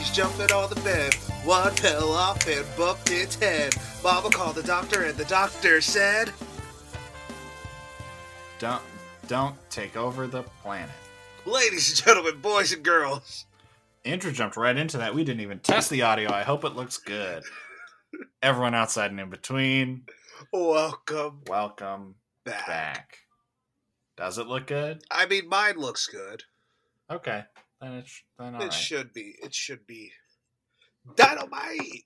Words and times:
Little 0.00 0.14
jumping 0.14 0.56
on 0.56 0.70
the 0.70 0.80
bed. 0.80 1.14
One 1.44 1.72
fell 1.72 2.12
off 2.12 2.46
and 2.48 2.64
bumped 2.74 3.10
its 3.10 3.34
head. 3.34 3.74
Mama 4.02 4.30
called 4.30 4.56
the 4.56 4.62
doctor, 4.62 5.04
and 5.04 5.14
the 5.14 5.26
doctor 5.26 5.82
said, 5.82 6.32
Don't 8.58 8.82
don't 9.26 9.56
take 9.68 9.98
over 9.98 10.26
the 10.26 10.42
planet. 10.62 10.88
Ladies 11.44 11.90
and 11.90 12.06
gentlemen, 12.06 12.40
boys 12.40 12.72
and 12.72 12.82
girls, 12.82 13.44
Andrew 14.06 14.32
jumped 14.32 14.56
right 14.56 14.74
into 14.74 14.96
that. 14.96 15.14
We 15.14 15.22
didn't 15.22 15.42
even 15.42 15.58
test 15.58 15.90
the 15.90 16.00
audio. 16.00 16.32
I 16.32 16.44
hope 16.44 16.64
it 16.64 16.74
looks 16.76 16.96
good. 16.96 17.42
Everyone 18.42 18.74
outside 18.74 19.10
and 19.10 19.20
in 19.20 19.28
between, 19.28 20.04
welcome 20.50 21.42
welcome 21.46 22.14
back. 22.46 22.66
back. 22.66 23.18
Does 24.16 24.38
it 24.38 24.46
look 24.46 24.66
good? 24.66 25.02
I 25.10 25.26
mean, 25.26 25.46
mine 25.46 25.76
looks 25.76 26.06
good. 26.06 26.44
Okay, 27.10 27.44
then 27.80 27.92
it's 27.94 28.22
then 28.38 28.54
all 28.54 28.60
it 28.60 28.64
right. 28.64 28.72
should 28.72 29.12
be. 29.12 29.36
It 29.42 29.54
should 29.54 29.86
be. 29.86 30.12
Dynamite! 31.16 32.04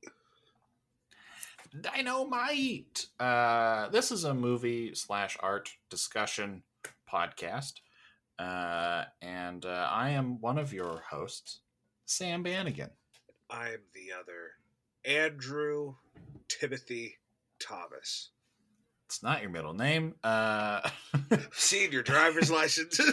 Dynamite. 1.80 3.06
Uh, 3.18 3.88
this 3.88 4.12
is 4.12 4.24
a 4.24 4.34
movie 4.34 4.94
slash 4.94 5.36
art 5.40 5.70
discussion 5.90 6.62
podcast, 7.12 7.74
uh, 8.38 9.04
and 9.20 9.64
uh, 9.66 9.88
I 9.90 10.10
am 10.10 10.40
one 10.40 10.58
of 10.58 10.72
your 10.72 11.02
hosts, 11.10 11.60
Sam 12.06 12.44
Bannigan. 12.44 12.90
I'm 13.50 13.80
the 13.92 14.12
other. 14.18 14.52
Andrew 15.04 15.96
Timothy 16.48 17.18
Thomas. 17.58 18.30
It's 19.06 19.22
not 19.22 19.42
your 19.42 19.50
middle 19.50 19.74
name. 19.74 20.14
Uh, 20.24 20.80
Seen 21.52 21.92
your 21.92 22.02
driver's 22.02 22.50
license. 22.50 22.98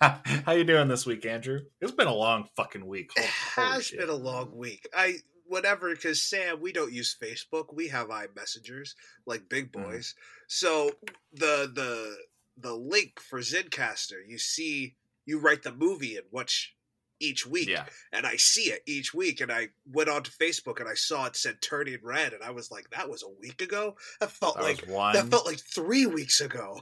How 0.00 0.52
you 0.52 0.64
doing 0.64 0.88
this 0.88 1.04
week, 1.06 1.26
Andrew? 1.26 1.60
It's 1.80 1.92
been 1.92 2.06
a 2.06 2.14
long 2.14 2.48
fucking 2.56 2.86
week. 2.86 3.10
It 3.16 3.24
Holy- 3.26 3.66
holy 3.66 3.74
has 3.74 3.86
shit. 3.86 3.98
been 4.00 4.08
a 4.08 4.14
long 4.14 4.56
week. 4.56 4.88
I 4.94 5.16
whatever 5.46 5.90
because 5.94 6.22
Sam, 6.22 6.60
we 6.60 6.72
don't 6.72 6.92
use 6.92 7.16
Facebook. 7.20 7.74
We 7.74 7.88
have 7.88 8.08
iMessengers 8.08 8.90
like 9.26 9.48
big 9.48 9.72
Mhm. 9.72 9.84
boys. 9.84 10.14
So 10.48 10.92
the 11.32 11.70
the 11.74 12.16
the 12.56 12.72
link 12.74 13.20
for 13.20 13.40
Zencastr, 13.40 14.22
you 14.26 14.38
see, 14.38 14.96
you 15.26 15.38
write 15.38 15.62
the 15.62 15.72
movie 15.72 16.16
and 16.16 16.26
watch 16.30 16.74
each 17.20 17.46
week, 17.46 17.68
Yeah, 17.68 17.84
and 18.12 18.26
I 18.26 18.36
see 18.36 18.70
it 18.70 18.82
each 18.86 19.12
week. 19.14 19.40
And 19.40 19.52
I 19.52 19.68
went 19.86 20.08
onto 20.08 20.30
Facebook 20.30 20.80
and 20.80 20.88
I 20.88 20.94
saw 20.94 21.26
it 21.26 21.36
said 21.36 21.60
"Turning 21.62 21.98
Red," 22.02 22.32
and 22.32 22.42
I 22.42 22.50
was 22.50 22.70
like, 22.70 22.88
"That 22.90 23.08
was 23.08 23.22
a 23.22 23.40
week 23.40 23.60
ago. 23.62 23.96
That 24.20 24.30
felt 24.30 24.56
that 24.56 24.62
like 24.64 24.86
one. 24.86 25.14
that 25.14 25.26
felt 25.26 25.46
like 25.46 25.60
three 25.60 26.06
weeks 26.06 26.40
ago." 26.40 26.80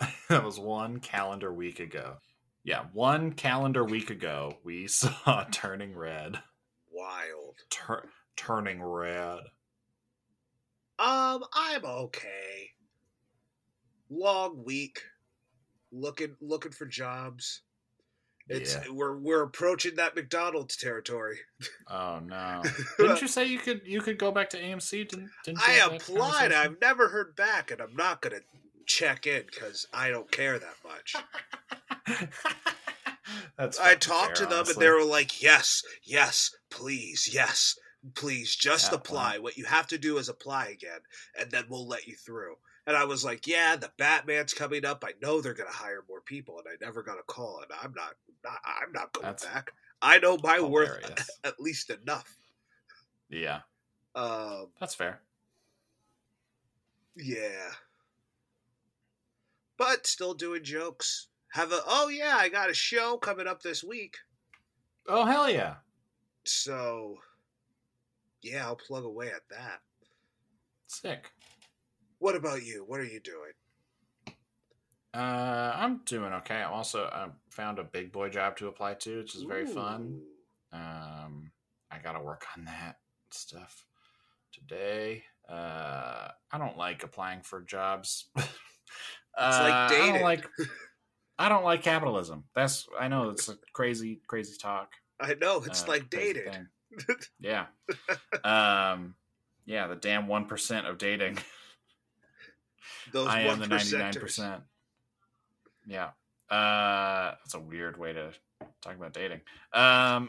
that 0.28 0.44
was 0.44 0.58
one 0.58 1.00
calendar 1.00 1.52
week 1.52 1.80
ago. 1.80 2.16
Yeah, 2.64 2.84
one 2.92 3.32
calendar 3.32 3.84
week 3.84 4.10
ago, 4.10 4.58
we 4.64 4.86
saw 4.88 5.44
Turning 5.50 5.94
Red. 5.96 6.38
Wild. 6.90 7.56
Tur- 7.70 8.08
turning 8.36 8.82
Red. 8.82 9.40
Um, 10.98 11.42
I'm 11.52 11.84
okay. 11.84 12.70
Long 14.10 14.62
week. 14.64 15.02
Looking 15.90 16.36
looking 16.40 16.72
for 16.72 16.86
jobs. 16.86 17.62
It's 18.48 18.74
Yeah. 18.74 18.84
we're 18.90 19.16
we're 19.16 19.42
approaching 19.42 19.96
that 19.96 20.14
McDonald's 20.16 20.76
territory. 20.76 21.38
Oh 21.88 22.20
no! 22.24 22.62
Didn't 22.98 23.20
you 23.20 23.28
say 23.28 23.44
you 23.44 23.58
could 23.58 23.82
you 23.84 24.00
could 24.00 24.18
go 24.18 24.30
back 24.32 24.48
to 24.50 24.60
AMC? 24.60 25.08
Didn't, 25.08 25.30
didn't 25.44 25.58
you 25.58 25.64
I 25.66 25.88
that 25.88 25.92
applied. 26.02 26.52
I've 26.52 26.80
never 26.80 27.08
heard 27.08 27.36
back, 27.36 27.70
and 27.70 27.80
I'm 27.80 27.94
not 27.94 28.22
gonna 28.22 28.40
check 28.86 29.26
in 29.26 29.42
because 29.46 29.86
I 29.92 30.08
don't 30.10 30.30
care 30.30 30.58
that 30.58 30.76
much. 30.84 31.14
That's 33.58 33.78
I 33.78 33.94
talked 33.94 34.38
fair, 34.38 34.46
to 34.46 34.50
them, 34.50 34.52
honestly. 34.60 34.74
and 34.74 34.82
they 34.82 34.90
were 34.90 35.04
like, 35.04 35.42
"Yes, 35.42 35.82
yes, 36.02 36.50
please, 36.70 37.28
yes, 37.32 37.76
please, 38.14 38.56
just 38.56 38.90
Yeah, 38.92 38.98
apply. 38.98 39.38
What 39.38 39.56
you 39.56 39.64
have 39.66 39.86
to 39.88 39.98
do 39.98 40.18
is 40.18 40.28
apply 40.28 40.66
again, 40.68 41.00
and 41.38 41.50
then 41.50 41.64
we'll 41.68 41.86
let 41.86 42.06
you 42.06 42.16
through." 42.16 42.56
And 42.86 42.96
I 42.96 43.04
was 43.04 43.24
like, 43.24 43.46
"Yeah, 43.46 43.76
the 43.76 43.92
Batman's 43.96 44.54
coming 44.54 44.84
up. 44.84 45.04
I 45.06 45.12
know 45.22 45.40
they're 45.40 45.54
gonna 45.54 45.70
hire 45.70 46.04
more 46.08 46.20
people, 46.20 46.58
and 46.58 46.66
I 46.68 46.84
never 46.84 47.02
got 47.02 47.18
a 47.18 47.22
call, 47.22 47.58
and 47.62 47.70
I'm 47.80 47.92
not, 47.94 48.14
not 48.44 48.58
I'm 48.64 48.92
not 48.92 49.12
going 49.12 49.26
That's 49.26 49.44
back. 49.44 49.70
I 50.00 50.18
know 50.18 50.36
my 50.42 50.60
worth 50.60 51.30
at 51.44 51.60
least 51.60 51.90
enough." 51.90 52.36
Yeah, 53.28 53.60
Um, 54.14 54.68
that's 54.80 54.94
fair. 54.94 55.20
yeah, 57.16 57.70
but 59.78 60.06
still 60.06 60.34
doing 60.34 60.64
jokes. 60.64 61.28
Have 61.52 61.72
a 61.72 61.80
oh 61.86 62.08
yeah, 62.08 62.36
I 62.36 62.48
got 62.48 62.70
a 62.70 62.74
show 62.74 63.16
coming 63.16 63.46
up 63.46 63.62
this 63.62 63.84
week. 63.84 64.16
Oh 65.06 65.24
hell 65.24 65.48
yeah! 65.48 65.76
So, 66.44 67.18
yeah, 68.42 68.66
I'll 68.66 68.76
plug 68.76 69.04
away 69.04 69.28
at 69.28 69.48
that. 69.50 69.80
Sick. 70.88 71.30
What 72.22 72.36
about 72.36 72.64
you? 72.64 72.84
What 72.86 73.00
are 73.00 73.04
you 73.04 73.18
doing? 73.18 73.50
Uh, 75.12 75.72
I'm 75.74 76.02
doing 76.06 76.32
okay. 76.34 76.62
I'm 76.62 76.72
also 76.72 77.06
I 77.06 77.26
found 77.50 77.80
a 77.80 77.82
big 77.82 78.12
boy 78.12 78.28
job 78.28 78.56
to 78.58 78.68
apply 78.68 78.94
to, 78.94 79.18
which 79.18 79.34
is 79.34 79.42
very 79.42 79.66
fun. 79.66 80.20
Um, 80.72 81.50
I 81.90 81.98
gotta 82.00 82.20
work 82.20 82.44
on 82.56 82.66
that 82.66 82.98
stuff 83.32 83.84
today. 84.52 85.24
Uh, 85.48 86.28
I 86.52 86.58
don't 86.58 86.78
like 86.78 87.02
applying 87.02 87.40
for 87.42 87.60
jobs. 87.60 88.26
it's 88.36 88.46
like 89.36 89.72
I 89.72 89.88
dating. 89.88 90.12
don't 90.14 90.22
like. 90.22 90.48
I 91.40 91.48
don't 91.48 91.64
like 91.64 91.82
capitalism. 91.82 92.44
That's 92.54 92.86
I 92.96 93.08
know 93.08 93.30
it's 93.30 93.48
a 93.48 93.56
crazy, 93.72 94.20
crazy 94.28 94.56
talk. 94.62 94.92
I 95.18 95.34
know 95.34 95.64
it's 95.66 95.82
uh, 95.82 95.88
like 95.88 96.08
dating. 96.08 96.68
yeah. 97.40 97.66
Um, 98.44 99.16
yeah, 99.66 99.88
the 99.88 99.96
damn 99.96 100.28
one 100.28 100.44
percent 100.44 100.86
of 100.86 100.98
dating. 100.98 101.38
Those 103.12 103.28
I 103.28 103.40
am 103.42 103.58
the 103.58 103.66
ninety 103.66 103.96
nine 103.96 104.12
percent. 104.14 104.62
Yeah. 105.86 106.10
Uh, 106.50 107.34
that's 107.42 107.54
a 107.54 107.60
weird 107.60 107.98
way 107.98 108.12
to 108.12 108.32
talk 108.82 108.94
about 108.94 109.14
dating. 109.14 109.40
Um, 109.72 110.28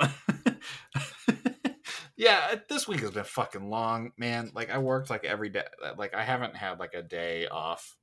yeah, 2.16 2.56
this 2.70 2.88
week 2.88 3.02
has 3.02 3.12
been 3.12 3.26
fucking 3.26 3.70
long, 3.70 4.14
man. 4.18 4.52
Like 4.56 4.72
I 4.72 4.78
worked 4.78 5.10
like 5.10 5.26
every 5.26 5.50
day. 5.50 5.66
Like 5.98 6.14
I 6.14 6.24
haven't 6.24 6.56
had 6.56 6.80
like 6.80 6.94
a 6.94 7.02
day 7.02 7.48
off, 7.48 7.98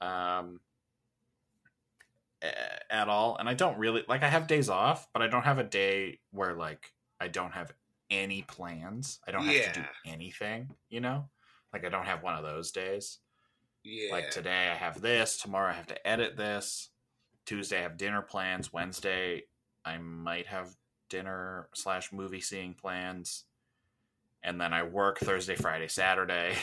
um, 0.00 0.60
at 2.90 3.08
all. 3.08 3.36
And 3.36 3.48
I 3.48 3.54
don't 3.54 3.78
really 3.78 4.04
like. 4.08 4.22
I 4.22 4.28
have 4.28 4.46
days 4.46 4.68
off, 4.68 5.08
but 5.12 5.22
I 5.22 5.26
don't 5.26 5.44
have 5.44 5.58
a 5.58 5.64
day 5.64 6.20
where 6.30 6.54
like 6.54 6.92
I 7.20 7.28
don't 7.28 7.52
have 7.52 7.72
any 8.10 8.42
plans. 8.42 9.20
I 9.26 9.30
don't 9.30 9.44
have 9.44 9.72
to 9.72 9.80
do 9.80 9.86
anything. 10.06 10.70
You 10.88 11.00
know, 11.00 11.28
like 11.72 11.84
I 11.84 11.88
don't 11.88 12.06
have 12.06 12.22
one 12.22 12.34
of 12.34 12.44
those 12.44 12.70
days. 12.70 13.18
Yeah. 13.86 14.10
Like 14.10 14.30
today, 14.30 14.68
I 14.68 14.74
have 14.74 15.00
this. 15.00 15.38
Tomorrow, 15.38 15.70
I 15.70 15.74
have 15.74 15.86
to 15.86 16.06
edit 16.06 16.36
this. 16.36 16.90
Tuesday, 17.44 17.78
I 17.78 17.82
have 17.82 17.96
dinner 17.96 18.20
plans. 18.20 18.72
Wednesday, 18.72 19.44
I 19.84 19.98
might 19.98 20.48
have 20.48 20.74
dinner 21.08 21.68
slash 21.72 22.12
movie 22.12 22.40
seeing 22.40 22.74
plans. 22.74 23.44
And 24.42 24.60
then 24.60 24.72
I 24.72 24.82
work 24.82 25.18
Thursday, 25.18 25.54
Friday, 25.54 25.86
Saturday, 25.86 26.54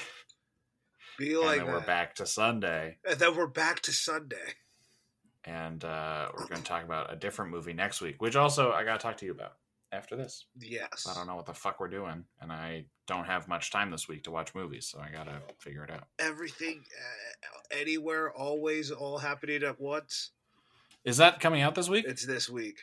Be 1.17 1.33
and 1.33 1.41
like 1.41 1.59
then 1.59 1.67
we're 1.67 1.79
back 1.79 2.15
to 2.15 2.25
Sunday. 2.25 2.97
And 3.07 3.17
then 3.17 3.37
we're 3.37 3.47
back 3.47 3.81
to 3.83 3.93
Sunday. 3.93 4.55
And 5.45 5.83
uh, 5.83 6.27
we're 6.33 6.47
going 6.47 6.61
to 6.61 6.67
talk 6.67 6.83
about 6.83 7.11
a 7.11 7.15
different 7.15 7.51
movie 7.51 7.73
next 7.73 8.01
week, 8.01 8.21
which 8.21 8.35
also 8.35 8.71
I 8.71 8.83
got 8.83 8.99
to 8.99 9.03
talk 9.03 9.17
to 9.17 9.25
you 9.25 9.31
about 9.31 9.53
after 9.93 10.15
this. 10.15 10.45
Yes. 10.59 11.07
I 11.09 11.13
don't 11.13 11.27
know 11.27 11.35
what 11.35 11.45
the 11.45 11.53
fuck 11.53 11.79
we're 11.79 11.87
doing, 11.87 12.25
and 12.41 12.51
I 12.51 12.85
don't 13.07 13.25
have 13.25 13.47
much 13.47 13.71
time 13.71 13.91
this 13.91 14.07
week 14.07 14.23
to 14.23 14.31
watch 14.31 14.55
movies, 14.55 14.87
so 14.87 14.99
I 14.99 15.09
got 15.15 15.25
to 15.25 15.39
figure 15.59 15.83
it 15.83 15.91
out. 15.91 16.07
Everything, 16.19 16.83
uh, 16.97 17.77
anywhere, 17.79 18.31
always, 18.31 18.91
all 18.91 19.19
happening 19.19 19.63
at 19.63 19.79
once. 19.79 20.31
Is 21.05 21.17
that 21.17 21.39
coming 21.39 21.61
out 21.61 21.75
this 21.75 21.89
week? 21.89 22.05
It's 22.07 22.25
this 22.25 22.49
week. 22.49 22.79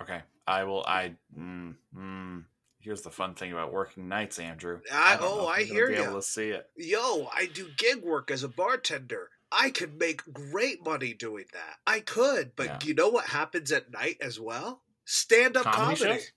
Okay, 0.00 0.20
I 0.46 0.64
will. 0.64 0.84
I. 0.86 1.14
Mm, 1.38 1.74
mm, 1.94 2.44
here's 2.78 3.02
the 3.02 3.10
fun 3.10 3.34
thing 3.34 3.52
about 3.52 3.72
working 3.72 4.08
nights, 4.08 4.38
Andrew. 4.38 4.80
I- 4.90 5.16
know 5.16 5.40
oh, 5.40 5.46
I 5.46 5.64
hear 5.64 5.88
be 5.88 5.94
ya. 5.94 6.04
Able 6.04 6.14
to 6.14 6.22
see 6.22 6.48
it. 6.48 6.66
Yo, 6.76 7.28
I 7.34 7.46
do 7.46 7.68
gig 7.76 8.02
work 8.02 8.30
as 8.30 8.42
a 8.42 8.48
bartender. 8.48 9.28
I 9.52 9.70
could 9.70 9.98
make 9.98 10.22
great 10.32 10.84
money 10.84 11.12
doing 11.14 11.46
that. 11.52 11.76
I 11.86 12.00
could, 12.00 12.52
but 12.56 12.66
Yeah. 12.66 12.78
you 12.84 12.94
know 12.94 13.08
what 13.08 13.26
happens 13.26 13.72
at 13.72 13.90
night 13.90 14.16
as 14.20 14.38
well? 14.38 14.82
Stand 15.04 15.56
up 15.56 15.64
Comedy 15.64 16.00
comedy. 16.00 16.20
shows? 16.20 16.30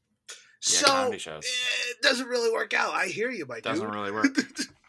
Yeah, 0.83 1.12
So 1.12 1.12
eh, 1.36 1.39
it 1.92 2.01
doesn't 2.01 2.27
really 2.27 2.51
work 2.51 2.74
out. 2.74 2.94
I 2.94 3.07
hear 3.07 3.30
you, 3.30 3.45
my 3.45 3.60
Doesn't 3.60 3.86
dude. 3.86 3.94
really 3.94 4.12
work. 4.12 4.36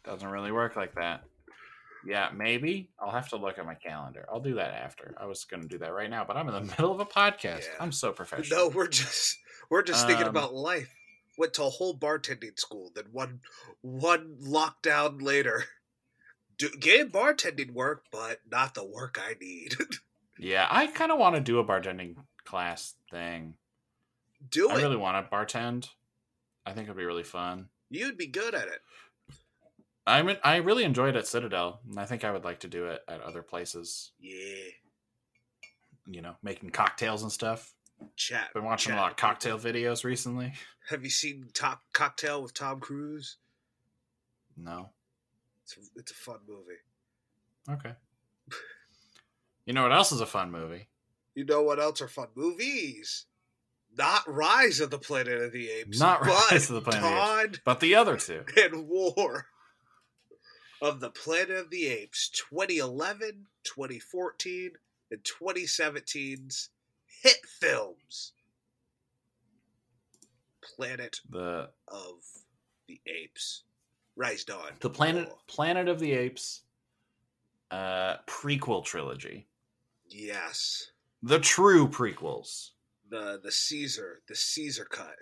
Doesn't 0.04 0.28
really 0.28 0.52
work 0.52 0.76
like 0.76 0.94
that. 0.94 1.24
Yeah, 2.06 2.30
maybe 2.34 2.90
I'll 3.00 3.10
have 3.10 3.28
to 3.30 3.36
look 3.36 3.58
at 3.58 3.64
my 3.64 3.74
calendar. 3.74 4.26
I'll 4.30 4.40
do 4.40 4.54
that 4.56 4.72
after. 4.74 5.14
I 5.18 5.24
was 5.26 5.44
going 5.44 5.62
to 5.62 5.68
do 5.68 5.78
that 5.78 5.92
right 5.92 6.10
now, 6.10 6.24
but 6.24 6.36
I'm 6.36 6.46
in 6.48 6.54
the 6.54 6.60
middle 6.70 6.92
of 6.92 7.00
a 7.00 7.06
podcast. 7.06 7.62
Yeah. 7.64 7.76
I'm 7.80 7.92
so 7.92 8.12
professional. 8.20 8.58
no, 8.58 8.68
we're 8.68 8.88
just 8.88 9.38
we're 9.70 9.82
just 9.82 10.06
thinking 10.06 10.24
Um, 10.26 10.30
about 10.30 10.54
life. 10.54 10.94
Went 11.38 11.54
to 11.54 11.64
a 11.64 11.70
whole 11.70 11.96
bartending 11.98 12.58
school, 12.60 12.92
then 12.94 13.06
one 13.10 13.40
one 13.80 14.36
lockdown 14.42 15.20
later. 15.22 15.64
Do, 16.58 16.70
getting 16.78 17.10
bartending 17.10 17.72
work, 17.72 18.04
but 18.10 18.40
not 18.50 18.74
the 18.74 18.84
work 18.84 19.18
I 19.20 19.34
need. 19.40 19.74
Yeah, 20.36 20.66
I 20.68 20.88
kind 20.88 21.12
of 21.12 21.18
want 21.18 21.36
to 21.36 21.40
do 21.40 21.60
a 21.60 21.64
bartending 21.64 22.16
class 22.44 22.94
thing. 23.08 23.54
Do 24.50 24.68
it? 24.68 24.72
I 24.72 24.78
it. 24.78 24.82
really 24.82 24.96
want 24.96 25.24
to 25.24 25.34
bartend. 25.34 25.88
I 26.66 26.72
think 26.72 26.86
it'd 26.86 26.96
be 26.96 27.04
really 27.04 27.22
fun. 27.22 27.68
You'd 27.88 28.18
be 28.18 28.26
good 28.26 28.52
at 28.54 28.66
it. 28.66 28.80
I 30.06 30.22
mean, 30.22 30.36
I 30.42 30.56
really 30.56 30.82
enjoyed 30.84 31.14
it 31.14 31.18
at 31.18 31.26
Citadel, 31.28 31.80
and 31.88 31.98
I 31.98 32.04
think 32.04 32.24
I 32.24 32.32
would 32.32 32.44
like 32.44 32.60
to 32.60 32.68
do 32.68 32.86
it 32.86 33.02
at 33.08 33.20
other 33.22 33.42
places. 33.42 34.10
Yeah. 34.18 34.70
You 36.06 36.20
know, 36.20 36.34
making 36.42 36.70
cocktails 36.70 37.22
and 37.22 37.30
stuff. 37.32 37.72
Chat. 38.16 38.52
Been 38.52 38.64
watching 38.64 38.90
chat 38.90 38.98
a 38.98 39.00
lot 39.00 39.06
of 39.06 39.10
with 39.12 39.16
people. 39.18 39.28
cocktail 39.28 39.58
videos 39.58 40.04
recently. 40.04 40.52
Have 40.88 41.04
you 41.04 41.10
seen 41.10 41.46
Top 41.54 41.80
Cocktail 41.92 42.42
with 42.42 42.52
Tom 42.52 42.80
Cruise? 42.80 43.36
No. 44.56 44.90
It's 45.64 45.76
a, 45.76 45.80
it's 45.96 46.12
a 46.12 46.14
fun 46.14 46.38
movie. 46.46 46.80
Okay. 47.70 47.94
You 49.66 49.72
know 49.72 49.82
what 49.82 49.92
else 49.92 50.12
is 50.12 50.20
a 50.20 50.26
fun 50.26 50.50
movie? 50.50 50.88
You 51.34 51.44
know 51.44 51.62
what 51.62 51.80
else 51.80 52.02
are 52.02 52.08
fun 52.08 52.28
movies? 52.34 53.24
Not 53.96 54.22
Rise 54.26 54.80
of 54.80 54.90
the 54.90 54.98
Planet 54.98 55.40
of 55.40 55.52
the 55.52 55.70
Apes. 55.70 55.98
Not 55.98 56.26
Rise 56.26 56.68
of 56.68 56.74
the 56.74 56.82
Planet 56.82 57.04
of 57.04 57.10
the 57.10 57.42
Apes. 57.48 57.60
But 57.64 57.80
the 57.80 57.94
other 57.94 58.16
two. 58.16 58.44
and 58.56 58.88
War 58.88 59.46
of 60.82 61.00
the 61.00 61.10
Planet 61.10 61.56
of 61.56 61.70
the 61.70 61.86
Apes 61.86 62.28
2011, 62.28 63.46
2014, 63.64 64.72
and 65.10 65.20
2017's 65.24 66.68
hit 67.22 67.38
films. 67.46 68.32
Planet 70.76 71.20
The 71.28 71.70
of 71.88 72.16
the 72.88 73.00
Apes. 73.06 73.62
Rise 74.16 74.44
Dawn. 74.44 74.72
the 74.80 74.90
Planet 74.90 75.28
War. 75.28 75.38
Planet 75.48 75.88
of 75.88 75.98
the 75.98 76.12
Apes 76.12 76.62
uh 77.70 78.16
prequel 78.26 78.84
trilogy. 78.84 79.46
Yes. 80.08 80.90
The 81.22 81.40
true 81.40 81.88
prequels. 81.88 82.70
The 83.10 83.40
the 83.42 83.50
Caesar, 83.52 84.20
the 84.28 84.36
Caesar 84.36 84.84
cut. 84.84 85.16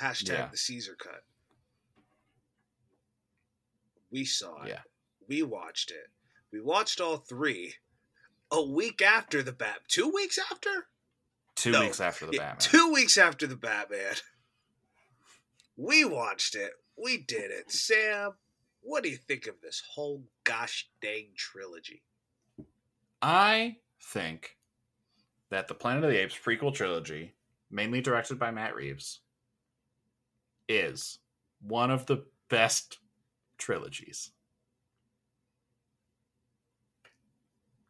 Hashtag 0.00 0.28
Yeah. 0.28 0.48
the 0.50 0.56
Caesar 0.58 0.94
cut. 0.98 1.22
We 4.10 4.24
saw 4.24 4.62
it. 4.62 4.68
Yeah. 4.68 4.80
We 5.28 5.42
watched 5.42 5.90
it. 5.90 6.08
We 6.52 6.60
watched 6.60 7.00
all 7.00 7.18
three 7.18 7.74
a 8.50 8.62
week 8.62 9.02
after 9.02 9.42
the 9.42 9.52
Bat. 9.52 9.80
Two 9.88 10.08
weeks 10.08 10.38
after? 10.50 10.88
2 11.56 11.72
No. 11.72 11.80
weeks 11.80 12.00
after 12.00 12.24
the 12.24 12.38
Batman. 12.38 12.58
Two 12.58 12.92
weeks 12.92 13.18
after 13.18 13.46
the 13.46 13.56
Batman. 13.56 14.14
We 15.76 16.04
watched 16.04 16.54
it. 16.54 16.72
We 17.02 17.18
did 17.18 17.50
it. 17.50 17.70
Sam, 17.70 18.32
what 18.80 19.02
do 19.02 19.10
you 19.10 19.16
think 19.16 19.46
of 19.46 19.60
this 19.60 19.82
whole 19.94 20.24
gosh 20.44 20.88
dang 21.00 21.28
trilogy? 21.36 22.02
I 23.20 23.76
think 24.00 24.56
that 25.50 25.68
the 25.68 25.74
Planet 25.74 26.04
of 26.04 26.10
the 26.10 26.20
Apes 26.20 26.36
prequel 26.36 26.74
trilogy, 26.74 27.34
mainly 27.70 28.00
directed 28.00 28.38
by 28.38 28.50
Matt 28.50 28.74
Reeves, 28.74 29.20
is 30.68 31.18
one 31.60 31.90
of 31.90 32.06
the 32.06 32.24
best 32.48 32.98
trilogies. 33.56 34.30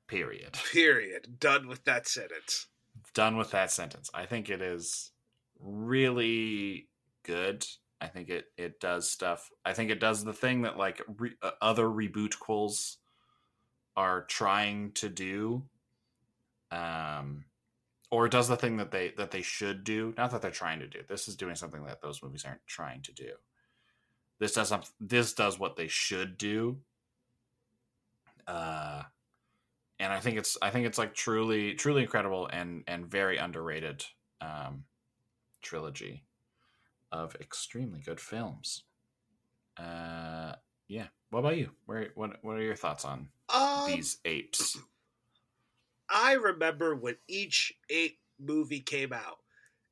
Period. 0.07 0.59
Period. 0.73 1.39
Done 1.39 1.69
with 1.69 1.85
that 1.85 2.09
sentence. 2.09 2.67
Done 3.15 3.37
with 3.37 3.51
that 3.51 3.71
sentence. 3.71 4.11
I 4.15 4.27
think 4.27 4.49
it 4.49 4.63
is 4.63 5.13
really 5.61 6.89
good. 7.23 7.67
I 8.01 8.07
think 8.07 8.29
it 8.29 8.47
it 8.57 8.81
does 8.81 9.11
stuff. 9.11 9.51
I 9.65 9.73
think 9.73 9.91
it 9.91 10.01
does 10.01 10.25
the 10.25 10.33
thing 10.33 10.63
that 10.63 10.77
like 10.77 11.03
re- 11.19 11.37
uh, 11.43 11.51
other 11.61 11.87
reboot 11.87 12.39
quills 12.39 12.99
are 13.99 14.23
trying 14.27 14.93
to 14.93 15.09
do 15.09 15.65
um 16.71 17.45
or 18.13 18.27
it 18.27 18.33
does 18.33 18.47
the 18.47 18.57
thing 18.57 18.77
that 18.77 18.93
they 18.93 19.13
that 19.17 19.33
they 19.33 19.43
should 19.43 19.83
do 19.83 20.15
not 20.17 20.31
that 20.31 20.41
they're 20.41 20.53
trying 20.53 20.79
to 20.79 20.87
do 20.87 21.01
this 21.09 21.27
is 21.27 21.35
doing 21.35 21.57
something 21.57 21.85
that 21.85 22.01
those 22.01 22.23
movies 22.23 22.45
aren't 22.45 22.65
trying 22.67 23.03
to 23.03 23.13
do 23.13 23.33
this 24.39 24.53
does 24.53 24.69
some, 24.69 24.83
this 25.01 25.33
does 25.33 25.59
what 25.59 25.75
they 25.75 25.89
should 25.89 26.39
do 26.39 26.79
uh 28.47 29.03
and 29.99 30.13
i 30.13 30.21
think 30.21 30.39
it's 30.39 30.57
i 30.63 30.71
think 30.71 30.87
it's 30.87 30.99
like 30.99 31.13
truly 31.13 31.75
truly 31.75 32.03
incredible 32.03 32.47
and 32.53 32.85
and 32.87 33.11
very 33.11 33.37
underrated 33.37 34.05
um 34.41 34.85
trilogy 35.61 36.23
of 37.13 37.35
extremely 37.37 38.01
good 38.01 38.21
films 38.21 38.85
uh 39.77 40.55
yeah 40.89 41.09
what 41.31 41.41
about 41.41 41.57
you 41.59 41.75
where 41.87 42.11
what 42.15 42.43
what 42.45 42.57
are 42.59 42.63
your 42.63 42.77
thoughts 42.77 43.05
on 43.05 43.31
Um, 43.49 43.85
these 43.85 44.21
apes 44.25 44.79
I 46.09 46.33
remember 46.33 46.95
when 46.95 47.19
each 47.27 47.73
ape 47.89 48.21
movie 48.39 48.81
came 48.81 49.13
out. 49.13 49.39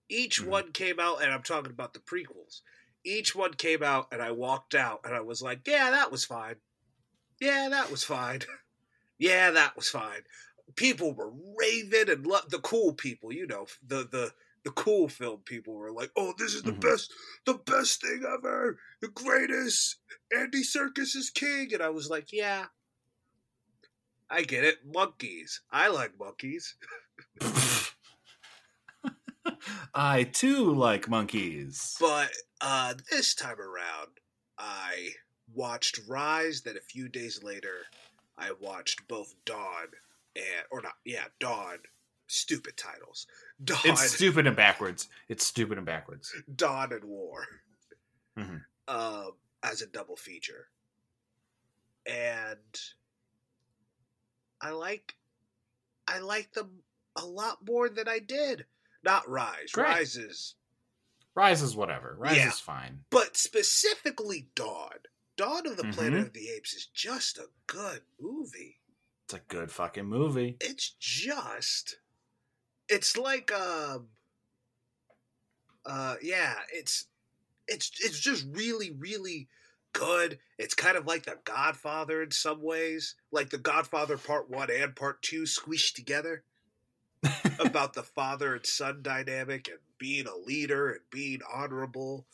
Each 0.08 0.40
Mhm. 0.40 0.46
one 0.46 0.72
came 0.72 1.00
out, 1.00 1.22
and 1.22 1.32
I'm 1.32 1.42
talking 1.44 1.72
about 1.72 1.94
the 1.94 2.00
prequels. 2.00 2.62
Each 3.04 3.34
one 3.34 3.54
came 3.54 3.82
out, 3.82 4.08
and 4.12 4.22
I 4.22 4.32
walked 4.32 4.74
out, 4.74 5.02
and 5.04 5.14
I 5.14 5.20
was 5.20 5.42
like, 5.42 5.66
"Yeah, 5.66 5.90
that 5.92 6.10
was 6.12 6.24
fine. 6.26 6.60
Yeah, 7.40 7.68
that 7.70 7.90
was 7.90 8.04
fine. 8.04 8.42
yeah, 9.18 9.50
that 9.52 9.76
was 9.76 9.90
fine." 9.90 10.24
People 10.76 11.14
were 11.14 11.32
raving 11.58 12.10
and 12.10 12.24
the 12.26 12.60
cool 12.64 12.94
people, 12.94 13.32
you 13.32 13.46
know, 13.46 13.66
the 13.82 14.04
the 14.04 14.34
the 14.66 14.72
cool 14.72 15.08
film 15.08 15.42
people 15.44 15.74
were 15.74 15.92
like, 15.92 16.10
"Oh, 16.16 16.34
this 16.36 16.52
is 16.52 16.64
the 16.64 16.72
Mhm. 16.72 16.80
best, 16.80 17.14
the 17.44 17.54
best 17.54 18.00
thing 18.00 18.24
ever, 18.26 18.80
the 19.00 19.06
greatest. 19.06 20.00
Andy 20.37 20.62
Serkis 20.64 21.14
is 21.14 21.30
king." 21.30 21.73
And 21.73 21.80
I 21.80 21.88
was 21.90 22.11
like, 22.11 22.32
"Yeah, 22.32 22.66
I 24.28 24.42
get 24.42 24.64
it. 24.64 24.85
Monkeys. 24.85 25.61
I 25.70 25.87
like 25.87 26.18
monkeys." 26.18 26.75
I 29.94 30.25
too 30.25 30.75
like 30.75 31.08
monkeys. 31.08 31.96
But 32.00 32.32
uh, 32.61 32.94
this 33.08 33.37
time 33.37 33.61
around, 33.61 34.18
I 34.58 35.11
watched 35.54 36.00
Rise. 36.08 36.62
Then 36.62 36.76
a 36.76 36.80
few 36.80 37.08
days 37.08 37.44
later, 37.44 37.87
I 38.37 38.50
watched 38.50 39.06
both 39.06 39.32
Dawn 39.44 39.88
and 40.35 40.66
or 40.73 40.82
not, 40.82 40.94
yeah, 41.04 41.28
Dawn. 41.38 41.78
Stupid 42.28 42.76
titles. 42.76 43.26
Dawn, 43.62 43.78
It's 43.85 44.12
stupid 44.14 44.47
and 44.47 44.56
backwards. 44.56 45.09
It's 45.28 45.45
stupid 45.47 45.78
and 45.78 45.87
backwards. 45.87 46.35
Dawn 46.54 46.92
and 46.92 47.04
War, 47.04 47.47
Mhm. 48.37 48.64
um, 48.88 49.38
as 49.62 49.80
a 49.83 49.87
double 49.87 50.16
feature, 50.16 50.68
and 52.04 52.80
I 54.61 54.71
like, 54.71 55.16
I 56.09 56.18
like 56.18 56.52
them 56.52 56.83
a 57.16 57.25
lot 57.25 57.64
more 57.64 57.88
than 57.88 58.09
I 58.09 58.18
did. 58.18 58.66
Not 59.02 59.28
Rise. 59.28 59.71
Great. 59.73 59.85
Rise 59.85 60.16
is 60.16 60.54
Rise 61.35 61.61
is 61.62 61.76
whatever. 61.76 62.14
Rise 62.18 62.37
Yeah. 62.37 62.49
is 62.49 62.61
fine. 62.61 63.04
but 63.11 63.37
specifically 63.37 64.50
Dawn. 64.54 64.99
Dawn 65.37 65.66
of 65.66 65.76
the 65.76 65.85
Planet 65.92 66.23
Mhm. 66.25 66.26
of 66.28 66.33
the 66.33 66.49
Apes 66.49 66.73
is 66.73 66.87
just 66.87 67.37
a 67.37 67.50
good 67.66 68.02
movie. 68.18 68.80
It's 69.26 69.35
a 69.35 69.40
good 69.40 69.71
fucking 69.71 70.06
movie. 70.06 70.56
It's 70.61 70.90
just 70.99 71.99
it's 72.88 73.16
like 73.16 73.52
um 73.52 74.09
uh 75.85 76.16
yeah, 76.23 76.55
it's 76.73 77.07
it's 77.69 77.90
it's 78.00 78.21
just 78.21 78.47
really 78.52 78.93
really 78.99 79.49
good. 79.93 80.38
It's 80.59 80.75
kind 80.75 80.97
of 80.97 81.07
like 81.07 81.25
The 81.25 81.38
Godfather 81.45 82.23
in 82.23 82.31
some 82.31 82.62
ways, 82.62 83.14
like 83.33 83.50
The 83.50 83.59
Godfather 83.59 84.19
Part 84.19 84.50
1 84.50 84.69
and 84.71 84.95
Part 84.95 85.23
2 85.23 85.43
squished 85.43 85.95
together 85.95 86.45
about 87.59 87.95
the 87.95 88.02
father 88.02 88.55
and 88.55 88.66
son 88.66 89.00
dynamic 89.02 89.69
and 89.69 89.78
being 89.99 90.26
a 90.26 90.37
leader 90.37 90.90
and 90.90 91.00
being 91.11 91.40
honorable 91.52 92.26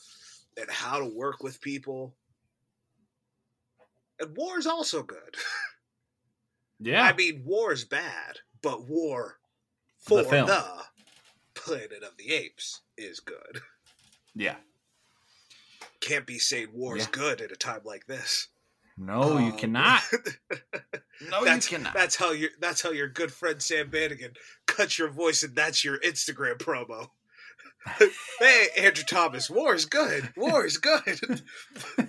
and 0.57 0.69
how 0.69 0.99
to 0.99 1.05
work 1.05 1.41
with 1.41 1.61
people. 1.61 2.15
And 4.19 4.35
war 4.35 4.59
is 4.59 4.67
also 4.67 5.03
good. 5.03 5.35
yeah. 6.79 7.03
I 7.03 7.13
mean, 7.13 7.43
war 7.45 7.71
is 7.71 7.85
bad, 7.85 8.39
but 8.61 8.87
war 8.87 9.39
for 10.03 10.23
The 10.23 10.29
the. 10.45 10.83
Planet 11.55 12.03
of 12.03 12.17
the 12.17 12.33
Apes 12.33 12.81
is 12.97 13.19
good. 13.19 13.61
yeah. 14.35 14.55
Can't 16.01 16.25
be 16.25 16.37
saying 16.39 16.67
war 16.73 16.97
is 16.97 17.03
Yeah. 17.05 17.09
good 17.11 17.41
at 17.41 17.51
a 17.51 17.55
time 17.55 17.81
like 17.85 18.05
this. 18.07 18.47
No, 18.97 19.37
you 19.37 19.51
Um, 19.51 19.57
cannot. 19.57 20.03
No, 21.29 21.45
that's, 21.45 21.71
you 21.71 21.77
cannot. 21.77 21.93
That's 21.93 22.15
how 22.17 22.31
your 22.31 22.49
that's 22.59 22.81
how 22.81 22.89
your 22.91 23.07
good 23.07 23.31
friend 23.31 23.61
Sam 23.61 23.89
Bannigan 23.89 24.33
cuts 24.65 24.99
your 24.99 25.07
voice, 25.09 25.41
and 25.43 25.55
that's 25.55 25.83
your 25.85 25.97
Instagram 25.99 26.57
promo. 26.57 27.07
hey, 28.39 28.67
Andrew 28.77 29.05
Thomas, 29.05 29.49
war 29.49 29.73
is 29.73 29.85
good. 29.85 30.33
War 30.35 30.65
is 30.65 30.77
good. 30.77 31.41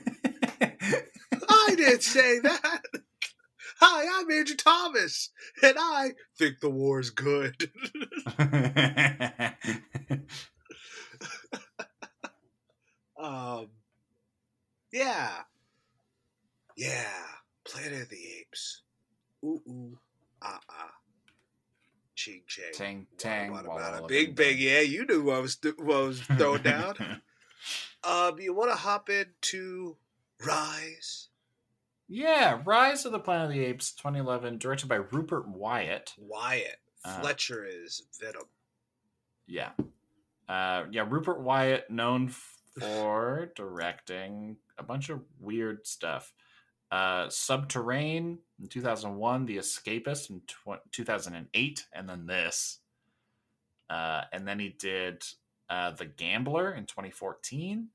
I 1.49 1.75
didn't 1.77 2.03
say 2.03 2.41
that. 2.41 2.83
Hi, 3.87 4.07
I'm 4.19 4.31
Andrew 4.31 4.57
Thomas, 4.57 5.29
and 5.62 5.76
I 5.79 6.12
think 6.38 6.61
the 6.61 6.71
war 6.71 7.00
is 7.00 7.11
good. 7.11 7.71
um, 13.23 13.67
yeah, 14.91 15.33
yeah. 16.79 17.05
Planet 17.67 18.00
of 18.05 18.09
the 18.09 18.17
Apes. 18.41 18.81
Ooh 19.45 19.61
ooh, 19.69 19.99
ah 20.41 20.61
ah. 20.71 20.95
Ching 22.14 22.41
Chang. 22.47 22.73
Tang 22.73 23.07
tang. 23.19 23.53
Walla, 23.53 23.69
wada, 23.69 23.97
walla, 23.97 24.09
Big 24.09 24.35
bang. 24.35 24.57
Yeah, 24.57 24.81
you 24.81 25.05
knew 25.05 25.25
what 25.25 25.43
was 25.43 25.59
what 25.76 26.07
was 26.07 26.23
bang. 26.23 26.38
thrown 26.38 26.62
down. 26.62 26.95
um, 28.03 28.41
you 28.41 28.55
want 28.55 28.71
to 28.71 28.76
hop 28.76 29.11
into 29.11 29.99
Rise? 30.43 31.29
Yeah, 32.09 32.61
Rise 32.65 33.05
of 33.07 33.13
the 33.13 33.19
Planet 33.19 33.47
of 33.47 33.53
the 33.53 33.65
Apes, 33.65 33.93
2011, 33.93 34.59
directed 34.59 34.89
by 34.89 34.97
Rupert 34.97 35.49
Wyatt. 35.49 36.13
Wyatt 36.19 36.77
Uh, 37.05 37.21
Fletcher 37.21 37.65
is 37.67 38.03
Venom. 38.21 38.45
Yeah. 39.47 39.71
Uh, 40.49 40.85
yeah, 40.91 41.07
Rupert 41.09 41.41
Wyatt, 41.41 41.91
known 41.91 42.29
for 42.79 43.53
directing 43.55 44.57
a 44.79 44.83
bunch 44.83 45.09
of 45.09 45.23
weird 45.41 45.87
stuff. 45.87 46.33
Uh, 46.91 47.29
Subterrain 47.29 48.39
in 48.61 48.69
2001, 48.69 49.47
The 49.47 49.57
Escapist 49.59 50.31
in 50.31 50.41
tw- 50.43 50.81
2008, 50.93 51.87
and 51.93 52.09
then 52.09 52.27
this. 52.27 52.79
Uh, 53.91 54.23
and 54.33 54.47
then 54.47 54.59
he 54.59 54.69
did 54.71 55.25
uh, 55.71 55.91
The 55.93 56.07
Gambler 56.07 56.73
in 56.73 56.87
2014. 56.87 57.89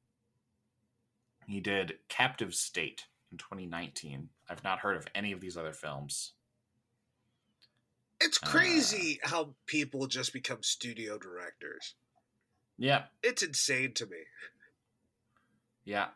He 1.47 1.59
did 1.59 1.97
Captive 2.09 2.53
State 2.53 3.05
in 3.31 3.37
2019. 3.37 4.29
I've 4.49 4.63
not 4.63 4.79
heard 4.79 4.97
of 4.97 5.07
any 5.15 5.31
of 5.31 5.39
these 5.41 5.57
other 5.57 5.73
films. 5.73 6.33
It's 8.21 8.39
uh, 8.43 8.47
crazy 8.47 9.19
how 9.23 9.55
people 9.65 10.07
just 10.07 10.33
become 10.33 10.61
studio 10.63 11.17
directors. 11.17 11.95
Yeah, 12.77 13.03
It's 13.23 13.43
insane 13.43 13.93
to 13.95 14.05
me. 14.05 14.17
yeah. 15.83 16.07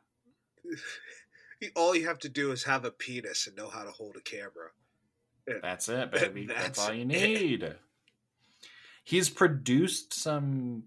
All 1.75 1.96
you 1.96 2.08
have 2.08 2.20
to 2.20 2.29
do 2.29 2.51
is 2.51 2.63
have 2.63 2.84
a 2.86 2.91
penis 2.91 3.48
and 3.48 3.55
know 3.55 3.70
how 3.70 3.84
to 3.84 3.91
hold 3.91 4.15
a 4.17 4.22
camera. 4.22 4.70
That's 5.62 5.88
it, 5.89 6.12
baby. 6.13 6.46
That's, 6.46 6.62
That's 6.63 6.79
all 6.79 6.93
you 6.93 7.01
it. 7.03 7.08
need. 7.08 7.75
He's 9.05 9.29
produced 9.29 10.13
some. 10.13 10.84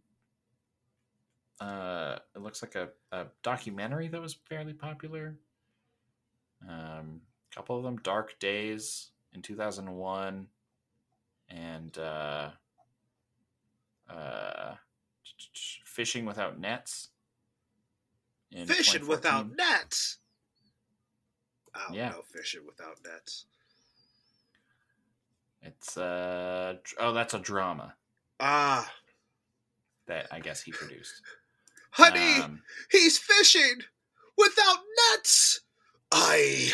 Uh, 1.61 2.17
it 2.35 2.43
looks 2.43 2.63
like 2.63 2.75
a, 2.75 2.89
a 3.13 3.27
documentary 3.43 4.09
that 4.09 4.21
was 4.21 4.35
fairly 4.49 4.75
popular. 4.75 5.37
Um, 6.63 7.21
a 7.53 7.55
couple 7.55 7.77
of 7.77 7.83
them, 7.85 7.99
Dark 8.03 8.39
Days 8.39 9.11
in 9.33 9.43
two 9.43 9.57
thousand 9.57 9.91
one, 9.93 10.49
and 11.49 11.97
uh, 11.99 12.51
uh, 14.11 14.75
Fishing 15.85 16.25
Without 16.27 16.59
Nets. 16.59 17.09
in 18.53 18.67
Fishing 18.67 19.07
without 19.09 19.49
nets. 19.57 20.19
I 21.75 21.85
don't 21.89 21.95
Yeah. 21.97 22.11
know 22.11 22.23
fishing 22.23 22.63
without 22.67 22.99
nets. 23.05 23.47
It's 25.63 25.97
uh 25.97 26.77
oh, 26.99 27.13
that's 27.13 27.35
a 27.35 27.39
drama 27.39 27.95
Ah, 28.39 28.91
that 30.07 30.29
I 30.31 30.39
guess 30.41 30.63
he 30.63 30.71
produced. 30.73 31.23
honey, 31.91 32.41
Um, 32.41 32.63
he's 32.91 33.19
fishing 33.19 33.81
without 34.39 34.79
nets. 35.13 35.61
I 36.13 36.71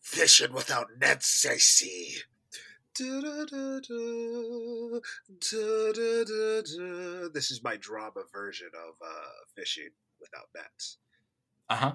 fishing 0.00 0.52
without 0.52 0.88
nets. 1.00 1.46
I 1.48 1.56
see. 1.56 2.16
This 7.34 7.50
is 7.50 7.62
my 7.64 7.76
drama 7.76 8.22
version 8.32 8.68
of 8.74 8.94
uh, 9.02 9.30
fishing 9.56 9.90
without 10.20 10.46
nets. 10.54 10.98
Uh 11.70 11.76
huh. 11.76 11.92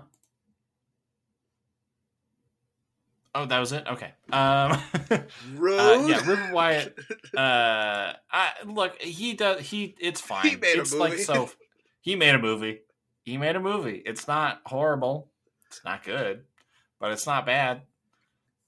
Oh, 3.35 3.45
that 3.45 3.59
was 3.59 3.71
it. 3.71 3.85
Okay. 3.87 4.11
Um. 4.31 4.81
Uh, 5.59 6.05
yeah, 6.07 6.25
Rupert 6.25 6.51
Wyatt. 6.53 6.97
Uh, 7.37 8.13
I 8.31 8.49
look. 8.65 8.99
He 9.01 9.33
does. 9.35 9.61
He. 9.61 9.95
It's 9.99 10.19
fine. 10.21 10.45
He 10.47 10.55
made 10.55 10.77
a 10.77 10.81
it's 10.81 10.93
like 10.93 11.11
movie. 11.13 11.23
so. 11.23 11.49
He 12.01 12.15
made 12.15 12.33
a 12.35 12.39
movie. 12.39 12.79
He 13.23 13.37
made 13.37 13.55
a 13.57 13.59
movie. 13.59 14.01
It's 14.05 14.27
not 14.27 14.61
horrible. 14.65 15.29
It's 15.67 15.81
not 15.83 16.03
good, 16.03 16.43
but 16.99 17.11
it's 17.11 17.27
not 17.27 17.45
bad. 17.45 17.81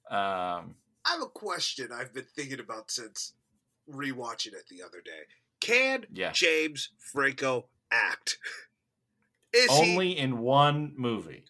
Um. 0.09 0.75
I 1.05 1.13
have 1.13 1.21
a 1.21 1.27
question 1.27 1.89
I've 1.93 2.13
been 2.13 2.25
thinking 2.36 2.59
about 2.59 2.91
since 2.91 3.33
rewatching 3.91 4.53
it 4.53 4.67
the 4.69 4.83
other 4.83 5.01
day. 5.03 5.24
Can 5.59 6.05
Yeah. 6.12 6.31
James 6.31 6.89
Franco 6.98 7.67
act? 7.91 8.38
Is 9.53 9.69
Only 9.71 10.15
in 10.17 10.39
one 10.39 10.93
movie. 10.95 11.45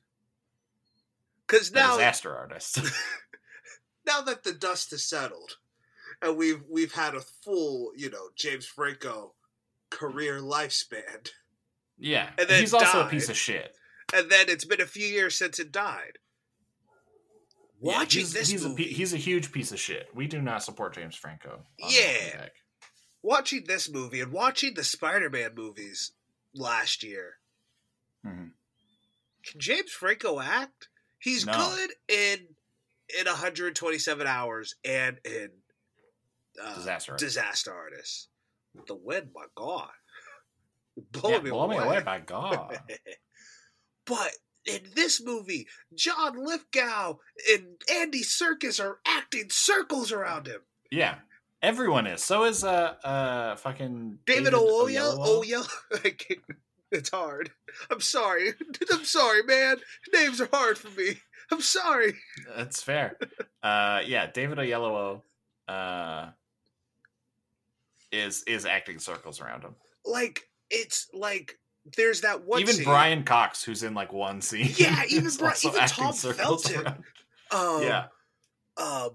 Because 1.46 1.72
now, 1.74 1.98
Disaster 1.98 2.34
Artist. 2.36 2.80
now 4.06 4.22
that 4.22 4.44
the 4.44 4.54
dust 4.54 4.92
has 4.92 5.04
settled, 5.04 5.58
and 6.22 6.38
we've 6.38 6.62
we've 6.70 6.94
had 6.94 7.16
a 7.16 7.20
full, 7.20 7.92
you 7.98 8.10
know, 8.10 8.30
James 8.38 8.66
Franco 8.66 9.34
career 9.90 10.40
lifespan, 10.40 11.30
yeah. 11.98 12.30
And 12.38 12.48
then 12.48 12.62
He's 12.62 12.74
also 12.74 13.06
a 13.06 13.10
piece 13.10 13.30
of 13.30 13.36
shit. 13.36 13.76
and 14.14 14.30
then 14.30 14.46
it's 14.48 14.66
been 14.66 14.82
a 14.82 14.86
few 14.86 15.06
years 15.06 15.36
since 15.38 15.60
it 15.60 15.72
died. 15.72 16.20
Yeah, 17.82 17.98
Watching 18.00 18.22
he's, 18.22 18.34
this 18.34 18.50
he's 18.50 18.66
movie, 18.66 18.86
a 18.86 18.88
he's 18.94 19.14
a 19.14 19.18
huge 19.18 19.52
piece 19.52 19.72
of 19.72 19.80
shit. 19.80 20.08
We 20.14 20.28
do 20.28 20.42
not 20.42 20.64
support 20.64 20.96
James 20.96 21.16
Franco. 21.16 21.66
Yeah. 21.78 22.48
Watching 23.22 23.64
this 23.68 23.90
movie 23.92 24.20
and 24.22 24.32
watching 24.34 24.74
the 24.74 24.84
Spider-Man 24.84 25.52
movies 25.56 26.12
last 26.54 27.04
year, 27.04 27.36
Mhm. 28.26 28.52
can 29.46 29.60
James 29.60 29.92
Franco 29.92 30.40
act? 30.40 30.90
He's 31.20 31.46
No. 31.46 31.54
good 31.54 31.92
in 32.08 32.56
in 33.18 33.26
127 33.28 34.28
hours 34.28 34.76
and 34.84 35.18
in 35.26 35.50
uh, 36.62 36.76
Disaster 36.76 37.14
Artist. 37.14 37.26
Disaster 37.26 37.74
Artist. 37.74 38.28
The 38.88 38.96
wind, 38.96 39.32
my 39.34 39.46
God, 39.56 39.90
Yeah, 41.24 41.40
me 41.40 41.50
blow 41.50 41.64
away. 41.64 41.78
me 41.80 41.84
away, 41.84 42.02
by 42.02 42.20
God. 42.20 42.78
but 44.06 44.32
in 44.66 44.82
this 44.96 45.22
movie, 45.24 45.68
John 45.96 46.44
Lithgow 46.44 47.18
and 47.52 47.66
Andy 47.92 48.22
Serkis 48.24 48.84
are 48.84 49.00
acting 49.06 49.50
circles 49.50 50.12
around 50.12 50.48
him. 50.48 50.62
yeah, 50.92 51.16
everyone 51.62 52.08
is. 52.08 52.24
So 52.24 52.44
is 52.46 52.64
uh 52.64 52.96
uh 53.04 53.56
fucking 53.56 54.20
David, 54.26 54.54
Oyelowo. 54.54 55.40
Oya, 55.40 55.64
it's 56.92 57.10
hard. 57.10 57.52
I'm 57.92 58.02
sorry. 58.02 58.54
I'm 58.92 59.06
sorry, 59.06 59.44
man. 59.44 59.78
Names 60.14 60.42
are 60.42 60.50
hard 60.52 60.78
for 60.78 60.90
me. 61.00 61.16
I'm 61.52 61.62
sorry. 61.62 62.14
That's 62.56 62.82
fair. 62.84 63.18
uh, 63.64 64.02
yeah, 64.06 64.28
David 64.32 64.58
Oyelowo 64.60 65.22
uh 65.68 66.30
is 68.12 68.44
is 68.44 68.66
acting 68.66 69.00
circles 69.00 69.40
around 69.42 69.64
him. 69.64 69.76
Like 70.06 70.50
it's 70.70 71.08
like 71.14 71.60
there's 71.96 72.22
that 72.22 72.46
one. 72.46 72.60
Scene. 72.60 72.64
Even 72.68 72.76
scene- 72.76 72.86
Brian 72.86 73.24
Cox, 73.24 73.64
who's 73.64 73.84
in 73.84 73.94
like 73.94 74.12
one 74.14 74.42
scene. 74.42 74.72
Yeah, 74.78 75.04
even 75.10 75.26
is 75.26 75.38
Bri- 75.38 75.50
also 75.50 75.70
even 75.70 75.88
Tom 75.88 76.14
Felton. 76.14 77.04
Um, 77.52 77.82
yeah, 77.82 78.06
um 78.78 79.10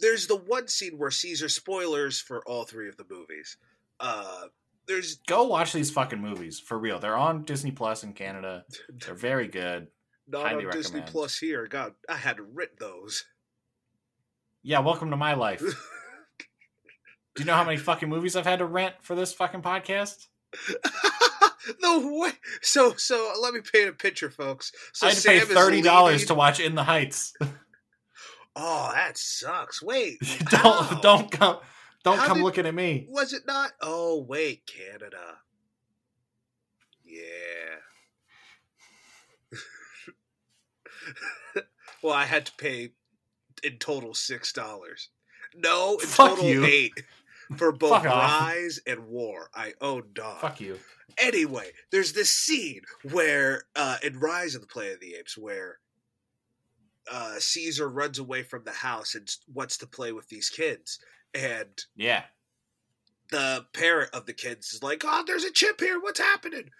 there's 0.00 0.26
the 0.26 0.34
one 0.34 0.66
scene 0.66 0.98
where 0.98 1.12
Caesar 1.12 1.48
spoilers 1.48 2.20
for 2.20 2.42
all 2.44 2.64
three 2.64 2.88
of 2.88 2.96
the 2.96 3.06
movies. 3.08 3.56
Uh 4.00 4.46
there's 4.88 5.16
go 5.28 5.44
watch 5.44 5.72
these 5.72 5.92
fucking 5.92 6.20
movies 6.20 6.58
for 6.58 6.76
real. 6.76 6.98
They're 6.98 7.16
on 7.16 7.44
Disney 7.44 7.70
Plus 7.70 8.02
in 8.02 8.14
Canada. 8.14 8.64
They're 8.88 9.14
very 9.30 9.46
good. 9.46 9.86
not 10.26 10.42
highly 10.48 10.64
on 10.64 10.72
Disney. 10.72 11.02
Plus 11.02 11.38
here. 11.38 11.68
God, 11.68 11.94
I 12.08 12.16
had 12.16 12.38
to 12.38 12.42
rent 12.42 12.70
those. 12.80 13.24
Yeah, 14.64 14.80
welcome 14.80 15.10
to 15.12 15.16
my 15.16 15.34
life. 15.34 15.60
Do 15.60 15.66
you 17.38 17.44
know 17.44 17.54
how 17.54 17.62
many 17.64 17.76
fucking 17.76 18.08
movies 18.08 18.34
I've 18.34 18.44
had 18.44 18.58
to 18.58 18.66
rent 18.66 18.96
for 19.02 19.14
this 19.14 19.32
fucking 19.32 19.62
podcast? 19.62 20.26
No 21.80 22.18
way. 22.20 22.30
So 22.62 22.94
so 22.96 23.32
let 23.40 23.54
me 23.54 23.60
paint 23.60 23.88
a 23.88 23.92
picture, 23.92 24.30
folks. 24.30 24.72
So 24.92 25.06
I 25.06 25.10
had 25.10 25.16
to 25.16 25.20
Sam 25.22 25.32
pay 25.32 25.42
is 25.42 25.48
thirty 25.48 25.82
dollars 25.82 26.26
to 26.26 26.34
watch 26.34 26.60
In 26.60 26.74
the 26.74 26.84
Heights. 26.84 27.34
Oh, 28.56 28.90
that 28.94 29.16
sucks. 29.16 29.82
Wait, 29.82 30.18
don't 30.50 30.86
how? 30.86 31.00
don't 31.00 31.30
come 31.30 31.58
don't 32.04 32.18
How 32.18 32.26
come 32.26 32.38
did- 32.38 32.44
looking 32.44 32.66
at 32.66 32.74
me. 32.74 33.06
Was 33.08 33.32
it 33.32 33.46
not? 33.46 33.72
Oh, 33.80 34.24
wait, 34.26 34.66
Canada. 34.66 35.36
Yeah. 37.04 37.78
well, 42.02 42.14
I 42.14 42.24
had 42.24 42.46
to 42.46 42.52
pay 42.56 42.90
in 43.62 43.76
total 43.78 44.14
six 44.14 44.52
dollars. 44.52 45.08
No, 45.54 45.94
in 45.94 46.06
Fuck 46.06 46.30
total 46.30 46.44
you. 46.46 46.64
eight 46.64 46.92
for 47.56 47.72
both. 47.72 48.04
Rise 48.04 48.80
and 48.86 49.06
War. 49.08 49.48
I 49.54 49.74
own 49.80 50.04
dog. 50.12 50.40
Fuck 50.40 50.60
you. 50.60 50.78
Anyway, 51.20 51.70
there's 51.90 52.12
this 52.12 52.30
scene 52.30 52.82
where 53.10 53.64
uh, 53.74 53.98
in 54.02 54.18
Rise 54.18 54.54
of 54.54 54.60
the 54.60 54.66
Planet 54.66 54.94
of 54.94 55.00
the 55.00 55.14
Apes 55.14 55.36
where 55.36 55.78
uh, 57.10 57.36
Caesar 57.38 57.88
runs 57.88 58.18
away 58.18 58.42
from 58.42 58.64
the 58.64 58.72
house 58.72 59.14
and 59.14 59.28
wants 59.52 59.76
to 59.78 59.86
play 59.86 60.12
with 60.12 60.28
these 60.28 60.50
kids, 60.50 60.98
and 61.34 61.84
Yeah. 61.96 62.24
the 63.30 63.66
parent 63.72 64.10
of 64.14 64.26
the 64.26 64.34
kids 64.34 64.72
is 64.72 64.82
like, 64.82 65.02
"Oh, 65.04 65.24
there's 65.26 65.44
a 65.44 65.50
chip 65.50 65.80
here. 65.80 66.00
What's 66.00 66.20
happening?" 66.20 66.70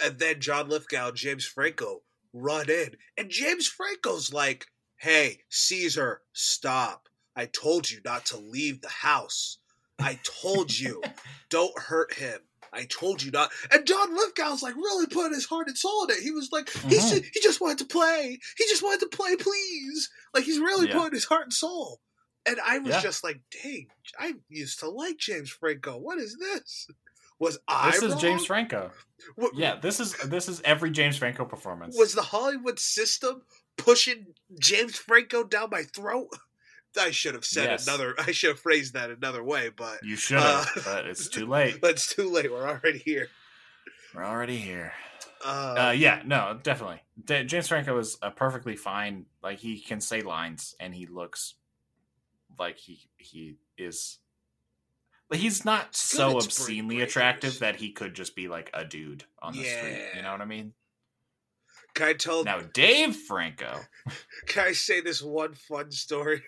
And 0.00 0.18
then 0.18 0.40
John 0.40 0.68
Lithgow 0.68 1.08
and 1.08 1.16
James 1.16 1.44
Franco 1.44 2.02
run 2.32 2.70
in, 2.70 2.96
and 3.16 3.30
James 3.30 3.66
Franco's 3.66 4.32
like, 4.32 4.66
"Hey, 4.96 5.42
Caesar, 5.48 6.22
stop! 6.32 7.08
I 7.36 7.46
told 7.46 7.90
you 7.90 8.00
not 8.04 8.24
to 8.26 8.36
leave 8.36 8.80
the 8.80 8.88
house." 8.88 9.58
I 9.98 10.18
told 10.24 10.76
you, 10.76 11.02
don't 11.48 11.78
hurt 11.78 12.14
him. 12.14 12.40
I 12.72 12.84
told 12.86 13.22
you 13.22 13.30
not. 13.30 13.50
And 13.70 13.86
John 13.86 14.14
Lithgow's 14.16 14.62
like 14.62 14.74
really 14.76 15.06
putting 15.06 15.34
his 15.34 15.46
heart 15.46 15.68
and 15.68 15.76
soul 15.76 16.04
in 16.04 16.10
it. 16.12 16.20
He 16.22 16.30
was 16.30 16.50
like, 16.52 16.70
he 16.70 16.96
Mhm. 16.96 17.10
ju- 17.22 17.28
he 17.34 17.40
just 17.40 17.60
wanted 17.60 17.78
to 17.78 17.84
play. 17.84 18.38
He 18.56 18.64
just 18.64 18.82
wanted 18.82 19.00
to 19.00 19.16
play, 19.16 19.36
please. 19.36 20.08
Like 20.34 20.44
he's 20.44 20.58
really 20.58 20.88
Yeah. 20.88 20.94
putting 20.98 21.14
his 21.14 21.24
heart 21.24 21.42
and 21.44 21.52
soul. 21.52 22.00
And 22.46 22.58
I 22.60 22.78
was 22.78 22.94
Yeah. 22.94 23.02
just 23.02 23.22
like, 23.22 23.40
dang, 23.62 23.88
I 24.18 24.34
used 24.48 24.80
to 24.80 24.88
like 24.88 25.18
James 25.18 25.50
Franco. 25.50 25.96
What 25.98 26.18
is 26.18 26.36
this? 26.38 26.86
Was 27.38 27.58
I 27.68 27.90
This 27.90 28.02
is 28.02 28.12
wrong? 28.12 28.20
James 28.20 28.46
Franco. 28.46 28.90
What- 29.36 29.54
Yeah, 29.56 29.76
this 29.80 30.00
is 30.00 30.14
this 30.24 30.48
is 30.48 30.60
every 30.64 30.90
James 30.90 31.16
Franco 31.18 31.44
performance. 31.44 31.96
Was 31.96 32.14
the 32.14 32.22
Hollywood 32.22 32.78
system 32.78 33.42
pushing 33.76 34.34
James 34.58 34.96
Franco 34.96 35.44
down 35.44 35.68
my 35.70 35.82
throat? 35.84 36.28
I 37.00 37.10
should 37.10 37.34
have 37.34 37.44
said 37.44 37.64
Yes. 37.64 37.86
another. 37.86 38.14
I 38.18 38.32
should 38.32 38.50
have 38.50 38.60
phrased 38.60 38.94
that 38.94 39.10
another 39.10 39.42
way, 39.42 39.70
but 39.70 40.02
you 40.04 40.16
should 40.16 40.38
have, 40.38 40.66
Uh, 40.76 40.80
but 40.84 41.06
it's 41.06 41.28
too 41.28 41.46
late. 41.48 41.80
but 41.80 41.92
it's 41.92 42.14
too 42.14 42.28
late. 42.30 42.50
We're 42.50 42.68
already 42.68 42.98
here. 42.98 43.28
We're 44.14 44.24
already 44.24 44.58
here. 44.58 44.92
Uh, 45.44 45.74
Uh, 45.88 45.90
yeah, 45.90 46.22
no, 46.24 46.58
definitely. 46.62 47.00
D- 47.24 47.44
James 47.44 47.68
Franco 47.68 47.98
is 47.98 48.16
a 48.22 48.30
perfectly 48.30 48.76
fine. 48.76 49.26
Like 49.42 49.58
he 49.58 49.80
can 49.80 50.00
say 50.00 50.20
lines, 50.20 50.74
and 50.78 50.94
he 50.94 51.06
looks 51.06 51.54
like 52.58 52.76
he 52.78 53.08
he 53.16 53.56
is. 53.78 54.18
But 55.28 55.38
he's 55.38 55.64
not 55.64 55.96
so 55.96 56.36
obscenely 56.36 57.00
attractive 57.00 57.60
that 57.60 57.76
he 57.76 57.90
could 57.92 58.12
just 58.14 58.36
be 58.36 58.48
like 58.48 58.68
a 58.74 58.84
dude 58.84 59.24
on 59.40 59.54
the 59.54 59.64
street. 59.64 60.10
You 60.14 60.22
know 60.22 60.32
what 60.32 60.42
I 60.42 60.44
mean? 60.44 60.74
can 61.94 62.08
I 62.08 62.12
tell? 62.14 62.44
Now, 62.44 62.60
Dave 62.60 63.16
Franco, 63.16 63.80
Can 64.46 64.66
I 64.66 64.72
say 64.72 65.00
this 65.00 65.22
one 65.22 65.54
fun 65.54 65.90
story? 65.90 66.42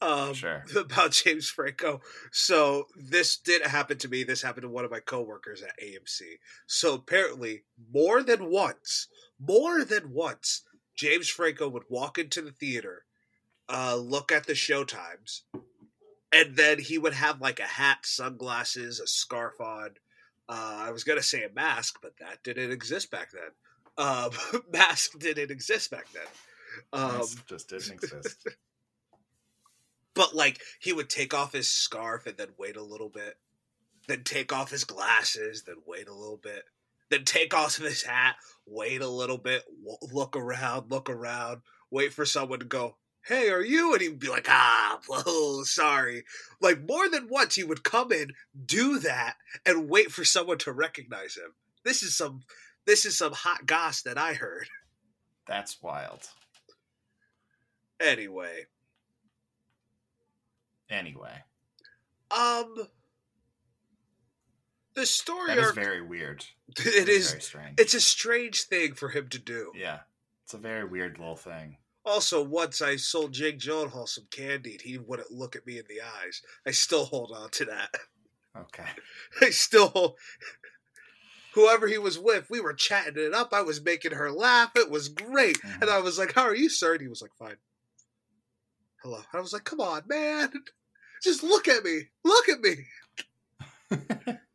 Um, 0.00 0.34
Sure. 0.34 0.64
About 0.76 1.12
James 1.12 1.48
Franco. 1.48 2.00
So 2.30 2.86
this 2.96 3.36
did 3.36 3.66
happen 3.66 3.98
to 3.98 4.08
me. 4.08 4.24
This 4.24 4.42
happened 4.42 4.62
to 4.62 4.68
one 4.68 4.84
of 4.84 4.90
my 4.90 5.00
coworkers 5.00 5.62
at 5.62 5.78
AMC. 5.82 6.38
So 6.66 6.94
apparently, 6.94 7.64
more 7.92 8.22
than 8.22 8.50
once, 8.50 9.08
more 9.38 9.84
than 9.84 10.12
once, 10.12 10.62
James 10.96 11.28
Franco 11.28 11.68
would 11.68 11.84
walk 11.88 12.18
into 12.18 12.42
the 12.42 12.52
theater, 12.52 13.04
uh, 13.68 13.96
look 13.96 14.30
at 14.30 14.46
the 14.46 14.54
show 14.54 14.84
times, 14.84 15.44
and 16.32 16.56
then 16.56 16.78
he 16.78 16.98
would 16.98 17.14
have 17.14 17.40
like 17.40 17.60
a 17.60 17.64
hat, 17.64 17.98
sunglasses, 18.04 19.00
a 19.00 19.06
scarf 19.06 19.60
on. 19.60 19.90
Uh, 20.48 20.84
I 20.86 20.90
was 20.90 21.04
gonna 21.04 21.22
say 21.22 21.44
a 21.44 21.52
mask, 21.52 21.98
but 22.02 22.12
that 22.20 22.42
didn't 22.42 22.72
exist 22.72 23.10
back 23.10 23.30
then. 23.32 23.50
Um, 23.96 24.30
mask 24.72 25.18
didn't 25.18 25.50
exist 25.50 25.90
back 25.90 26.06
then. 26.12 26.26
Um, 26.92 27.22
just 27.46 27.68
didn't 27.68 27.92
exist. 27.92 28.48
but 30.14 30.34
like 30.34 30.60
he 30.80 30.92
would 30.92 31.08
take 31.08 31.34
off 31.34 31.52
his 31.52 31.70
scarf 31.70 32.26
and 32.26 32.36
then 32.36 32.48
wait 32.58 32.76
a 32.76 32.82
little 32.82 33.08
bit, 33.08 33.36
then 34.08 34.24
take 34.24 34.52
off 34.52 34.70
his 34.70 34.84
glasses, 34.84 35.62
then 35.62 35.76
wait 35.86 36.08
a 36.08 36.14
little 36.14 36.36
bit, 36.36 36.64
then 37.10 37.24
take 37.24 37.54
off 37.54 37.76
his 37.76 38.02
hat, 38.02 38.36
wait 38.66 39.00
a 39.00 39.08
little 39.08 39.38
bit, 39.38 39.64
look 40.12 40.36
around, 40.36 40.90
look 40.90 41.08
around, 41.08 41.62
wait 41.90 42.12
for 42.12 42.24
someone 42.24 42.58
to 42.58 42.64
go, 42.64 42.96
"Hey, 43.24 43.50
are 43.50 43.62
you?" 43.62 43.92
And 43.92 44.02
he'd 44.02 44.18
be 44.18 44.28
like, 44.28 44.46
"Ah, 44.48 45.00
whoa, 45.06 45.62
sorry." 45.64 46.24
Like 46.60 46.86
more 46.86 47.08
than 47.08 47.28
once, 47.28 47.54
he 47.54 47.64
would 47.64 47.84
come 47.84 48.12
in, 48.12 48.32
do 48.66 48.98
that, 49.00 49.36
and 49.64 49.88
wait 49.88 50.10
for 50.10 50.24
someone 50.24 50.58
to 50.58 50.72
recognize 50.72 51.36
him. 51.36 51.54
This 51.84 52.02
is 52.02 52.16
some, 52.16 52.42
this 52.86 53.04
is 53.04 53.16
some 53.16 53.32
hot 53.32 53.66
goss 53.66 54.02
that 54.02 54.18
I 54.18 54.34
heard. 54.34 54.68
That's 55.46 55.82
wild. 55.82 56.28
Anyway, 58.00 58.66
Anyway, 60.92 61.42
um, 62.30 62.86
the 64.94 65.06
story 65.06 65.48
that 65.48 65.58
is 65.58 65.64
arc. 65.66 65.74
very 65.74 66.02
weird. 66.02 66.44
it 66.68 66.84
That 66.84 67.08
is 67.08 67.30
very 67.30 67.40
strange. 67.42 67.80
it's 67.80 67.94
a 67.94 68.00
strange 68.00 68.62
thing 68.64 68.94
for 68.94 69.08
him 69.08 69.28
to 69.30 69.38
do. 69.38 69.72
yeah, 69.74 70.00
it's 70.44 70.54
a 70.54 70.58
very 70.58 70.84
weird 70.84 71.18
little 71.18 71.36
thing. 71.36 71.78
Also, 72.04 72.42
once 72.44 72.82
I 72.82 72.96
sold 72.96 73.32
Jake 73.32 73.58
Gyllenhaal 73.60 74.08
some 74.08 74.26
candy, 74.30 74.72
and 74.72 74.80
he 74.82 74.98
wouldn't 74.98 75.30
look 75.30 75.54
at 75.56 75.66
me 75.66 75.78
in 75.78 75.84
the 75.88 76.00
eyes. 76.02 76.42
I 76.66 76.72
still 76.72 77.04
hold 77.06 77.32
on 77.34 77.48
to 77.50 77.64
that. 77.66 77.94
Okay. 78.58 78.88
I 79.40 79.50
still. 79.50 80.16
Whoever 81.54 81.86
he 81.86 81.98
was 81.98 82.18
with, 82.18 82.48
we 82.50 82.60
were 82.60 82.72
chatting 82.72 83.22
it 83.22 83.32
up. 83.34 83.52
I 83.52 83.60
was 83.62 83.80
making 83.84 84.12
her 84.12 84.32
laugh. 84.32 84.72
It 84.74 84.90
was 84.90 85.08
great. 85.08 85.60
Mhm. 85.62 85.82
And 85.82 85.90
I 85.90 86.00
was 86.00 86.18
like, 86.18 86.32
How 86.34 86.42
are 86.42 86.54
you, 86.56 86.68
sir? 86.68 86.92
And 86.94 87.02
he 87.02 87.08
was 87.08 87.22
like, 87.22 87.34
Fine. 87.38 87.56
Hello. 89.02 89.20
I 89.32 89.40
was 89.40 89.52
like, 89.52 89.64
Come 89.64 89.80
on, 89.80 90.02
man. 90.08 90.50
Just 91.22 91.42
look 91.42 91.68
at 91.68 91.84
me. 91.84 92.08
Look 92.24 92.48
at 92.48 92.60
me. 92.60 94.38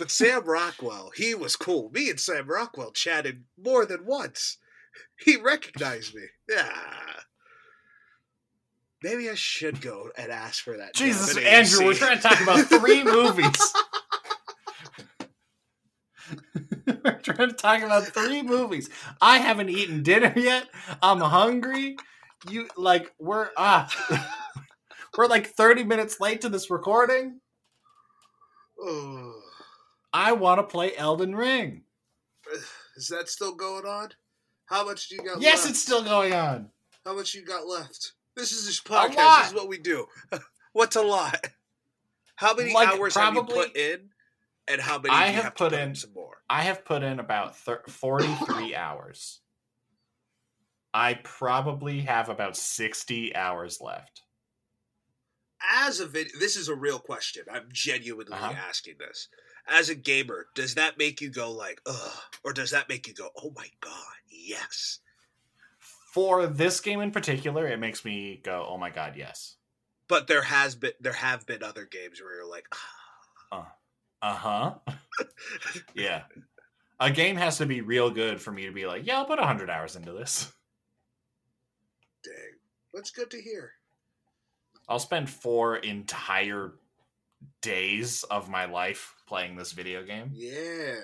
But 0.00 0.10
Sam 0.10 0.44
Rockwell, 0.46 1.10
he 1.14 1.34
was 1.34 1.56
cool. 1.56 1.90
Me 1.90 2.08
and 2.08 2.18
Sam 2.18 2.48
Rockwell 2.48 2.90
chatted 2.90 3.44
more 3.62 3.84
than 3.84 4.06
once. 4.06 4.56
He 5.18 5.36
recognized 5.36 6.14
me. 6.14 6.22
Yeah. 6.48 6.72
Maybe 9.02 9.28
I 9.28 9.34
should 9.34 9.82
go 9.82 10.08
and 10.16 10.32
ask 10.32 10.64
for 10.64 10.78
that. 10.78 10.94
Jesus, 10.94 11.36
Andrew, 11.36 11.84
we're 11.84 11.92
trying 11.92 12.16
to 12.16 12.22
talk 12.22 12.40
about 12.40 12.60
three 12.60 13.04
movies. 13.04 13.74
we're 17.04 17.18
trying 17.18 17.50
to 17.50 17.54
talk 17.54 17.82
about 17.82 18.04
three 18.04 18.40
movies. 18.40 18.88
I 19.20 19.36
haven't 19.36 19.68
eaten 19.68 20.02
dinner 20.02 20.32
yet. 20.34 20.66
I'm 21.02 21.20
hungry. 21.20 21.98
You 22.48 22.68
like 22.78 23.12
we're 23.18 23.50
ah 23.58 23.86
we're 25.20 25.26
like 25.26 25.48
30 25.48 25.84
minutes 25.84 26.18
late 26.18 26.40
to 26.40 26.48
this 26.48 26.70
recording. 26.70 27.40
Oh, 28.80 29.38
I 30.14 30.32
want 30.32 30.60
to 30.60 30.62
play 30.62 30.96
Elden 30.96 31.36
Ring. 31.36 31.82
is 32.96 33.08
that 33.08 33.28
still 33.28 33.54
going 33.54 33.84
on? 33.84 34.08
How 34.64 34.82
much 34.86 35.10
do 35.10 35.16
you 35.16 35.20
got 35.22 35.42
Yes, 35.42 35.58
left? 35.58 35.70
it's 35.72 35.82
still 35.82 36.02
going 36.02 36.32
on. 36.32 36.70
How 37.04 37.14
much 37.14 37.34
you 37.34 37.44
got 37.44 37.66
left? 37.66 38.12
This 38.34 38.52
is 38.52 38.64
this 38.64 38.78
A 38.78 38.82
podcast. 38.82 39.38
This 39.40 39.48
is 39.48 39.54
what 39.54 39.68
we 39.68 39.76
do. 39.76 40.06
What's 40.72 40.96
a 40.96 41.02
lot? 41.02 41.48
How 42.36 42.54
many 42.54 42.72
Like, 42.72 42.88
hours 42.88 43.14
have 43.14 43.34
you 43.34 43.44
put 43.44 43.76
in? 43.76 44.08
And 44.68 44.80
how 44.80 44.98
many 44.98 45.14
I 45.14 45.26
have 45.26 45.44
have, 45.44 45.54
put 45.54 45.72
put 45.72 45.78
in- 45.78 45.94
some 45.94 46.14
more? 46.14 46.38
I 46.48 46.62
have 46.62 46.82
put 46.86 47.02
in 47.02 47.20
about 47.20 47.56
thir- 47.58 47.82
43 47.86 48.74
hours. 48.74 49.40
I 50.94 51.20
probably 51.22 52.00
have 52.00 52.30
about 52.30 52.56
60 52.56 53.36
hours 53.36 53.82
left. 53.82 54.22
As 55.62 56.00
a 56.00 56.06
video, 56.06 56.38
this 56.38 56.56
is 56.56 56.68
a 56.68 56.74
real 56.74 56.98
question. 56.98 57.44
I'm 57.50 57.68
genuinely 57.72 58.32
Uh-huh. 58.32 58.52
asking 58.52 58.98
this. 58.98 59.28
As 59.66 59.88
a 59.88 59.94
gamer, 59.94 60.48
does 60.54 60.74
that 60.76 60.98
make 60.98 61.20
you 61.20 61.30
go 61.30 61.52
like, 61.52 61.80
ugh, 61.86 62.22
or 62.44 62.52
does 62.52 62.70
that 62.70 62.88
make 62.88 63.06
you 63.06 63.14
go, 63.14 63.30
oh 63.36 63.52
my 63.56 63.70
god, 63.80 64.16
yes? 64.28 65.00
For 66.12 66.46
this 66.46 66.80
game 66.80 67.00
in 67.00 67.10
particular, 67.12 67.66
it 67.68 67.78
makes 67.78 68.04
me 68.04 68.36
go, 68.38 68.66
"Oh 68.68 68.76
my 68.76 68.90
god, 68.90 69.16
yes." 69.16 69.56
But 70.08 70.26
there 70.26 70.42
has 70.42 70.74
been, 70.74 70.92
there 71.00 71.12
have 71.12 71.46
been 71.46 71.62
other 71.62 71.86
games 71.86 72.20
where 72.20 72.34
you're 72.34 72.46
like, 72.46 72.66
ah, 73.52 73.74
Uh-huh. 74.22 74.78
yeah. 75.94 76.24
A 77.00 77.10
game 77.10 77.36
has 77.36 77.58
to 77.58 77.66
be 77.66 77.80
real 77.82 78.10
good 78.10 78.40
for 78.42 78.52
me 78.52 78.66
to 78.66 78.72
be 78.72 78.86
like, 78.86 79.06
"Yeah, 79.06 79.18
I'll 79.18 79.26
put 79.26 79.38
100 79.38 79.70
hours 79.70 79.96
into 79.96 80.12
this." 80.12 80.52
dang, 82.22 82.58
that's 82.92 83.10
good 83.10 83.30
to 83.30 83.40
hear. 83.40 83.74
I'll 84.90 84.98
spend 84.98 85.30
4 85.30 85.76
entire 85.76 86.72
days 87.62 88.24
of 88.24 88.50
my 88.50 88.64
life 88.64 89.14
playing 89.26 89.56
this 89.56 89.70
video 89.72 90.02
game. 90.04 90.30
Yeah, 90.34 90.96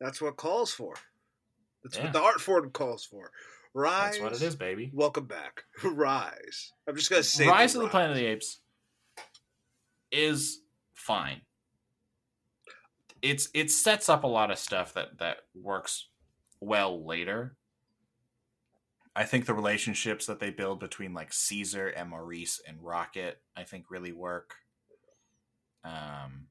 that's 0.00 0.20
what 0.20 0.36
calls 0.36 0.72
for. 0.72 0.94
That's 1.84 1.96
Yeah. 1.96 2.04
what 2.04 2.12
the 2.12 2.20
art 2.20 2.40
form 2.40 2.70
calls 2.72 3.04
for. 3.04 3.30
Rise. 3.74 4.14
That's 4.14 4.22
what 4.22 4.32
it 4.32 4.42
is, 4.42 4.56
baby. 4.56 4.90
Welcome 4.92 5.26
back. 5.26 5.64
Rise. 5.84 6.72
I'm 6.88 6.96
just 6.96 7.10
gonna 7.10 7.22
say 7.22 7.46
Rise 7.46 7.76
of 7.76 7.82
the 7.82 7.88
Planet 7.88 8.10
of 8.10 8.16
the 8.16 8.26
Apes 8.26 8.60
is 10.10 10.62
fine. 10.94 11.42
It's 13.22 13.48
it 13.54 13.70
sets 13.70 14.08
up 14.08 14.24
a 14.24 14.28
lot 14.28 14.50
of 14.50 14.58
stuff 14.58 14.94
that 14.94 15.18
that 15.18 15.46
works 15.54 16.08
well 16.60 17.04
later. 17.06 17.56
I 19.18 19.24
think 19.24 19.46
the 19.46 19.54
relationships 19.54 20.26
that 20.26 20.38
they 20.38 20.50
build 20.50 20.78
between 20.78 21.12
like 21.12 21.32
Caesar 21.32 21.88
and 21.88 22.10
Maurice 22.10 22.60
and 22.64 22.80
Rocket, 22.80 23.42
I 23.56 23.64
think 23.64 23.90
really 23.90 24.12
work. 24.12 24.54
Um 25.82 26.46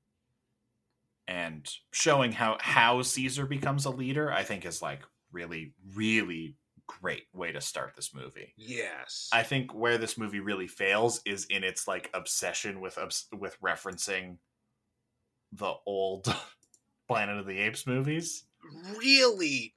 and 1.29 1.65
showing 1.93 2.33
how 2.33 2.57
how 2.59 3.01
Caesar 3.03 3.45
becomes 3.45 3.85
a 3.85 3.89
leader, 3.89 4.33
I 4.33 4.43
think 4.43 4.65
is 4.65 4.81
like 4.81 5.03
really 5.31 5.75
really 5.95 6.57
great 6.87 7.27
way 7.33 7.53
to 7.53 7.61
start 7.61 7.95
this 7.95 8.13
movie. 8.13 8.53
Yes. 8.57 9.29
I 9.31 9.43
think 9.43 9.73
where 9.73 9.97
this 9.97 10.17
movie 10.17 10.41
really 10.41 10.67
fails 10.67 11.21
is 11.25 11.45
in 11.45 11.63
its 11.63 11.87
like 11.87 12.09
obsession 12.13 12.81
with 12.81 12.99
with 13.31 13.57
referencing 13.61 14.39
the 15.53 15.73
old 15.85 16.35
Planet 17.07 17.37
of 17.37 17.45
the 17.45 17.59
Apes 17.59 17.87
movies. 17.87 18.43
really 18.97 19.73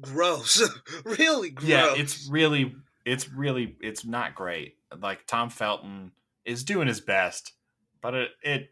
gross. 0.00 0.62
really 1.04 1.50
gross. 1.50 1.68
Yeah, 1.68 1.94
it's 1.96 2.28
really 2.28 2.74
it's 3.04 3.30
really 3.30 3.76
it's 3.80 4.04
not 4.04 4.34
great. 4.34 4.76
Like 5.00 5.26
Tom 5.26 5.50
Felton 5.50 6.12
is 6.44 6.64
doing 6.64 6.88
his 6.88 7.00
best, 7.00 7.52
but 8.00 8.14
it, 8.14 8.30
it 8.42 8.70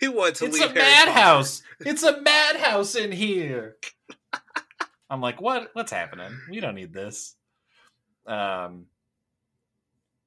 He 0.00 0.08
wants 0.08 0.40
to 0.40 0.46
it's 0.46 0.58
leave 0.58 0.70
a 0.70 0.74
madhouse. 0.74 1.62
It's 1.80 2.02
a 2.02 2.20
madhouse 2.20 2.94
in 2.94 3.12
here. 3.12 3.76
I'm 5.10 5.20
like, 5.20 5.40
what? 5.40 5.70
What's 5.72 5.92
happening? 5.92 6.36
We 6.50 6.60
don't 6.60 6.74
need 6.74 6.92
this. 6.92 7.36
Um, 8.26 8.86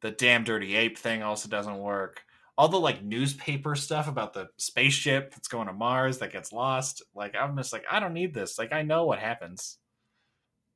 the 0.01 0.11
damn 0.11 0.43
dirty 0.43 0.75
ape 0.75 0.97
thing 0.97 1.23
also 1.23 1.49
doesn't 1.49 1.77
work. 1.77 2.23
All 2.57 2.67
the 2.67 2.79
like 2.79 3.03
newspaper 3.03 3.75
stuff 3.75 4.07
about 4.07 4.33
the 4.33 4.49
spaceship 4.57 5.31
that's 5.31 5.47
going 5.47 5.67
to 5.67 5.73
Mars 5.73 6.19
that 6.19 6.31
gets 6.31 6.51
lost. 6.51 7.01
Like, 7.13 7.35
I'm 7.35 7.55
just 7.57 7.73
like, 7.73 7.85
I 7.89 7.99
don't 7.99 8.13
need 8.13 8.33
this. 8.33 8.57
Like, 8.57 8.73
I 8.73 8.81
know 8.81 9.05
what 9.05 9.19
happens. 9.19 9.77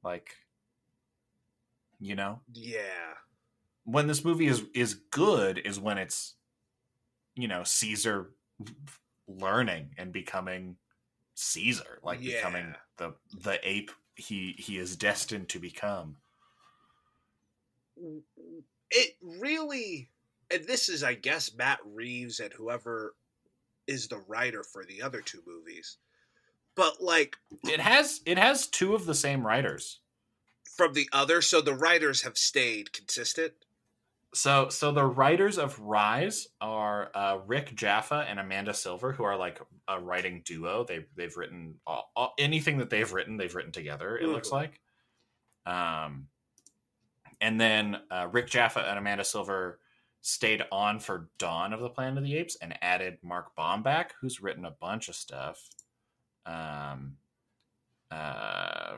Like, 0.03 0.35
you 1.99 2.15
know, 2.15 2.41
Yeah. 2.53 3.15
when 3.85 4.07
this 4.07 4.23
movie 4.23 4.47
is 4.47 4.63
is 4.73 4.93
good 4.93 5.57
is 5.57 5.79
when 5.79 5.97
it's, 5.97 6.35
you 7.35 7.47
know, 7.47 7.63
Caesar 7.63 8.31
learning 9.27 9.95
and 9.97 10.13
becoming 10.13 10.77
Caesar, 11.35 11.99
like 12.03 12.19
Yeah. 12.21 12.35
becoming 12.35 12.75
the 12.97 13.15
the 13.33 13.59
ape 13.67 13.91
he 14.15 14.53
he 14.53 14.77
is 14.77 14.97
destined 14.97 15.49
to 15.49 15.59
become. 15.59 16.17
It 18.91 19.17
really, 19.21 20.11
and 20.51 20.65
this 20.65 20.89
is, 20.89 21.03
I 21.03 21.15
guess, 21.15 21.53
Matt 21.53 21.79
Reeves 21.85 22.39
and 22.39 22.53
whoever 22.53 23.15
is 23.87 24.07
the 24.07 24.19
writer 24.19 24.63
for 24.63 24.85
the 24.85 25.01
other 25.01 25.21
two 25.21 25.43
movies. 25.45 25.99
But 26.75 27.01
like 27.01 27.37
It 27.65 27.79
has 27.79 28.21
it 28.25 28.37
has 28.37 28.67
two 28.67 28.95
of 28.95 29.05
the 29.05 29.15
same 29.15 29.45
writers. 29.45 29.99
from 30.75 30.93
the 30.93 31.07
other, 31.13 31.41
so 31.41 31.61
the 31.61 31.75
writers 31.75 32.23
have 32.23 32.37
stayed 32.37 32.91
consistent. 32.93 33.53
So 34.33 34.69
so 34.69 34.91
the 34.91 35.05
writers 35.05 35.59
of 35.59 35.79
Rise 35.79 36.47
are 36.59 37.11
uh, 37.13 37.37
Rick 37.45 37.75
Jaffa 37.75 38.25
and 38.27 38.39
Amanda 38.39 38.73
Silver, 38.73 39.11
who 39.13 39.23
are 39.23 39.37
like 39.37 39.61
a 39.87 39.99
writing 39.99 40.41
duo. 40.43 40.83
They 40.83 41.05
they've 41.15 41.35
written 41.37 41.75
all, 41.85 42.11
all, 42.15 42.33
anything 42.39 42.79
that 42.79 42.89
they've 42.89 43.11
written, 43.13 43.37
they've 43.37 43.53
written 43.53 43.71
together. 43.71 44.17
It 44.17 44.27
looks 44.27 44.49
Mhm. 44.49 44.53
like. 44.53 44.81
Um, 45.67 46.27
and 47.39 47.61
then 47.61 48.01
uh, 48.09 48.27
Rick 48.31 48.47
Jaffa 48.47 48.79
and 48.89 48.97
Amanda 48.97 49.23
Silver 49.23 49.79
stayed 50.21 50.63
on 50.71 50.99
for 50.99 51.29
Dawn 51.37 51.71
of 51.73 51.81
the 51.81 51.89
Planet 51.89 52.17
of 52.17 52.23
the 52.23 52.35
Apes 52.37 52.55
and 52.61 52.75
added 52.81 53.19
Mark 53.21 53.55
Bomback, 53.55 54.11
who's 54.19 54.41
written 54.41 54.65
a 54.65 54.71
bunch 54.71 55.09
of 55.09 55.15
stuff. 55.15 55.69
Um, 56.45 57.17
uh, 58.11 58.97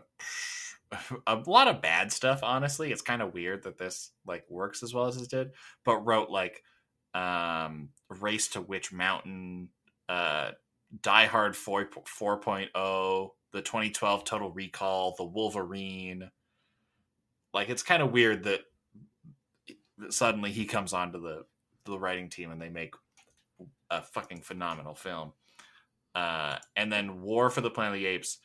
a 1.27 1.35
lot 1.45 1.67
of 1.67 1.81
bad 1.81 2.11
stuff. 2.11 2.41
Honestly, 2.43 2.91
it's 2.91 3.01
kind 3.01 3.21
of 3.21 3.33
weird 3.33 3.63
that 3.63 3.77
this 3.77 4.11
like 4.25 4.43
works 4.49 4.83
as 4.83 4.93
well 4.93 5.05
as 5.05 5.17
it 5.17 5.29
did. 5.29 5.51
But 5.83 5.99
wrote 5.99 6.29
like 6.29 6.63
um, 7.13 7.89
Race 8.09 8.49
to 8.49 8.61
Witch 8.61 8.91
Mountain, 8.91 9.69
uh, 10.09 10.51
Die 11.01 11.25
Hard 11.25 11.55
4, 11.55 11.85
4.0, 11.87 13.29
the 13.51 13.61
2012 13.61 14.23
Total 14.23 14.51
Recall, 14.51 15.15
the 15.17 15.25
Wolverine. 15.25 16.29
Like 17.53 17.69
it's 17.69 17.83
kind 17.83 18.03
of 18.03 18.11
weird 18.11 18.43
that 18.43 18.61
suddenly 20.09 20.51
he 20.51 20.65
comes 20.65 20.93
onto 20.93 21.21
the 21.21 21.45
the 21.85 21.97
writing 21.97 22.29
team 22.29 22.51
and 22.51 22.61
they 22.61 22.69
make 22.69 22.95
a 23.89 24.01
fucking 24.01 24.41
phenomenal 24.41 24.95
film. 24.95 25.33
Uh, 26.15 26.57
and 26.75 26.91
then 26.91 27.21
War 27.21 27.49
for 27.49 27.61
the 27.61 27.69
Planet 27.69 27.95
of 27.95 27.99
the 27.99 28.05
Apes, 28.07 28.37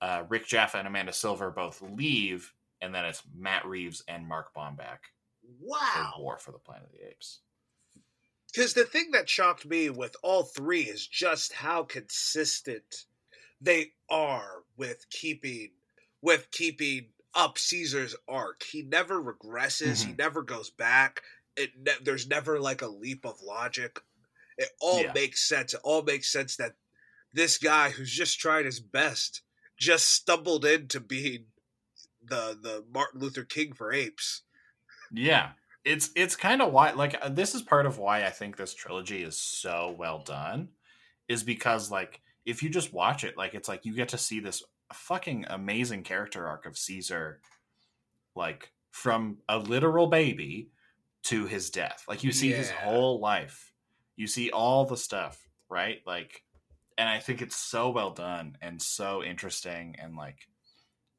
uh, 0.00 0.22
Rick 0.28 0.46
Jaffa 0.46 0.78
and 0.78 0.86
Amanda 0.86 1.12
Silver 1.12 1.50
both 1.50 1.82
leave, 1.82 2.54
and 2.80 2.94
then 2.94 3.04
it's 3.04 3.22
Matt 3.36 3.66
Reeves 3.66 4.02
and 4.06 4.26
Mark 4.26 4.54
Bomback 4.54 4.98
Wow. 5.60 6.12
for 6.16 6.22
War 6.22 6.38
for 6.38 6.52
the 6.52 6.58
Planet 6.58 6.86
of 6.86 6.92
the 6.92 7.08
Apes. 7.08 7.40
Because 8.52 8.72
the 8.72 8.84
thing 8.84 9.10
that 9.10 9.28
shocked 9.28 9.66
me 9.66 9.90
with 9.90 10.16
all 10.22 10.44
three 10.44 10.82
is 10.82 11.06
just 11.06 11.52
how 11.52 11.82
consistent 11.82 13.04
they 13.60 13.92
are 14.08 14.62
with 14.76 15.08
keeping 15.10 15.72
with 16.22 16.50
keeping 16.50 17.12
up 17.34 17.58
Caesar's 17.58 18.16
arc. 18.26 18.62
He 18.62 18.82
never 18.82 19.22
regresses. 19.22 20.04
He 20.04 20.12
Mhm. 20.12 20.18
never 20.18 20.42
goes 20.42 20.70
back. 20.70 21.22
It 21.56 21.76
ne- 21.76 21.98
there's 22.00 22.26
never 22.26 22.58
like 22.60 22.82
a 22.82 22.88
leap 22.88 23.24
of 23.24 23.40
logic. 23.42 24.00
It 24.56 24.70
all 24.80 25.02
Yeah. 25.02 25.12
makes 25.12 25.46
sense. 25.46 25.74
It 25.74 25.80
all 25.84 26.02
makes 26.02 26.28
sense 26.30 26.56
that 26.56 26.76
this 27.32 27.58
guy 27.58 27.90
who's 27.90 28.10
just 28.10 28.38
tried 28.38 28.64
his 28.64 28.80
best 28.80 29.42
just 29.78 30.06
stumbled 30.08 30.64
into 30.64 31.00
being 31.00 31.46
the 32.22 32.58
the 32.60 32.84
Martin 32.92 33.20
Luther 33.20 33.44
King 33.44 33.72
for 33.72 33.92
apes. 33.92 34.42
Yeah, 35.12 35.50
it's 35.84 36.10
it's 36.14 36.36
kind 36.36 36.60
of 36.60 36.72
why 36.72 36.92
like 36.92 37.16
uh, 37.20 37.28
this 37.28 37.54
is 37.54 37.62
part 37.62 37.86
of 37.86 37.98
why 37.98 38.24
I 38.24 38.30
think 38.30 38.56
this 38.56 38.74
trilogy 38.74 39.22
is 39.22 39.36
so 39.36 39.94
well 39.98 40.18
done, 40.18 40.68
is 41.28 41.42
because 41.42 41.90
like 41.90 42.20
if 42.44 42.62
you 42.62 42.70
just 42.70 42.92
watch 42.92 43.24
it, 43.24 43.36
like 43.36 43.54
it's 43.54 43.68
like 43.68 43.84
you 43.84 43.94
get 43.94 44.08
to 44.10 44.18
see 44.18 44.40
this 44.40 44.62
fucking 44.92 45.46
amazing 45.48 46.02
character 46.02 46.46
arc 46.46 46.66
of 46.66 46.76
Caesar, 46.76 47.40
like 48.34 48.72
from 48.90 49.38
a 49.48 49.58
literal 49.58 50.06
baby 50.06 50.70
to 51.24 51.46
his 51.46 51.70
death. 51.70 52.04
Like 52.08 52.24
you 52.24 52.32
see 52.32 52.52
his 52.52 52.70
whole 52.70 53.20
life, 53.20 53.72
you 54.16 54.26
see 54.26 54.50
all 54.50 54.86
the 54.86 54.96
stuff, 54.96 55.38
right? 55.68 55.98
Like, 56.06 56.42
and 56.98 57.08
I 57.08 57.20
think 57.20 57.40
it's 57.40 57.56
so 57.56 57.90
well 57.90 58.10
done 58.10 58.58
and 58.60 58.82
so 58.82 59.22
interesting 59.22 59.94
and 60.02 60.16
like 60.16 60.48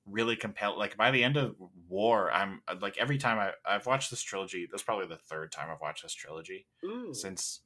really 0.06 0.36
compelled. 0.36 0.78
Like 0.78 0.98
by 0.98 1.10
the 1.10 1.24
end 1.24 1.38
of 1.38 1.56
War, 1.88 2.30
I'm 2.32 2.62
like 2.82 2.98
every 2.98 3.18
time 3.18 3.40
I 3.40 3.54
I've 3.66 3.86
watched 3.86 4.10
this 4.12 4.22
trilogy. 4.22 4.68
That's 4.70 4.84
probably 4.84 5.08
the 5.08 5.16
third 5.18 5.52
time 5.52 5.70
I've 5.72 5.82
watched 5.82 6.04
this 6.04 6.14
trilogy 6.14 6.68
Ooh. 6.84 7.14
since 7.14 7.62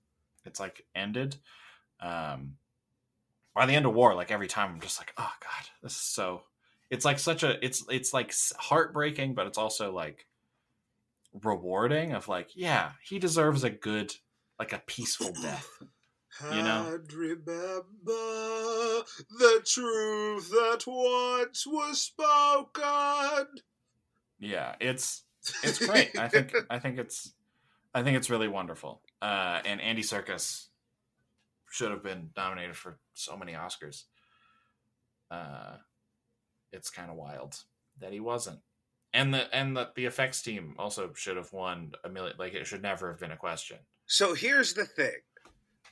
it's 0.46 0.60
like 0.60 0.86
ended. 0.96 1.38
Um, 2.00 2.58
by 3.56 3.66
the 3.66 3.74
end 3.74 3.86
of 3.86 3.94
War, 3.94 4.14
like 4.14 4.32
every 4.32 4.48
time 4.48 4.72
I'm 4.72 4.82
just 4.82 5.00
like, 5.00 5.14
oh 5.18 5.34
god, 5.42 5.70
this 5.82 5.94
is 5.94 6.02
so. 6.02 6.44
It's 6.92 7.06
like 7.06 7.18
such 7.18 7.42
a. 7.42 7.64
It's 7.66 7.84
it's 7.90 8.14
like 8.14 8.34
heartbreaking, 8.58 9.34
but 9.34 9.48
it's 9.48 9.58
also 9.58 9.92
like 9.92 10.28
rewarding. 11.44 12.14
Of 12.14 12.28
like, 12.28 12.50
yeah, 12.56 12.92
he 13.04 13.18
deserves 13.18 13.64
a 13.64 13.72
good, 13.72 14.14
like 14.60 14.74
a 14.74 14.84
peaceful 14.86 15.32
death. 15.42 15.68
You 16.42 16.64
know? 16.64 16.94
I'd 16.94 17.14
remember 17.14 17.84
the 18.08 19.62
truth 19.66 20.50
that 20.50 20.84
once 20.88 21.66
was 21.68 22.02
spoken. 22.02 23.48
Yeah, 24.40 24.76
it's 24.80 25.24
it's 25.64 25.86
great. 25.86 26.18
I 26.18 26.28
think 26.28 26.54
I 26.70 26.80
think 26.80 26.98
it's 27.00 27.34
I 27.94 28.04
think 28.04 28.18
it's 28.18 28.30
really 28.30 28.48
wonderful. 28.48 29.02
Uh, 29.22 29.62
and 29.66 29.80
Andy 29.80 30.02
Serkis 30.02 30.68
should 31.70 31.92
have 31.92 32.04
been 32.04 32.30
nominated 32.36 32.76
for 32.76 32.98
so 33.14 33.38
many 33.38 33.54
Oscars. 33.54 34.04
Uh, 35.32 35.78
it's 36.72 36.90
kind 36.90 37.10
of 37.10 37.16
wild 37.16 37.56
that 38.00 38.12
he 38.12 38.20
wasn't. 38.20 38.60
And 39.14 39.34
the 39.34 39.56
and 39.56 39.78
the, 39.78 39.90
the 39.96 40.06
effects 40.06 40.42
team 40.42 40.76
also 40.80 41.12
should 41.14 41.38
have 41.38 41.54
won 41.54 41.92
a 42.04 42.10
million. 42.10 42.36
Like 42.40 42.54
it 42.54 42.66
should 42.66 42.82
never 42.82 43.12
have 43.12 43.20
been 43.20 43.32
a 43.32 43.38
question. 43.38 43.78
So 44.08 44.34
here's 44.34 44.74
the 44.74 44.86
thing. 44.86 45.22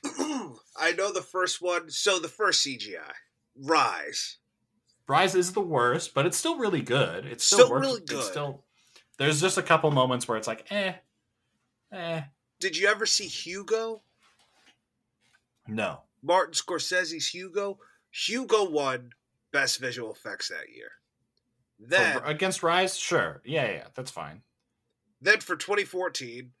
I 0.76 0.92
know 0.96 1.12
the 1.12 1.22
first 1.22 1.60
one. 1.62 1.90
So 1.90 2.18
the 2.18 2.28
first 2.28 2.66
CGI, 2.66 3.12
Rise. 3.56 4.38
Rise 5.08 5.34
is 5.34 5.52
the 5.52 5.60
worst, 5.60 6.14
but 6.14 6.26
it's 6.26 6.36
still 6.36 6.56
really 6.58 6.80
good. 6.82 7.26
It's 7.26 7.44
still, 7.44 7.66
Still 7.66 7.78
really 7.78 8.00
good. 8.00 8.18
It's 8.18 8.28
still 8.28 8.64
there's 9.18 9.40
just 9.40 9.58
a 9.58 9.62
couple 9.62 9.90
moments 9.90 10.26
where 10.26 10.38
it's 10.38 10.48
like, 10.48 10.66
eh, 10.70 10.94
eh, 11.92 12.22
Did 12.60 12.76
you 12.76 12.88
ever 12.88 13.06
see 13.06 13.26
Hugo? 13.26 14.02
no. 15.68 16.00
Martin 16.24 16.54
Scorsese's 16.54 17.28
Hugo. 17.28 17.78
Hugo 18.12 18.68
won 18.70 19.10
Best 19.52 19.80
Visual 19.80 20.12
Effects 20.12 20.48
that 20.48 20.72
year. 20.74 20.92
Then, 21.80 22.20
For- 22.20 22.24
against 22.24 22.62
Rise, 22.62 22.96
sure, 22.96 23.42
yeah, 23.44 23.68
yeah, 23.70 23.86
that's 23.94 24.10
fine. 24.12 24.42
then 25.20 25.40
for 25.40 25.56
2014, 25.56 26.52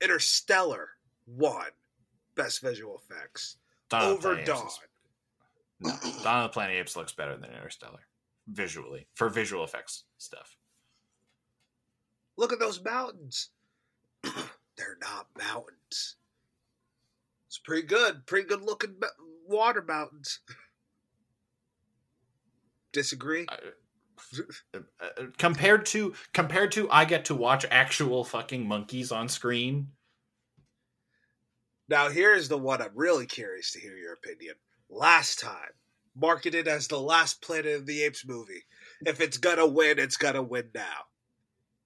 Interstellar 0.00 0.90
won 1.26 1.66
Best 2.38 2.62
Visual 2.62 2.98
Effects 3.04 3.56
Dawn 3.90 4.02
over 4.04 4.42
Dawn. 4.42 4.66
Is- 4.66 4.80
No, 5.80 5.90
Dawn 6.22 6.44
of 6.44 6.50
the 6.50 6.54
Planet 6.54 6.76
of 6.76 6.80
Apes 6.80 6.96
looks 6.96 7.12
better 7.12 7.36
than 7.36 7.50
Interstellar 7.50 8.06
visually 8.46 9.06
for 9.14 9.28
visual 9.28 9.62
effects 9.64 10.04
stuff. 10.16 10.56
Look 12.38 12.52
at 12.52 12.58
those 12.58 12.82
mountains. 12.82 13.50
They're 14.22 14.96
not 15.02 15.26
mountains. 15.36 16.16
It's 17.48 17.58
pretty 17.58 17.86
good. 17.86 18.24
Pretty 18.26 18.46
good 18.48 18.62
looking 18.62 18.94
water 19.46 19.82
mountains. 19.82 20.40
Disagree? 22.92 23.46
Uh, 23.48 24.78
uh, 25.00 25.08
compared 25.36 25.86
to 25.86 26.14
compared 26.32 26.72
to, 26.72 26.90
I 26.90 27.04
get 27.04 27.24
to 27.26 27.34
watch 27.34 27.64
actual 27.70 28.24
fucking 28.24 28.66
monkeys 28.66 29.12
on 29.12 29.28
screen. 29.28 29.88
Now, 31.88 32.10
here's 32.10 32.48
the 32.48 32.58
one 32.58 32.82
I'm 32.82 32.92
really 32.94 33.26
curious 33.26 33.72
to 33.72 33.80
hear 33.80 33.96
your 33.96 34.12
opinion. 34.12 34.54
Last 34.90 35.40
time, 35.40 35.72
marketed 36.14 36.68
as 36.68 36.88
the 36.88 37.00
last 37.00 37.40
Planet 37.40 37.74
of 37.74 37.86
the 37.86 38.02
Apes 38.02 38.26
movie. 38.26 38.64
If 39.06 39.20
it's 39.20 39.38
gonna 39.38 39.66
win, 39.66 39.98
it's 39.98 40.16
gonna 40.16 40.42
win 40.42 40.70
now. 40.74 41.06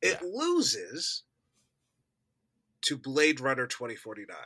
It 0.01 0.19
Yeah. 0.21 0.29
loses 0.29 1.23
to 2.83 2.97
Blade 2.97 3.41
Runner 3.41 3.67
2049. 3.67 4.37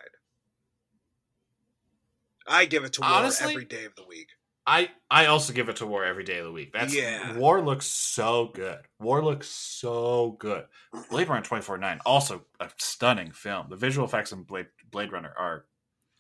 I 2.47 2.67
give 2.67 2.85
it 2.85 2.93
to 2.95 3.01
War 3.01 3.11
Honestly- 3.11 3.51
every 3.53 3.65
day 3.65 3.85
of 3.85 3.95
the 3.97 4.05
week. 4.05 4.36
I 4.67 4.91
I 5.11 5.27
also 5.27 5.53
give 5.53 5.69
it 5.69 5.77
to 5.77 5.87
War 5.87 6.05
every 6.05 6.25
day 6.25 6.39
of 6.39 6.45
the 6.45 6.53
week. 6.53 6.73
That's 6.73 6.95
Yeah. 6.95 7.37
War 7.37 7.63
looks 7.63 7.87
so 7.87 8.51
good. 8.53 8.81
War 8.99 9.23
looks 9.23 9.49
so 9.49 10.37
good. 10.39 10.67
Blade 11.11 11.29
Runner 11.29 11.43
2049 11.43 12.01
also 12.05 12.45
a 12.59 12.69
stunning 12.77 13.31
film. 13.31 13.67
The 13.71 13.77
visual 13.77 14.07
effects 14.07 14.33
in 14.33 14.43
Blade 14.43 14.67
Blade 14.91 15.13
Runner 15.13 15.33
are 15.39 15.67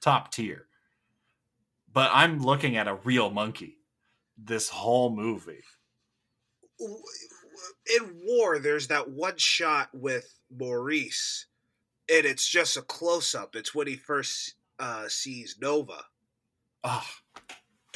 top 0.01 0.33
tier. 0.33 0.67
But 1.93 2.11
I'm 2.13 2.41
looking 2.41 2.77
at 2.77 2.89
a 2.89 2.95
real 2.95 3.31
monkey 3.31 3.79
this 4.39 4.69
whole 4.69 5.11
movie. 5.15 5.63
In 6.79 8.21
War, 8.25 8.59
there's 8.59 8.89
that 8.89 9.09
one 9.09 9.37
shot 9.39 9.89
with 9.95 10.39
Maurice, 10.51 11.47
and 12.09 12.27
it's 12.27 12.47
just 12.47 12.77
a 12.77 12.83
close 12.83 13.35
up. 13.35 13.57
It's 13.57 13.75
when 13.75 13.87
he 13.87 13.97
first 13.97 14.55
uh, 14.79 15.09
sees 15.09 15.57
Nova, 15.61 16.05
Oh, 16.85 17.07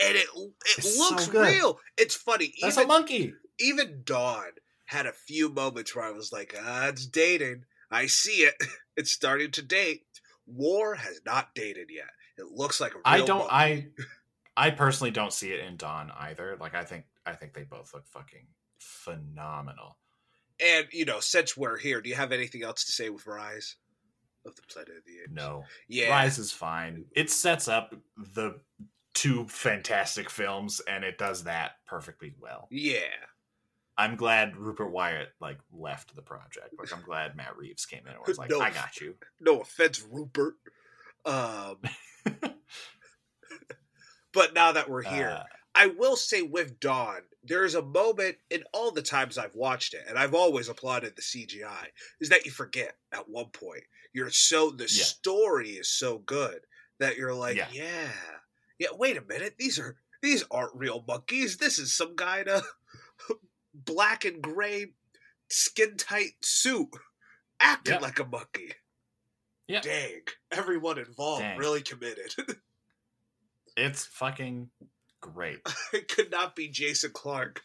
and 0.03 0.17
it 0.17 0.27
it 0.35 0.79
It's 0.79 0.99
looks 0.99 1.27
good. 1.29 1.47
real. 1.47 1.79
It's 1.97 2.15
funny. 2.15 2.53
that's 2.61 2.77
even, 2.77 2.85
a 2.85 2.89
monkey. 2.89 3.35
even 3.59 4.03
Dawn 4.05 4.51
had 4.87 5.07
a 5.07 5.13
few 5.13 5.49
moments 5.49 5.95
where 5.95 6.05
I 6.05 6.11
was 6.11 6.33
like, 6.33 6.55
ah, 6.61 6.89
it's 6.89 7.07
dating. 7.07 7.65
I 7.91 8.07
see 8.07 8.43
it. 8.43 8.55
It's 8.97 9.13
starting 9.13 9.51
to 9.53 9.63
date. 9.63 10.03
War 10.47 10.95
has 10.95 11.23
not 11.25 11.55
dated 11.55 11.89
yet. 11.91 12.11
It 12.37 12.47
looks 12.53 12.83
like 12.83 12.93
a 12.93 12.97
real 12.97 13.03
I 13.07 13.19
don't 13.25 13.51
monkey. 13.51 13.87
I 14.57 14.67
I 14.67 14.71
personally 14.73 15.11
don't 15.11 15.33
see 15.33 15.53
it 15.53 15.61
in 15.65 15.77
Dawn 15.79 16.13
either. 16.19 16.59
Like 16.61 16.75
I 16.75 16.85
think 16.85 17.05
I 17.25 17.33
think 17.33 17.55
they 17.55 17.63
both 17.63 17.95
look 17.95 18.07
fucking 18.09 18.47
phenomenal. 18.79 19.97
And, 20.63 20.87
you 20.93 21.07
know, 21.07 21.21
since 21.21 21.57
we're 21.57 21.79
here, 21.79 22.03
do 22.03 22.11
you 22.11 22.15
have 22.17 22.33
anything 22.33 22.63
else 22.63 22.85
to 22.85 22.93
say 22.93 23.09
with 23.09 23.27
Rise 23.27 23.77
of 24.45 24.55
the 24.57 24.63
Planet 24.71 24.91
of 24.99 25.05
the 25.07 25.23
Apes? 25.23 25.33
No. 25.33 25.65
Yeah. 25.89 26.11
Rise 26.11 26.39
is 26.39 26.53
fine. 26.53 27.07
It 27.17 27.31
sets 27.31 27.69
up 27.69 27.95
the 28.35 28.61
two 29.15 29.47
fantastic 29.49 30.31
films 30.31 30.81
and 30.87 31.05
it 31.05 31.19
does 31.19 31.45
that 31.45 31.73
perfectly 31.87 32.35
well. 32.39 32.69
Yeah. 32.71 33.01
I'm 33.99 34.17
glad 34.17 34.57
Rupert 34.57 34.91
Wyatt 34.93 35.29
like 35.41 35.59
left 35.73 36.15
the 36.15 36.23
project. 36.23 36.75
Like 36.79 36.93
I'm 36.93 37.03
glad 37.03 37.37
Matt 37.37 37.57
Reeves 37.57 37.85
came 37.87 38.07
in 38.07 38.13
and 38.15 38.23
was 38.27 38.39
like, 38.39 38.51
No. 38.51 38.61
I 38.61 38.71
got 38.71 39.01
you. 39.01 39.15
No 39.41 39.61
offense, 39.61 40.03
Rupert. 40.11 40.55
Um, 41.27 41.77
but 44.33 44.55
now 44.55 44.73
that 44.73 44.89
we're 44.89 45.03
here, 45.03 45.29
Uh, 45.41 45.45
I 45.75 45.87
will 45.87 46.17
say 46.17 46.43
with 46.43 46.81
Dawn, 46.81 47.21
there 47.45 47.65
is 47.65 47.75
a 47.75 47.83
moment 47.83 48.37
in 48.51 48.65
all 48.73 48.91
the 48.91 49.03
times 49.03 49.39
I've 49.39 49.55
watched 49.55 49.95
it, 49.95 50.05
and 50.09 50.19
I've 50.19 50.35
always 50.35 50.69
applauded 50.69 51.15
the 51.17 51.23
CGI, 51.23 51.87
is 52.21 52.29
that 52.31 52.45
you 52.45 52.51
forget 52.51 52.97
at 53.13 53.29
one 53.29 53.51
point. 53.51 53.85
You're 54.13 54.31
so 54.31 54.71
the 54.71 54.85
Yeah. 54.85 55.05
story 55.05 55.71
is 55.71 55.89
so 55.89 56.19
good 56.19 56.61
that 56.99 57.17
you're 57.17 57.35
like, 57.35 57.57
Yeah. 57.57 57.69
yeah. 57.73 58.11
Yeah, 58.81 58.89
Wait 58.99 59.17
a 59.17 59.21
minute, 59.23 59.55
these 59.59 59.79
are 59.79 59.97
these 60.23 60.43
aren't 60.51 60.75
real 60.75 61.05
monkeys. 61.07 61.59
This 61.59 61.79
is 61.79 61.93
some 61.95 62.17
guy 62.17 62.41
in 62.41 62.49
a 62.49 62.63
black 63.75 64.25
and 64.25 64.41
gray 64.43 64.93
skin 65.49 65.97
tight 65.97 66.33
suit 66.43 66.89
acting 67.61 67.95
Yeah. 67.95 68.01
like 68.01 68.19
a 68.19 68.25
monkey. 68.25 68.73
Yeah. 69.69 69.83
Dang, 69.83 70.23
everyone 70.51 70.99
involved 70.99 71.43
Dang. 71.43 71.59
really 71.59 71.83
committed. 71.83 72.35
it's 73.77 74.07
fucking 74.07 74.71
great. 75.21 75.59
it 75.93 76.09
could 76.09 76.31
not 76.31 76.57
be 76.57 76.69
Jason 76.69 77.11
Clarke 77.13 77.61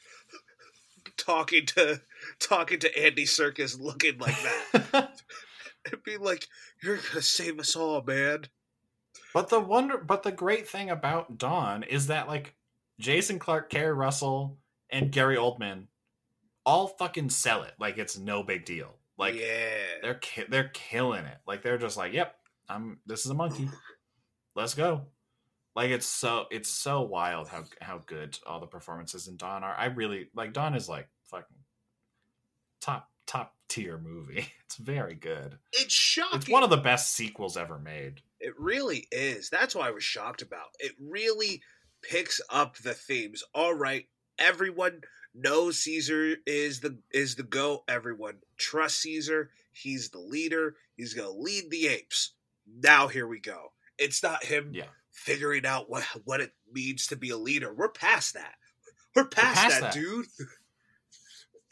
talking 1.18 1.66
to 1.68 2.02
talking 2.40 2.80
to 2.80 3.00
Andy 3.04 3.26
Serkis 3.26 3.80
looking 3.80 4.18
like 4.20 4.36
that. 4.92 5.22
It'd 5.86 6.04
be 6.04 6.18
like, 6.18 6.48
"You're 6.84 6.98
gonna 6.98 7.22
save 7.22 7.60
us 7.60 7.76
all, 7.76 8.02
man." 8.04 8.46
But 9.36 9.50
the 9.50 9.60
wonder, 9.60 9.98
but 9.98 10.24
the 10.24 10.32
great 10.32 10.66
thing 10.66 10.90
about 10.90 11.38
Dawn 11.38 11.84
is 11.84 12.08
that 12.08 12.30
like 12.30 12.56
Jason 13.02 13.38
Clarke, 13.38 13.70
Keri 13.70 13.92
Russell, 13.92 14.58
and 14.90 15.12
Gary 15.12 15.36
Oldman 15.36 15.88
all 16.66 16.88
fucking 16.88 17.30
sell 17.30 17.64
it 17.64 17.74
like 17.78 17.98
it's 17.98 18.18
no 18.18 18.44
big 18.44 18.64
deal. 18.64 18.96
Like 19.18 19.36
yeah, 19.36 19.76
they're 20.02 20.14
ki- 20.16 20.46
they're 20.48 20.70
killing 20.70 21.26
it. 21.26 21.38
Like 21.46 21.64
they're 21.64 21.78
just 21.78 21.98
like, 21.98 22.14
yep, 22.14 22.38
I'm. 22.70 23.00
This 23.06 23.26
is 23.26 23.32
a 23.32 23.34
monkey. 23.34 23.68
Let's 24.56 24.74
go. 24.74 25.02
Like 25.76 25.90
it's 25.90 26.08
so 26.08 26.46
it's 26.50 26.70
so 26.70 27.02
wild 27.02 27.50
how 27.50 27.66
how 27.82 28.04
good 28.06 28.40
all 28.48 28.62
the 28.62 28.68
performances 28.68 29.28
in 29.28 29.36
Dawn 29.36 29.66
are. 29.66 29.76
I 29.76 29.88
really 29.88 30.30
like 30.34 30.54
Dawn 30.54 30.76
is 30.76 30.88
like 30.88 31.10
fucking 31.26 31.58
top 32.80 33.10
top 33.28 33.54
tier 33.68 33.98
movie. 33.98 34.48
It's 34.66 34.78
very 34.78 35.14
good. 35.14 35.58
it's 35.72 35.94
shocking. 35.94 36.40
It's 36.40 36.50
one 36.50 36.64
of 36.64 36.70
the 36.72 36.76
best 36.78 37.14
sequels 37.14 37.56
ever 37.56 37.78
made. 37.78 38.20
It 38.40 38.54
really 38.60 39.08
is. 39.12 39.50
That's 39.50 39.76
what 39.76 39.88
I 39.88 39.92
was 39.92 40.04
shocked 40.04 40.42
about. 40.42 40.70
It 40.80 40.94
really 41.00 41.62
picks 42.02 42.42
up 42.50 42.78
the 42.78 42.94
themes. 42.96 43.44
All 43.54 43.74
right, 43.76 44.08
everyone 44.40 45.02
knows 45.36 45.78
Caesar 45.84 46.38
is 46.48 46.80
the 46.82 46.98
is 47.12 47.36
the 47.36 47.44
go. 47.44 47.84
Everyone 47.88 48.38
trusts 48.58 49.02
Caesar. 49.04 49.52
He's 49.72 50.10
the 50.10 50.20
leader. 50.20 50.76
He's 50.98 51.14
gonna 51.14 51.30
lead 51.30 51.70
the 51.70 51.88
apes. 51.88 52.34
Now 52.68 53.08
here 53.08 53.28
we 53.28 53.40
go. 53.40 53.72
It's 54.00 54.24
not 54.24 54.44
him 54.44 54.72
Yeah. 54.74 54.86
figuring 55.12 55.66
out 55.66 55.90
what 55.90 56.04
what 56.26 56.42
it 56.42 56.52
means 56.74 57.08
to 57.08 57.16
be 57.16 57.30
a 57.30 57.38
leader. 57.38 57.72
We're 57.74 57.90
past 57.90 58.34
that. 58.34 58.56
We're 59.16 59.26
past, 59.26 59.56
past 59.62 59.80
that, 59.80 59.94
that. 59.94 59.94
dude. 59.94 60.26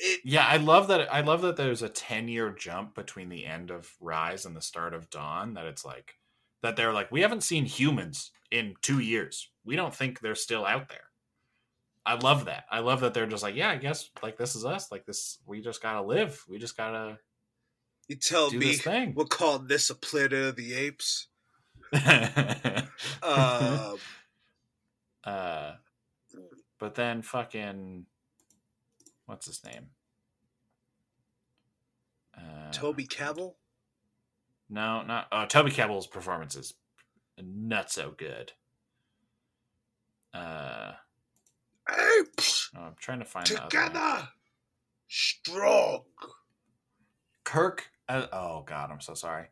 It 0.06 0.22
Yeah, 0.26 0.46
I 0.46 0.58
love 0.58 0.90
that. 0.90 1.14
I 1.14 1.22
love 1.22 1.42
that 1.44 1.56
there's 1.56 1.82
a 1.82 1.90
ten 1.90 2.28
year 2.28 2.52
jump 2.52 2.94
between 2.94 3.30
the 3.30 3.46
end 3.46 3.72
of 3.72 3.90
Rise 4.02 4.46
and 4.46 4.56
the 4.56 4.62
start 4.62 4.94
of 4.94 5.10
Dawn. 5.10 5.54
That 5.54 5.66
it's 5.66 5.86
like 5.86 6.16
that 6.62 6.76
they're 6.76 6.94
like 6.94 7.12
we 7.12 7.22
haven't 7.22 7.44
seen 7.44 7.66
humans 7.66 8.32
in 8.52 8.76
two 8.82 9.00
years. 9.00 9.50
We 9.64 9.76
don't 9.78 9.96
think 9.96 10.20
they're 10.20 10.36
still 10.36 10.66
out 10.66 10.90
there. 10.90 11.10
I 12.06 12.16
love 12.16 12.46
that. 12.46 12.66
I 12.70 12.80
love 12.80 13.00
that 13.00 13.14
they're 13.14 13.26
just 13.26 13.44
like, 13.44 13.56
yeah, 13.56 13.70
I 13.70 13.78
guess 13.78 14.10
like 14.22 14.38
this 14.38 14.56
is 14.56 14.66
us. 14.66 14.92
Like 14.92 15.06
this, 15.06 15.40
we 15.46 15.62
just 15.62 15.82
gotta 15.82 16.02
live. 16.02 16.44
We 16.50 16.60
just 16.60 16.76
gotta 16.76 17.18
you 18.10 18.18
tell 18.18 18.50
do 18.50 18.60
me 18.60 18.66
this 18.68 18.82
thing. 18.82 19.14
we'll 19.16 19.26
call 19.26 19.60
this 19.60 19.90
a 19.90 19.96
Planet 19.96 20.34
of 20.34 20.56
the 20.56 20.74
Apes. 20.74 21.28
Um, 23.24 23.98
uh, 25.24 25.74
but 26.80 26.96
then 26.96 27.22
fucking, 27.22 28.06
what's 29.26 29.46
his 29.46 29.64
name? 29.64 29.88
Uh, 32.38 32.72
Toby 32.72 33.06
Kebbell. 33.06 33.56
No, 34.70 35.04
not 35.04 35.28
uh, 35.32 35.46
Toby 35.46 35.72
Kebbell's 35.72 36.08
performance 36.08 36.56
is 36.56 36.74
not 37.42 37.92
so 37.92 38.14
good. 38.16 38.54
Uh, 40.34 40.94
Apes 41.90 42.72
oh, 42.76 42.82
I'm 42.82 42.96
trying 43.00 43.20
to 43.20 43.26
find 43.26 43.46
the 43.46 43.56
together, 43.56 44.30
strong. 45.08 46.04
Kirk. 47.44 47.90
Uh, 48.08 48.28
oh 48.32 48.64
God, 48.66 48.90
I'm 48.92 49.02
so 49.02 49.14
sorry. 49.14 49.48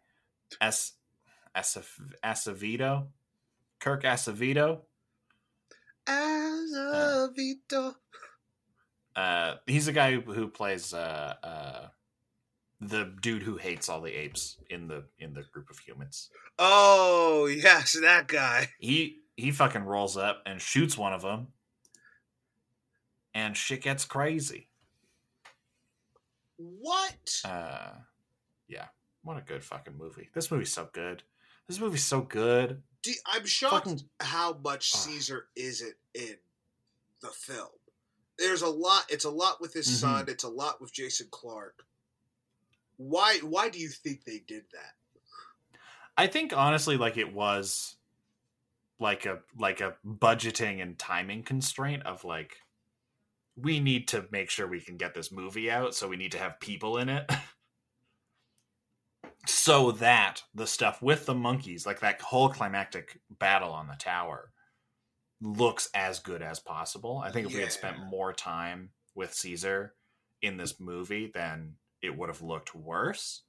S. 0.59 0.93
Acev- 1.55 2.13
Acevedo. 2.23 3.07
Kirk 3.79 4.03
Acevedo. 4.03 4.81
As 6.07 6.71
a 6.73 7.29
Vito. 7.35 7.95
Uh, 9.15 9.55
he's 9.67 9.87
a 9.87 9.93
guy 9.93 10.13
who, 10.13 10.21
who 10.33 10.47
plays 10.47 10.93
uh, 10.93 11.35
uh, 11.43 11.87
the 12.81 13.13
dude 13.21 13.43
who 13.43 13.57
hates 13.57 13.87
all 13.89 14.01
the 14.01 14.11
apes 14.11 14.57
in 14.69 14.87
the 14.87 15.03
in 15.19 15.33
the 15.33 15.43
group 15.43 15.69
of 15.69 15.77
humans. 15.79 16.29
Oh 16.59 17.45
yes, 17.45 17.93
that 18.01 18.27
guy. 18.27 18.69
He 18.79 19.19
he 19.37 19.51
fucking 19.51 19.83
rolls 19.83 20.17
up 20.17 20.41
and 20.45 20.59
shoots 20.61 20.97
one 20.97 21.13
of 21.13 21.21
them, 21.21 21.47
and 23.33 23.55
shit 23.55 23.81
gets 23.83 24.03
crazy. 24.05 24.67
What? 26.57 27.41
Uh, 27.45 27.91
yeah, 28.67 28.87
what 29.23 29.37
a 29.37 29.41
good 29.41 29.63
fucking 29.63 29.97
movie. 29.97 30.29
This 30.33 30.51
movie's 30.51 30.71
so 30.73 30.89
good. 30.93 31.23
This 31.67 31.79
movie's 31.79 32.03
so 32.03 32.21
good. 32.21 32.81
Do, 33.03 33.11
I'm 33.25 33.45
shocked 33.45 33.87
fucking- 33.87 34.09
how 34.19 34.53
much. 34.63 34.91
Caesar 34.91 35.47
isn't 35.55 35.95
in 36.13 36.35
the 37.21 37.29
film. 37.29 37.69
There's 38.37 38.61
a 38.61 38.69
lot. 38.69 39.05
It's 39.09 39.25
a 39.25 39.29
lot 39.29 39.61
with 39.61 39.73
his 39.73 39.87
Mhm. 39.87 39.99
son. 39.99 40.25
It's 40.27 40.43
a 40.43 40.49
lot 40.49 40.81
with 40.81 40.91
Jason 40.93 41.27
Clarke. 41.31 41.85
Why? 43.01 43.39
Why 43.41 43.69
do 43.69 43.79
you 43.79 43.89
think 43.89 44.25
they 44.25 44.41
did 44.45 44.63
that? 44.73 44.93
I 46.17 46.27
think 46.27 46.55
honestly, 46.55 46.97
like 46.97 47.17
it 47.17 47.33
was 47.33 47.95
like 48.99 49.25
a 49.25 49.39
like 49.57 49.81
a 49.81 49.95
budgeting 50.05 50.81
and 50.81 50.97
timing 50.97 51.43
constraint 51.43 52.05
of 52.05 52.23
like 52.23 52.57
we 53.55 53.79
need 53.79 54.07
to 54.09 54.25
make 54.31 54.49
sure 54.49 54.67
we 54.67 54.81
can 54.81 54.97
get 54.97 55.15
this 55.15 55.31
movie 55.31 55.71
out, 55.71 55.95
so 55.95 56.07
we 56.07 56.15
need 56.15 56.31
to 56.33 56.37
have 56.37 56.59
people 56.59 56.97
in 56.97 57.09
it. 57.09 57.29
so 59.47 59.91
that 59.93 60.43
the 60.53 60.67
stuff 60.67 61.01
with 61.01 61.25
the 61.25 61.33
monkeys, 61.33 61.85
like 61.85 62.01
that 62.01 62.21
whole 62.21 62.49
climactic 62.49 63.19
battle 63.39 63.71
on 63.71 63.87
the 63.87 63.95
tower, 63.95 64.51
looks 65.41 65.89
as 65.95 66.19
good 66.19 66.43
as 66.43 66.59
possible. 66.59 67.21
I 67.23 67.31
think 67.31 67.47
if 67.47 67.53
we 67.53 67.61
had 67.61 67.71
spent 67.71 67.99
more 67.99 68.31
time 68.31 68.91
with 69.15 69.33
Caesar 69.33 69.95
in 70.41 70.57
this 70.57 70.79
movie, 70.79 71.31
then 71.33 71.75
it 72.01 72.15
would 72.17 72.29
have 72.29 72.41
looked 72.41 72.75
worse. 72.75 73.43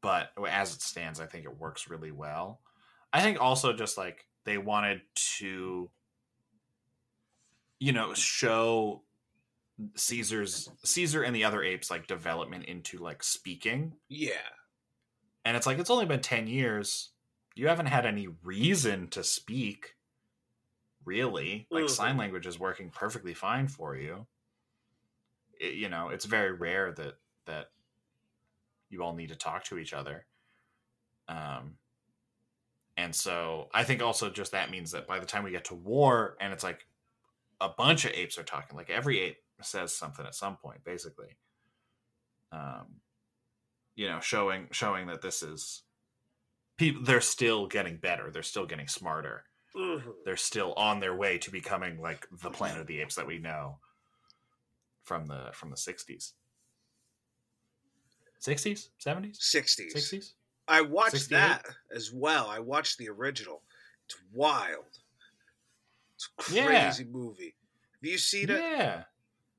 but 0.00 0.32
as 0.48 0.74
it 0.74 0.82
stands, 0.82 1.18
I 1.20 1.26
think 1.26 1.44
it 1.46 1.58
works 1.58 1.88
really 1.88 2.10
well. 2.12 2.60
I 3.12 3.22
think 3.22 3.40
also 3.40 3.72
just 3.72 3.96
like 3.96 4.26
they 4.44 4.58
wanted 4.58 5.02
to, 5.38 5.90
you 7.80 7.92
know, 7.92 8.14
show 8.14 9.02
Caesar's 9.96 10.70
Caesar 10.84 11.22
and 11.22 11.34
the 11.34 11.44
other 11.44 11.62
apes 11.62 11.90
like 11.90 12.06
development 12.06 12.66
into 12.66 12.98
like 12.98 13.22
speaking. 13.22 13.94
Yeah. 14.08 14.48
And 15.44 15.56
it's 15.56 15.66
like 15.66 15.78
it's 15.78 15.90
only 15.90 16.06
been 16.06 16.20
10 16.20 16.46
years. 16.46 17.12
You 17.54 17.68
haven't 17.68 17.86
had 17.86 18.06
any 18.06 18.28
reason 18.28 19.08
to 19.10 19.22
speak 19.24 19.96
really. 21.04 21.66
Like 21.70 21.86
Mhm. 21.86 21.90
sign 21.90 22.16
language 22.16 22.46
is 22.46 22.58
working 22.58 22.90
perfectly 22.90 23.34
fine 23.34 23.68
for 23.68 23.96
you. 23.96 24.26
It- 25.60 25.74
you 25.74 25.88
know, 25.88 26.08
it's 26.10 26.24
very 26.24 26.52
rare 26.52 26.92
that 26.92 27.18
that 27.46 27.70
you 28.88 29.02
all 29.02 29.14
need 29.14 29.28
to 29.30 29.36
talk 29.36 29.64
to 29.64 29.78
each 29.78 29.92
other. 29.92 30.26
Um 31.28 31.78
and 32.96 33.14
so 33.14 33.68
I 33.74 33.82
think 33.84 34.02
also 34.02 34.30
just 34.30 34.52
that 34.52 34.70
means 34.70 34.92
that 34.92 35.06
by 35.06 35.18
the 35.18 35.26
time 35.26 35.42
we 35.44 35.50
get 35.50 35.64
to 35.66 35.74
war 35.74 36.36
and 36.40 36.52
it's 36.52 36.62
like 36.62 36.86
a 37.60 37.68
bunch 37.68 38.04
of 38.04 38.12
apes 38.12 38.38
are 38.38 38.44
talking, 38.44 38.76
like 38.76 38.90
every 38.90 39.18
ape 39.20 39.38
says 39.62 39.94
something 39.94 40.24
at 40.26 40.34
some 40.34 40.56
point, 40.56 40.84
basically. 40.84 41.36
Um 42.52 43.00
you 43.96 44.08
know, 44.08 44.20
showing 44.20 44.68
showing 44.72 45.06
that 45.08 45.22
this 45.22 45.42
is 45.42 45.82
people 46.76 47.02
they're 47.02 47.20
still 47.20 47.66
getting 47.66 47.96
better, 47.98 48.30
they're 48.30 48.42
still 48.42 48.66
getting 48.66 48.88
smarter 48.88 49.44
Mhm. 49.76 50.24
they're 50.24 50.36
still 50.36 50.72
on 50.74 51.00
their 51.00 51.16
way 51.16 51.36
to 51.38 51.50
becoming 51.50 52.00
like 52.00 52.28
the 52.30 52.50
Planet 52.50 52.80
of 52.82 52.86
the 52.86 53.00
Apes 53.00 53.16
that 53.16 53.26
we 53.26 53.38
know 53.38 53.80
from 55.04 55.26
the 55.26 55.50
from 55.52 55.70
the 55.70 55.76
sixties, 55.76 56.34
sixties, 58.38 58.90
seventies, 58.98 59.38
60s. 59.38 59.90
sixties. 59.92 60.34
I 60.66 60.80
watched 60.80 61.12
68? 61.12 61.36
that 61.38 61.66
as 61.94 62.10
well. 62.12 62.48
I 62.48 62.58
watched 62.58 62.96
the 62.98 63.08
original. 63.10 63.62
It's 64.06 64.16
wild. 64.32 64.86
It's 66.16 66.28
a 66.50 66.54
Yeah. 66.54 66.66
crazy 66.66 67.04
movie. 67.04 67.54
Have 68.00 68.10
you 68.10 68.18
seen 68.18 68.48
it? 68.50 68.58
Yeah, 68.60 69.04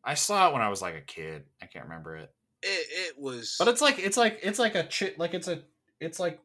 I 0.04 0.16
saw 0.16 0.50
it 0.50 0.54
when 0.54 0.62
I 0.64 0.70
was 0.70 0.82
like 0.82 0.96
a 0.96 1.02
kid. 1.02 1.44
I 1.62 1.68
can't 1.68 1.86
remember 1.86 2.16
it, 2.16 2.34
It, 2.64 2.88
it 3.14 3.20
was. 3.20 3.56
but 3.60 3.68
it's 3.68 3.82
like 3.82 4.00
it's 4.00 4.18
like 4.18 4.40
it's 4.42 4.58
like 4.60 4.74
a 4.76 4.84
chi- 4.84 5.14
like 5.18 5.34
it's 5.34 5.48
a 5.48 5.62
it's 6.00 6.20
like 6.20 6.40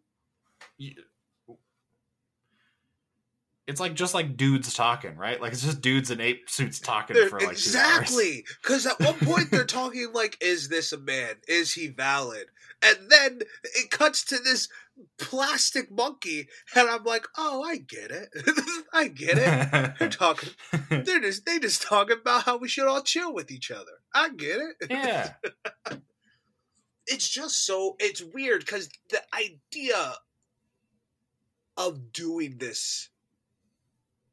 it's 3.66 3.80
like 3.80 3.94
just 3.94 4.14
like 4.14 4.36
dudes 4.36 4.74
talking, 4.74 5.16
right? 5.16 5.40
Like 5.40 5.52
it's 5.52 5.62
just 5.62 5.80
dudes 5.80 6.10
in 6.10 6.20
ape 6.20 6.48
suits 6.50 6.80
talking 6.80 7.14
They're- 7.14 7.28
for 7.28 7.40
like 7.40 7.52
exactly 7.52 8.44
because 8.62 8.86
at 8.86 8.98
one 9.00 9.14
point 9.14 9.50
they're 9.50 9.64
talking 9.66 10.08
like 10.12 10.36
is 10.40 10.68
this 10.68 10.92
a 10.92 10.98
man? 10.98 11.36
Is 11.48 11.74
he 11.74 11.88
valid? 11.88 12.46
And 12.82 13.10
then 13.10 13.40
it 13.62 13.90
cuts 13.90 14.24
to 14.26 14.38
this 14.38 14.68
plastic 15.18 15.90
monkey 15.90 16.46
and 16.76 16.86
i'm 16.90 17.04
like 17.04 17.26
oh 17.38 17.62
i 17.62 17.76
get 17.78 18.10
it. 18.10 18.28
I 18.92 19.08
get 19.08 19.38
it. 19.38 19.92
They're 19.98 20.08
talking 20.10 20.50
they're 20.90 21.20
just 21.20 21.46
they 21.46 21.58
just 21.58 21.80
talking 21.82 22.16
about 22.20 22.42
how 22.42 22.56
we 22.58 22.68
should 22.68 22.86
all 22.88 23.02
chill 23.02 23.32
with 23.32 23.50
each 23.50 23.70
other. 23.70 23.92
I 24.14 24.30
get 24.30 24.58
it. 24.60 24.90
Yeah, 24.90 25.34
it's 27.06 27.28
just 27.28 27.64
so 27.64 27.96
it's 28.00 28.22
weird 28.22 28.60
because 28.60 28.88
the 29.10 29.20
idea 29.32 30.14
of 31.76 32.12
doing 32.12 32.56
this 32.58 33.09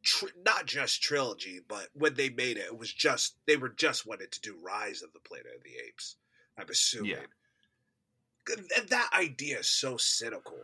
tr- 0.08 0.26
not 0.46 0.65
just 0.65 1.02
trilogy 1.02 1.60
but 1.67 1.89
when 1.93 2.13
they 2.13 2.30
made 2.30 2.56
it 2.58 2.65
it 2.67 2.78
was 2.78 2.91
just 2.93 3.36
they 3.46 3.58
were 3.58 3.67
just 3.70 4.08
wanted 4.08 4.32
to 4.32 4.39
do 4.41 4.56
rise 4.63 5.02
of 5.02 5.12
the 5.12 5.20
planet 5.20 5.52
of 5.56 5.63
the 5.63 5.72
apes 5.86 6.15
i'm 6.58 6.70
assuming. 6.70 7.12
Yeah. 7.12 8.56
and 8.78 8.88
that 8.89 9.10
idea 9.13 9.60
is 9.60 9.67
so 9.70 9.98
cynical. 9.98 10.58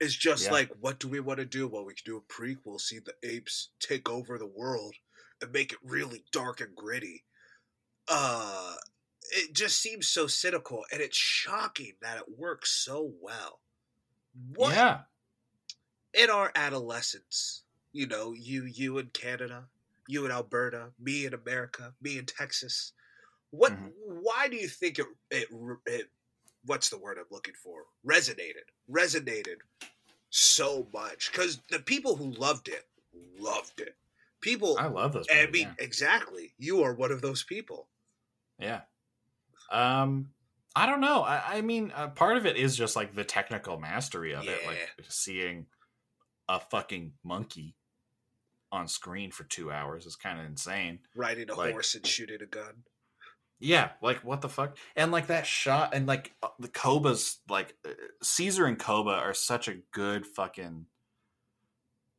It's 0.00 0.14
just 0.14 0.44
Yeah. 0.46 0.52
like 0.52 0.70
what 0.80 0.98
do 1.00 1.08
we 1.08 1.20
want 1.20 1.38
to 1.38 1.46
do? 1.46 1.66
Well 1.66 1.86
we 1.86 1.94
can 1.94 2.04
do 2.04 2.18
a 2.18 2.32
prequel 2.32 2.78
see 2.78 2.98
the 2.98 3.14
apes 3.22 3.70
take 3.80 4.10
over 4.10 4.36
the 4.38 4.46
world 4.46 4.94
and 5.40 5.50
make 5.52 5.72
it 5.72 5.78
really 5.82 6.24
dark 6.30 6.60
and 6.60 6.76
gritty. 6.76 7.24
Uh 8.06 8.74
it 9.30 9.54
just 9.54 9.80
seems 9.80 10.06
so 10.06 10.26
cynical 10.26 10.84
and 10.92 11.00
it's 11.00 11.16
shocking 11.16 11.94
that 12.02 12.18
it 12.18 12.38
works 12.38 12.70
so 12.70 13.10
well. 13.22 13.60
What 14.54 14.74
yeah, 14.74 15.00
in 16.12 16.28
our 16.28 16.52
adolescence 16.54 17.63
you 17.94 18.06
know 18.06 18.34
you 18.34 18.64
you 18.66 18.98
in 18.98 19.06
canada 19.06 19.64
you 20.08 20.26
in 20.26 20.30
alberta 20.30 20.90
me 21.00 21.24
in 21.24 21.32
america 21.32 21.94
me 22.02 22.18
in 22.18 22.26
texas 22.26 22.92
what 23.50 23.72
Mhm. 23.72 23.90
why 24.20 24.48
do 24.48 24.56
you 24.56 24.68
think 24.68 24.98
it, 24.98 25.06
it 25.30 25.48
it 25.86 26.10
what's 26.66 26.90
the 26.90 26.98
word 26.98 27.16
i'm 27.18 27.24
looking 27.30 27.54
for 27.54 27.84
resonated 28.06 28.66
resonated 28.90 29.56
so 30.28 30.88
much 30.92 31.30
because 31.30 31.58
the 31.70 31.78
people 31.78 32.16
who 32.16 32.32
loved 32.32 32.68
it 32.68 32.84
loved 33.38 33.80
it 33.80 33.96
people 34.40 34.76
I 34.78 34.86
love 34.86 35.12
those. 35.14 35.26
i 35.32 35.46
mean 35.46 35.68
yeah. 35.68 35.84
exactly 35.84 36.52
you 36.58 36.82
are 36.82 36.92
one 36.94 37.12
of 37.12 37.22
those 37.22 37.42
people 37.44 37.88
Yeah. 38.58 38.82
Um, 39.70 40.30
I 40.76 40.86
don't 40.86 41.00
know. 41.00 41.22
I, 41.22 41.56
I 41.56 41.60
mean, 41.62 41.92
uh, 41.94 42.08
part 42.08 42.36
of 42.36 42.46
it 42.46 42.56
is 42.56 42.76
just 42.76 42.94
like 42.96 43.14
the 43.14 43.24
technical 43.24 43.78
mastery 43.80 44.34
of 44.34 44.46
it, 44.46 44.66
like 44.66 44.78
seeing 45.08 45.66
a 46.48 46.60
fucking 46.60 47.12
monkey 47.24 47.74
on 48.74 48.88
screen 48.88 49.30
for 49.30 49.44
two 49.44 49.70
hours 49.72 50.04
is 50.06 50.16
kind 50.16 50.38
of 50.40 50.46
insane. 50.46 50.98
riding 51.14 51.48
a 51.50 51.54
Like- 51.54 51.72
horse 51.72 51.94
and 51.94 52.06
shooting 52.06 52.42
a 52.42 52.46
gun 52.46 52.84
Yeah, 53.60 53.92
like 54.02 54.18
what 54.24 54.40
the 54.42 54.48
fuck? 54.48 54.76
And 54.96 55.10
like 55.12 55.28
that 55.28 55.46
shot, 55.46 55.94
and 55.94 56.06
like 56.06 56.32
uh, 56.42 56.48
the 56.58 56.68
Koba's, 56.68 57.38
like 57.48 57.74
uh, 57.86 57.90
Caesar 58.22 58.66
and 58.66 58.78
Koba 58.78 59.10
are 59.12 59.32
such 59.32 59.68
a 59.68 59.76
good 59.92 60.26
fucking 60.26 60.86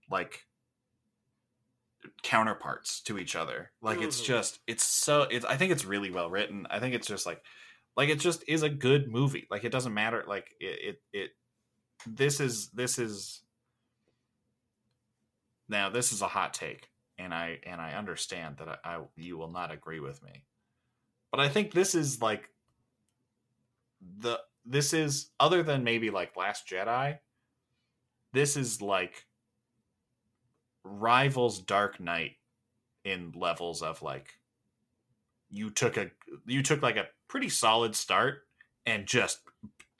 like 0.10 0.46
counterparts 2.24 3.02
to 3.02 3.18
each 3.20 3.36
other. 3.36 3.72
Like 3.82 4.00
it's 4.02 4.22
Mhm. 4.22 4.26
just, 4.26 4.60
it's 4.68 4.84
so, 4.84 5.24
it's. 5.24 5.46
I 5.46 5.58
think 5.58 5.72
it's 5.72 5.86
really 5.86 6.10
well 6.12 6.30
written. 6.30 6.66
I 6.70 6.80
think 6.80 6.96
it's 6.96 7.08
just 7.08 7.26
like, 7.26 7.44
like 7.98 8.10
it 8.10 8.20
just 8.20 8.44
is 8.48 8.64
a 8.64 8.70
good 8.70 9.08
movie. 9.10 9.46
Like 9.52 9.64
it 9.66 9.72
doesn't 9.72 9.94
matter. 9.94 10.24
Like 10.28 10.56
it, 10.60 10.80
it, 11.14 11.20
it 11.20 11.32
this 12.08 12.40
is 12.40 12.70
this 12.70 12.98
is 13.00 13.42
now 15.70 15.90
this 15.90 16.12
is 16.12 16.22
a 16.22 16.28
hot 16.28 16.54
take, 16.54 16.90
and 17.18 17.34
I 17.34 17.60
and 17.66 17.82
I 17.82 17.94
understand 17.94 18.58
that 18.58 18.80
I, 18.84 18.96
I 18.96 19.00
you 19.16 19.38
will 19.38 19.52
not 19.52 19.72
agree 19.72 20.00
with 20.00 20.24
me 20.24 20.44
but 21.36 21.44
I 21.44 21.50
think 21.50 21.74
this 21.74 21.96
is 21.96 22.22
like 22.22 22.50
the 24.20 24.40
this 24.66 24.94
is 24.94 25.32
other 25.38 25.64
than 25.64 25.84
maybe 25.84 26.10
like 26.10 26.38
Last 26.38 26.66
Jedi. 26.66 27.20
This 28.32 28.56
is 28.56 28.82
like 28.82 29.26
rivals 30.86 31.60
Dark 31.60 32.00
Knight 32.00 32.38
in 33.04 33.34
levels 33.36 33.82
of 33.82 34.02
like 34.02 34.40
you 35.50 35.72
took 35.72 35.98
a 35.98 36.10
you 36.46 36.64
took 36.64 36.82
like 36.82 36.96
a 36.96 37.08
pretty 37.28 37.50
solid 37.50 37.98
start 37.98 38.44
and 38.86 39.06
just 39.06 39.40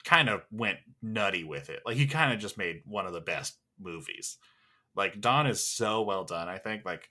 kind 0.04 0.30
of 0.30 0.40
went 0.50 0.78
nutty 1.02 1.44
with 1.44 1.68
it. 1.68 1.82
Like 1.84 1.98
you 1.98 2.08
kind 2.08 2.32
of 2.32 2.38
just 2.38 2.56
made 2.56 2.80
one 2.86 3.04
of 3.06 3.12
the 3.12 3.20
best 3.20 3.58
movies. 3.78 4.38
Like 4.96 5.20
Dawn 5.20 5.46
is 5.46 5.62
so 5.68 6.02
well 6.02 6.24
done. 6.24 6.48
I 6.48 6.58
think 6.58 6.84
like 6.84 7.10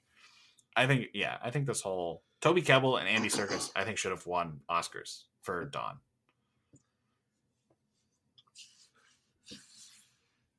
I 0.75 0.87
think 0.87 1.07
yeah, 1.13 1.37
I 1.43 1.51
think 1.51 1.67
this 1.67 1.81
whole 1.81 2.23
Toby 2.41 2.61
Kebbell 2.61 2.99
and 2.99 3.07
Andy 3.07 3.29
Serkis 3.29 3.71
I 3.75 3.83
think 3.83 3.97
should 3.97 4.11
have 4.11 4.25
won 4.27 4.59
Oscars 4.69 5.23
for 5.41 5.65
Dawn. 5.65 5.99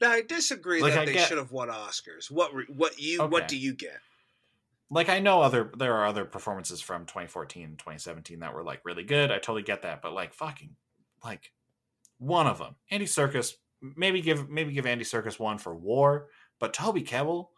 now 0.01 0.11
i 0.11 0.21
disagree 0.23 0.83
Like, 0.83 0.93
that 0.93 1.01
I 1.03 1.05
they 1.07 1.13
get- 1.15 1.29
should 1.29 1.39
have 1.39 1.53
won 1.53 1.69
oscars 1.69 2.31
what 2.31 2.55
re- 2.55 2.67
what 2.69 2.99
you 3.01 3.23
what 3.25 3.49
do 3.49 3.57
you 3.57 3.73
get 3.75 3.99
Like 4.91 5.09
I 5.09 5.19
know 5.21 5.41
other 5.43 5.73
there 5.77 5.95
are 5.95 6.07
other 6.07 6.25
performances 6.25 6.81
from 6.81 7.07
2014 7.07 7.65
and 7.65 7.79
2017 7.79 8.41
that 8.41 8.55
were 8.55 8.63
like 8.63 8.81
really 8.85 9.03
good. 9.03 9.33
I 9.33 9.37
totally 9.39 9.63
get 9.63 9.83
that, 9.83 10.01
but 10.03 10.13
like 10.13 10.33
fucking 10.33 10.77
like 11.25 11.51
one 12.19 12.47
of 12.47 12.59
them. 12.59 12.77
Andy 12.91 13.07
Serkis 13.07 13.55
maybe 13.83 14.21
give 14.21 14.49
maybe 14.49 14.73
give 14.73 14.87
Andy 14.87 15.05
Serkis 15.05 15.41
one 15.41 15.59
for 15.59 15.75
War, 15.75 16.29
but 16.59 16.73
Toby 16.73 17.03
Kebbell 17.03 17.49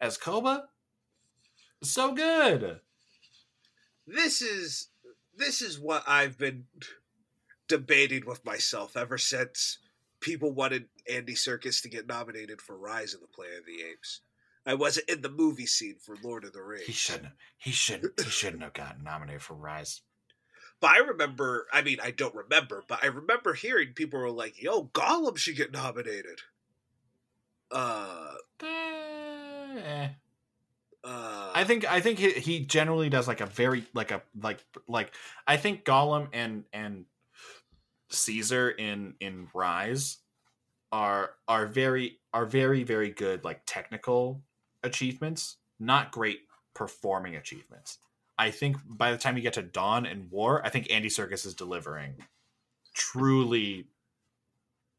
as 0.00 0.16
Koba 0.16 0.68
so 1.82 2.12
good. 2.12 2.80
this 4.06 4.42
is 4.42 4.88
this 5.36 5.60
is 5.62 5.78
what 5.78 6.04
I've 6.06 6.38
been 6.38 6.64
debating 7.68 8.26
with 8.26 8.44
myself 8.44 8.96
ever 8.96 9.18
since 9.18 9.78
people 10.20 10.52
wanted 10.52 10.86
Andy 11.10 11.34
Serkis 11.34 11.82
to 11.82 11.88
get 11.88 12.06
nominated 12.06 12.60
for 12.60 12.76
Rise 12.76 13.14
of 13.14 13.20
the 13.20 13.26
Planet 13.26 13.60
of 13.60 13.66
the 13.66 13.82
Apes. 13.90 14.20
I 14.66 14.74
wasn't 14.74 15.10
in 15.10 15.20
the 15.20 15.28
movie 15.28 15.66
scene 15.66 15.96
for 16.00 16.16
Lord 16.22 16.44
of 16.44 16.52
the 16.52 16.62
Rings. 16.62 16.86
He 16.86 16.92
shouldn't. 16.92 17.34
He 17.58 17.72
shouldn't. 17.72 18.18
He 18.18 18.30
shouldn't 18.30 18.62
have 18.62 18.72
gotten 18.72 19.04
nominated 19.04 19.42
for 19.42 19.54
Rise. 19.54 20.00
But 20.80 20.92
I 20.92 20.98
remember, 20.98 21.66
I 21.72 21.82
mean, 21.82 21.98
I 22.02 22.10
don't 22.10 22.34
remember, 22.34 22.82
but 22.88 23.02
I 23.02 23.08
remember 23.08 23.54
hearing 23.54 23.92
people 23.94 24.20
were 24.20 24.30
like, 24.30 24.62
yo, 24.62 24.84
Gollum 24.84 25.36
should 25.36 25.56
get 25.56 25.72
nominated. 25.72 26.40
Uh, 27.70 28.34
Eh. 29.76 30.08
uh, 31.04 31.52
I 31.54 31.64
think 31.64 31.84
I 31.90 32.00
think 32.00 32.18
he, 32.18 32.30
he 32.30 32.60
generally 32.60 33.08
does 33.08 33.28
like 33.28 33.40
a 33.40 33.46
very 33.46 33.84
like 33.94 34.10
a 34.10 34.22
like 34.40 34.64
like 34.88 35.12
I 35.46 35.56
think 35.56 35.84
Gollum 35.84 36.28
and 36.32 36.64
and 36.72 37.04
Caesar 38.10 38.70
in 38.70 39.14
in 39.20 39.48
Rise 39.54 40.18
are 40.92 41.32
are 41.48 41.66
very 41.66 42.18
are 42.32 42.46
very 42.46 42.84
very 42.84 43.10
good 43.10 43.44
like 43.44 43.62
technical 43.66 44.42
achievements, 44.82 45.56
not 45.78 46.12
great 46.12 46.40
performing 46.74 47.36
achievements. 47.36 47.98
I 48.38 48.50
think 48.50 48.76
by 48.86 49.12
the 49.12 49.18
time 49.18 49.36
you 49.36 49.42
get 49.42 49.52
to 49.54 49.62
Dawn 49.62 50.06
and 50.06 50.30
War, 50.30 50.64
I 50.64 50.68
think 50.68 50.90
Andy 50.90 51.08
Serkis 51.08 51.46
is 51.46 51.54
delivering 51.54 52.14
truly 52.94 53.86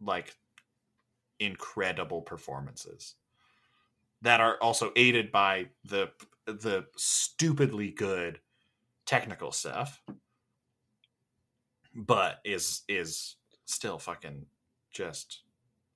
like 0.01 0.35
incredible 1.39 2.21
performances 2.21 3.15
that 4.21 4.39
are 4.41 4.57
also 4.61 4.91
aided 4.95 5.31
by 5.31 5.67
the 5.83 6.11
the 6.45 6.85
stupidly 6.95 7.91
good 7.91 8.39
technical 9.05 9.51
stuff 9.51 10.01
but 11.93 12.39
is 12.43 12.81
is 12.87 13.35
still 13.65 13.97
fucking 13.97 14.45
just 14.91 15.41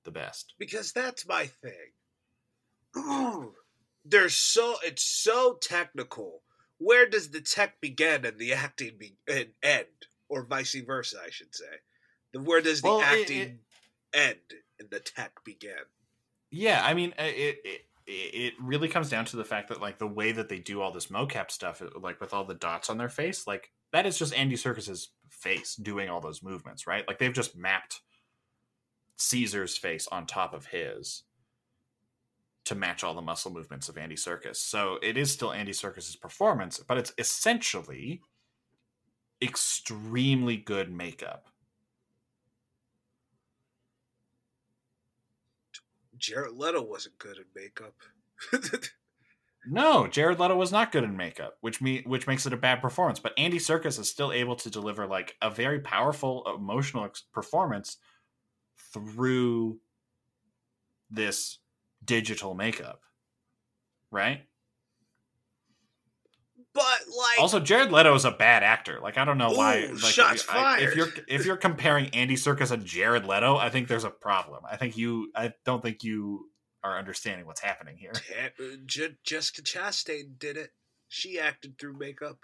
the 0.04 0.10
best 0.10 0.54
because 0.58 0.92
that's 0.92 1.26
my 1.28 1.46
thing. 1.46 1.92
Ooh, 2.96 3.54
they're 4.04 4.28
so 4.28 4.76
it's 4.84 5.02
so 5.04 5.58
technical. 5.60 6.42
Where 6.78 7.06
does 7.06 7.28
the 7.30 7.42
tech 7.42 7.80
begin 7.82 8.24
and 8.24 8.38
the 8.38 8.54
acting 8.54 8.92
be, 8.98 9.16
and 9.28 9.48
end, 9.62 9.86
or 10.30 10.44
vice 10.44 10.74
versa? 10.86 11.18
I 11.24 11.28
should 11.30 11.54
say. 11.54 11.66
Where 12.32 12.62
does 12.62 12.80
the 12.80 12.88
Well, 12.88 13.00
it- 13.00 13.04
acting 13.20 13.38
it- 13.38 13.58
end 14.14 14.38
the 14.90 15.00
tech 15.00 15.32
began. 15.44 15.84
yeah 16.50 16.82
i 16.84 16.94
mean 16.94 17.12
uh, 17.18 17.22
it, 17.24 17.58
it 17.64 17.80
it 18.06 18.54
really 18.60 18.88
comes 18.88 19.08
down 19.08 19.24
to 19.24 19.36
the 19.36 19.44
fact 19.44 19.68
that 19.68 19.80
like 19.80 19.98
the 19.98 20.06
way 20.06 20.32
that 20.32 20.48
they 20.48 20.58
do 20.58 20.80
all 20.80 20.92
this 20.92 21.06
mocap 21.06 21.50
stuff 21.50 21.80
uh, 21.82 21.86
like 22.00 22.20
with 22.20 22.32
all 22.32 22.44
the 22.44 22.54
dots 22.54 22.90
on 22.90 22.98
their 22.98 23.08
face 23.08 23.46
like 23.46 23.70
that 23.92 24.06
is 24.06 24.18
just 24.18 24.34
andy 24.34 24.56
Serkis's 24.56 25.10
face 25.28 25.76
doing 25.76 26.08
all 26.08 26.20
those 26.20 26.42
movements 26.42 26.86
right 26.86 27.06
like 27.06 27.18
they've 27.18 27.32
just 27.32 27.56
mapped 27.56 28.00
caesar's 29.16 29.76
face 29.76 30.08
on 30.10 30.26
top 30.26 30.54
of 30.54 30.66
his 30.66 31.22
to 32.64 32.74
match 32.74 33.04
all 33.04 33.14
the 33.14 33.22
muscle 33.22 33.52
movements 33.52 33.88
of 33.88 33.96
andy 33.98 34.16
Serkis. 34.16 34.56
so 34.56 34.98
it 35.02 35.16
is 35.16 35.30
still 35.30 35.52
andy 35.52 35.72
Serkis's 35.72 36.16
performance 36.16 36.78
but 36.78 36.98
it's 36.98 37.12
essentially 37.18 38.20
extremely 39.42 40.56
good 40.56 40.90
makeup 40.90 41.46
Jared 46.20 46.56
Leto 46.56 46.82
wasn't 46.82 47.18
good 47.18 47.38
in 47.38 47.44
makeup. 47.54 47.94
No, 49.66 50.06
Jared 50.06 50.40
Leto 50.40 50.56
was 50.56 50.72
not 50.72 50.90
good 50.90 51.04
in 51.04 51.16
makeup, 51.16 51.58
which 51.60 51.82
me 51.82 52.02
which 52.06 52.26
makes 52.26 52.46
it 52.46 52.52
a 52.52 52.56
bad 52.56 52.80
performance. 52.80 53.20
But 53.20 53.34
Andy 53.36 53.58
Serkis 53.58 53.98
is 53.98 54.08
still 54.08 54.32
able 54.32 54.56
to 54.56 54.70
deliver 54.70 55.06
like 55.06 55.36
a 55.42 55.50
very 55.50 55.80
powerful 55.80 56.44
emotional 56.56 57.10
performance 57.32 57.98
through 58.92 59.78
this 61.10 61.58
digital 62.04 62.54
makeup, 62.54 63.02
right? 64.10 64.46
But 66.80 67.14
like, 67.14 67.38
Also, 67.38 67.60
Jared 67.60 67.92
Leto 67.92 68.14
is 68.14 68.24
a 68.24 68.30
bad 68.30 68.62
actor. 68.62 69.00
Like 69.02 69.18
I 69.18 69.24
don't 69.26 69.36
know 69.36 69.50
why. 69.50 69.82
Ooh, 69.82 69.92
Like, 69.94 70.12
shots 70.14 70.46
I- 70.48 70.78
if 70.80 70.92
fired. 70.92 70.96
you're 70.96 71.08
if 71.28 71.44
you're 71.44 71.56
comparing 71.58 72.06
Andy 72.14 72.36
Serkis 72.36 72.70
and 72.70 72.84
Jared 72.86 73.26
Leto, 73.26 73.56
I 73.56 73.68
think 73.68 73.86
there's 73.88 74.04
a 74.04 74.10
problem. 74.10 74.64
I 74.70 74.76
think 74.76 74.96
you. 74.96 75.30
I 75.34 75.52
don't 75.66 75.82
think 75.82 76.02
you 76.04 76.48
are 76.82 76.98
understanding 76.98 77.46
what's 77.46 77.60
happening 77.60 77.96
here. 77.98 78.12
Uh, 78.58 78.76
Je- 78.86 79.16
Jessica 79.24 79.60
Chastain 79.62 80.38
did 80.38 80.56
it. 80.56 80.70
She 81.08 81.38
acted 81.38 81.76
through 81.78 81.98
makeup. 81.98 82.38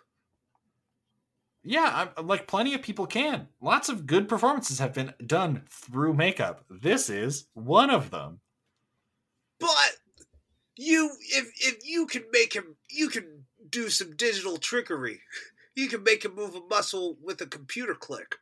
Yeah, 1.63 2.11
I'm, 2.17 2.27
like 2.27 2.47
plenty 2.47 2.75
of 2.75 2.83
people 2.83 3.07
can. 3.07 3.49
Lots 3.61 3.89
of 3.89 4.07
good 4.07 4.29
performances 4.29 4.79
have 4.79 4.93
been 4.93 5.15
done 5.27 5.63
through 5.69 6.15
makeup. 6.15 6.65
This 6.71 7.09
is 7.11 7.47
one 7.55 7.91
of 7.91 8.11
them. 8.11 8.41
But 9.59 9.97
you, 10.77 11.11
if 11.21 11.51
if 11.61 11.87
you 11.87 12.07
can 12.07 12.25
make 12.33 12.53
him, 12.53 12.77
you 12.91 13.09
can 13.09 13.36
do 13.71 13.89
some 13.91 14.17
digital 14.17 14.57
trickery. 14.59 15.21
You 15.79 15.89
can 15.89 16.03
make 16.05 16.25
him 16.25 16.35
move 16.35 16.55
a 16.55 16.63
muscle 16.71 17.19
with 17.23 17.39
a 17.43 17.47
computer 17.47 17.95
click. 17.95 18.37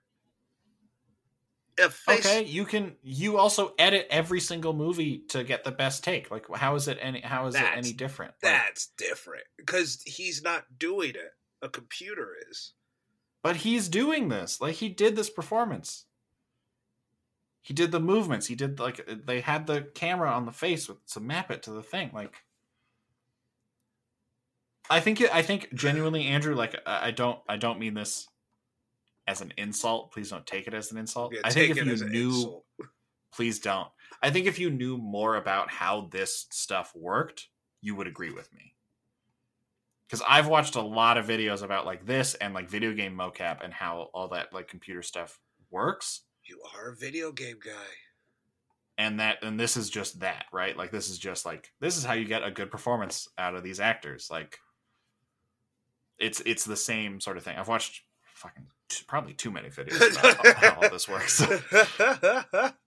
Face, 1.76 2.24
Okay, 2.24 2.44
you 2.44 2.64
can. 2.64 2.94
You 3.02 3.36
also 3.38 3.74
edit 3.76 4.06
every 4.08 4.38
single 4.38 4.72
movie 4.72 5.24
to 5.30 5.42
get 5.42 5.64
the 5.64 5.72
best 5.72 6.04
take. 6.04 6.30
Like, 6.30 6.46
how 6.54 6.76
is 6.76 6.86
it 6.86 6.96
any? 7.00 7.20
How 7.22 7.48
is 7.48 7.54
That's- 7.54 7.74
it 7.74 7.78
any 7.78 7.92
different? 7.92 8.34
Like, 8.40 8.52
that's 8.52 8.86
different 8.96 9.42
because 9.56 10.00
he's 10.06 10.44
not 10.44 10.78
doing 10.78 11.10
it. 11.10 11.32
A 11.60 11.68
computer 11.68 12.36
is. 12.48 12.74
but 13.42 13.56
he's 13.56 13.88
doing 13.88 14.28
this. 14.28 14.60
Like, 14.60 14.76
he 14.76 14.88
did 14.88 15.16
this 15.16 15.28
performance. 15.30 16.04
He 17.62 17.74
did 17.74 17.90
the 17.90 17.98
movements. 17.98 18.46
He 18.46 18.54
did 18.54 18.78
like 18.78 19.04
they 19.26 19.40
had 19.40 19.66
the 19.66 19.82
camera 19.82 20.30
on 20.30 20.46
the 20.46 20.52
face 20.52 20.86
with, 20.88 21.04
to 21.08 21.18
map 21.20 21.50
it 21.50 21.64
to 21.64 21.72
the 21.72 21.82
thing. 21.82 22.10
Like, 22.14 22.32
I 24.90 25.00
think 25.00 25.22
I 25.32 25.42
think 25.42 25.72
genuinely, 25.74 26.26
Andrew. 26.26 26.54
Like, 26.54 26.76
I 26.86 27.10
don't 27.10 27.38
I 27.48 27.56
don't 27.56 27.78
mean 27.78 27.94
this 27.94 28.28
as 29.26 29.40
an 29.40 29.52
insult. 29.56 30.12
Please 30.12 30.30
don't 30.30 30.46
take 30.46 30.66
it 30.66 30.74
as 30.74 30.92
an 30.92 30.98
insult. 30.98 31.32
Yeah, 31.34 31.40
I 31.44 31.50
think 31.50 31.70
if 31.70 31.76
you 31.78 31.84
knew, 32.08 32.28
insult. 32.28 32.64
please 33.32 33.58
don't. 33.58 33.88
I 34.22 34.30
think 34.30 34.46
if 34.46 34.58
you 34.58 34.70
knew 34.70 34.98
more 34.98 35.36
about 35.36 35.70
how 35.70 36.08
this 36.10 36.46
stuff 36.50 36.92
worked, 36.94 37.48
you 37.80 37.94
would 37.94 38.06
agree 38.06 38.30
with 38.30 38.52
me. 38.52 38.74
Because 40.06 40.22
I've 40.28 40.48
watched 40.48 40.76
a 40.76 40.82
lot 40.82 41.16
of 41.16 41.26
videos 41.26 41.62
about 41.62 41.86
like 41.86 42.04
this 42.04 42.34
and 42.34 42.52
like 42.52 42.68
video 42.68 42.92
game 42.92 43.16
mocap 43.16 43.64
and 43.64 43.72
how 43.72 44.10
all 44.12 44.28
that 44.28 44.52
like 44.52 44.68
computer 44.68 45.02
stuff 45.02 45.40
works. 45.70 46.22
You 46.44 46.60
are 46.76 46.90
a 46.90 46.96
video 46.96 47.32
game 47.32 47.58
guy. 47.64 47.72
And 48.96 49.18
that 49.18 49.38
and 49.42 49.58
this 49.58 49.76
is 49.76 49.90
just 49.90 50.20
that, 50.20 50.44
right? 50.52 50.76
Like 50.76 50.92
this 50.92 51.08
is 51.08 51.18
just 51.18 51.46
like 51.46 51.72
this 51.80 51.96
is 51.96 52.04
how 52.04 52.12
you 52.12 52.26
get 52.26 52.44
a 52.44 52.50
good 52.50 52.70
performance 52.70 53.28
out 53.38 53.54
of 53.54 53.64
these 53.64 53.80
actors. 53.80 54.28
Like 54.30 54.60
it's 56.18 56.40
it's 56.40 56.64
the 56.64 56.76
same 56.76 57.20
sort 57.20 57.36
of 57.36 57.42
thing. 57.42 57.56
I've 57.56 57.68
watched 57.68 58.02
fucking 58.34 58.66
t- 58.88 59.04
probably 59.06 59.34
too 59.34 59.50
many 59.50 59.68
videos 59.68 60.18
about 60.18 60.56
how 60.56 60.80
all 60.82 60.90
this 60.90 61.08
works. 61.08 61.42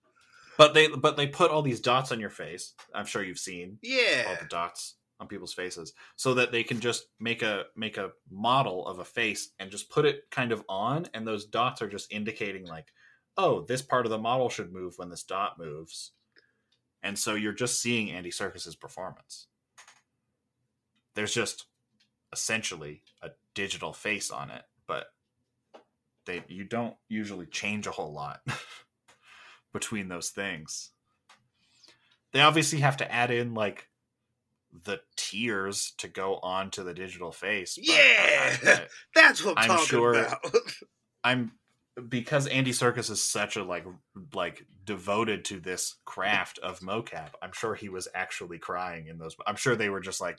But 0.57 0.73
they 0.73 0.87
but 0.87 1.15
they 1.15 1.27
put 1.27 1.51
all 1.51 1.61
these 1.61 1.79
dots 1.79 2.11
on 2.11 2.19
your 2.19 2.31
face. 2.31 2.73
I'm 2.93 3.05
sure 3.05 3.23
you've 3.23 3.39
seen 3.39 3.77
yeah 3.83 4.25
all 4.27 4.35
the 4.41 4.49
dots 4.49 4.95
on 5.19 5.27
people's 5.27 5.53
faces 5.53 5.93
so 6.15 6.33
that 6.35 6.51
they 6.51 6.63
can 6.63 6.79
just 6.79 7.07
make 7.19 7.41
a 7.41 7.65
make 7.75 7.97
a 7.97 8.11
model 8.29 8.85
of 8.87 8.99
a 8.99 9.05
face 9.05 9.51
and 9.59 9.71
just 9.71 9.89
put 9.89 10.05
it 10.05 10.29
kind 10.31 10.51
of 10.51 10.63
on 10.67 11.07
and 11.13 11.27
those 11.27 11.45
dots 11.45 11.81
are 11.81 11.89
just 11.89 12.11
indicating 12.11 12.65
like 12.65 12.87
oh 13.37 13.61
this 13.61 13.81
part 13.81 14.05
of 14.05 14.11
the 14.11 14.17
model 14.17 14.49
should 14.49 14.71
move 14.71 14.93
when 14.97 15.09
this 15.09 15.23
dot 15.23 15.57
moves 15.57 16.11
and 17.01 17.17
so 17.17 17.33
you're 17.35 17.53
just 17.53 17.81
seeing 17.81 18.11
Andy 18.11 18.29
Serkis's 18.29 18.75
performance 18.75 19.47
there's 21.15 21.33
just 21.33 21.65
essentially 22.37 23.01
a 23.23 23.29
digital 23.55 23.93
face 23.93 24.29
on 24.29 24.51
it 24.51 24.61
but 24.87 25.07
they 26.25 26.43
you 26.47 26.63
don't 26.63 26.95
usually 27.09 27.45
change 27.47 27.87
a 27.87 27.91
whole 27.91 28.13
lot 28.13 28.41
between 29.73 30.07
those 30.07 30.29
things 30.29 30.91
they 32.33 32.41
obviously 32.41 32.79
have 32.79 32.97
to 32.97 33.11
add 33.11 33.31
in 33.31 33.53
like 33.53 33.87
the 34.83 34.99
tears 35.15 35.93
to 35.97 36.07
go 36.07 36.35
onto 36.43 36.83
the 36.83 36.93
digital 36.93 37.31
face. 37.31 37.77
but 37.77 37.89
I- 37.95 38.59
Yeah! 38.63 38.79
That's 39.15 39.43
what 39.43 39.57
I'm, 39.57 39.63
I'm 39.71 39.77
talking 39.77 39.85
sure- 39.87 40.13
about. 40.13 40.39
I, 41.23 41.31
am 41.31 41.51
because 42.09 42.45
Andy 42.47 42.71
Serkis 42.71 43.09
is 43.09 43.23
such 43.23 43.55
a 43.55 43.63
like 43.63 43.85
like 44.33 44.65
devoted 44.85 45.45
to 45.45 45.59
this 45.59 45.95
craft 46.05 46.59
of 46.59 46.79
mocap. 46.81 47.29
I'm 47.41 47.53
sure 47.53 47.73
he 47.73 47.89
was 47.89 48.07
actually 48.13 48.59
crying 48.59 49.07
in 49.07 49.17
those. 49.17 49.35
I'm 49.47 49.55
sure 49.55 49.75
they 49.75 49.89
were 49.89 49.99
just 50.01 50.21
like, 50.21 50.37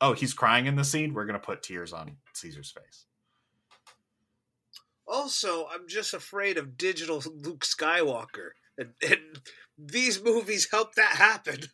"Oh, 0.00 0.12
he's 0.12 0.34
crying 0.34 0.66
in 0.66 0.76
the 0.76 0.84
scene. 0.84 1.14
We're 1.14 1.26
gonna 1.26 1.38
put 1.38 1.62
tears 1.62 1.92
on 1.92 2.16
Caesar's 2.34 2.70
face." 2.70 3.06
also, 5.06 5.66
I'm 5.72 5.86
just 5.88 6.14
afraid 6.14 6.58
of 6.58 6.76
digital 6.76 7.22
Luke 7.26 7.64
Skywalker. 7.64 8.50
And, 8.76 8.90
and 9.02 9.40
these 9.78 10.22
movies 10.22 10.68
help 10.70 10.94
that 10.94 11.16
happen. 11.16 11.60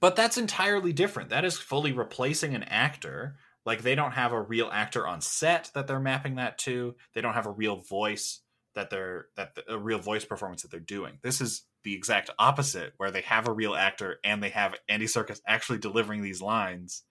But 0.00 0.16
that's 0.16 0.36
entirely 0.36 0.92
different. 0.92 1.30
That 1.30 1.44
is 1.44 1.58
fully 1.58 1.92
replacing 1.92 2.56
an 2.56 2.64
actor. 2.64 3.36
Like 3.64 3.82
they 3.82 3.94
don't 3.94 4.10
have 4.10 4.32
a 4.32 4.42
real 4.42 4.68
actor 4.72 5.06
on 5.06 5.20
set 5.20 5.70
that 5.76 5.86
they're 5.86 6.00
mapping 6.00 6.34
that 6.34 6.58
to. 6.58 6.96
They 7.14 7.20
don't 7.20 7.34
have 7.34 7.46
a 7.46 7.52
real 7.52 7.82
voice 7.82 8.40
that 8.74 8.90
they're 8.90 9.26
that 9.36 9.56
a 9.68 9.78
real 9.78 10.00
voice 10.00 10.24
performance 10.24 10.62
that 10.62 10.72
they're 10.72 10.80
doing. 10.80 11.20
This 11.22 11.40
is 11.40 11.62
the 11.84 11.94
exact 11.94 12.30
opposite 12.36 12.94
where 12.96 13.12
they 13.12 13.20
have 13.20 13.46
a 13.46 13.52
real 13.52 13.76
actor 13.76 14.18
and 14.24 14.42
they 14.42 14.48
have 14.48 14.74
Andy 14.88 15.06
Serkis 15.06 15.38
actually 15.46 15.78
delivering 15.78 16.20
these 16.20 16.42
lines 16.42 17.04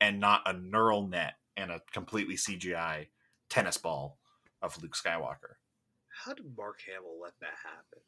and 0.00 0.20
not 0.20 0.42
a 0.46 0.52
neural 0.52 1.06
net 1.06 1.34
and 1.56 1.70
a 1.70 1.82
completely 1.92 2.36
CGI 2.36 3.06
tennis 3.48 3.78
ball 3.78 4.18
of 4.62 4.80
Luke 4.82 4.94
Skywalker. 4.94 5.56
How 6.24 6.34
did 6.34 6.56
Mark 6.56 6.80
Hamill 6.86 7.20
let 7.22 7.34
that 7.40 7.54
happen? 7.62 8.00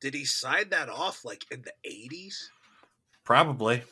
Did 0.00 0.14
he 0.14 0.24
sign 0.24 0.70
that 0.70 0.88
off 0.88 1.24
like 1.24 1.44
in 1.50 1.62
the 1.62 1.72
80s? 1.88 2.34
Probably. 3.24 3.82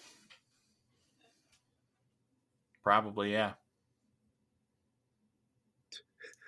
Probably, 2.82 3.32
yeah. 3.32 3.52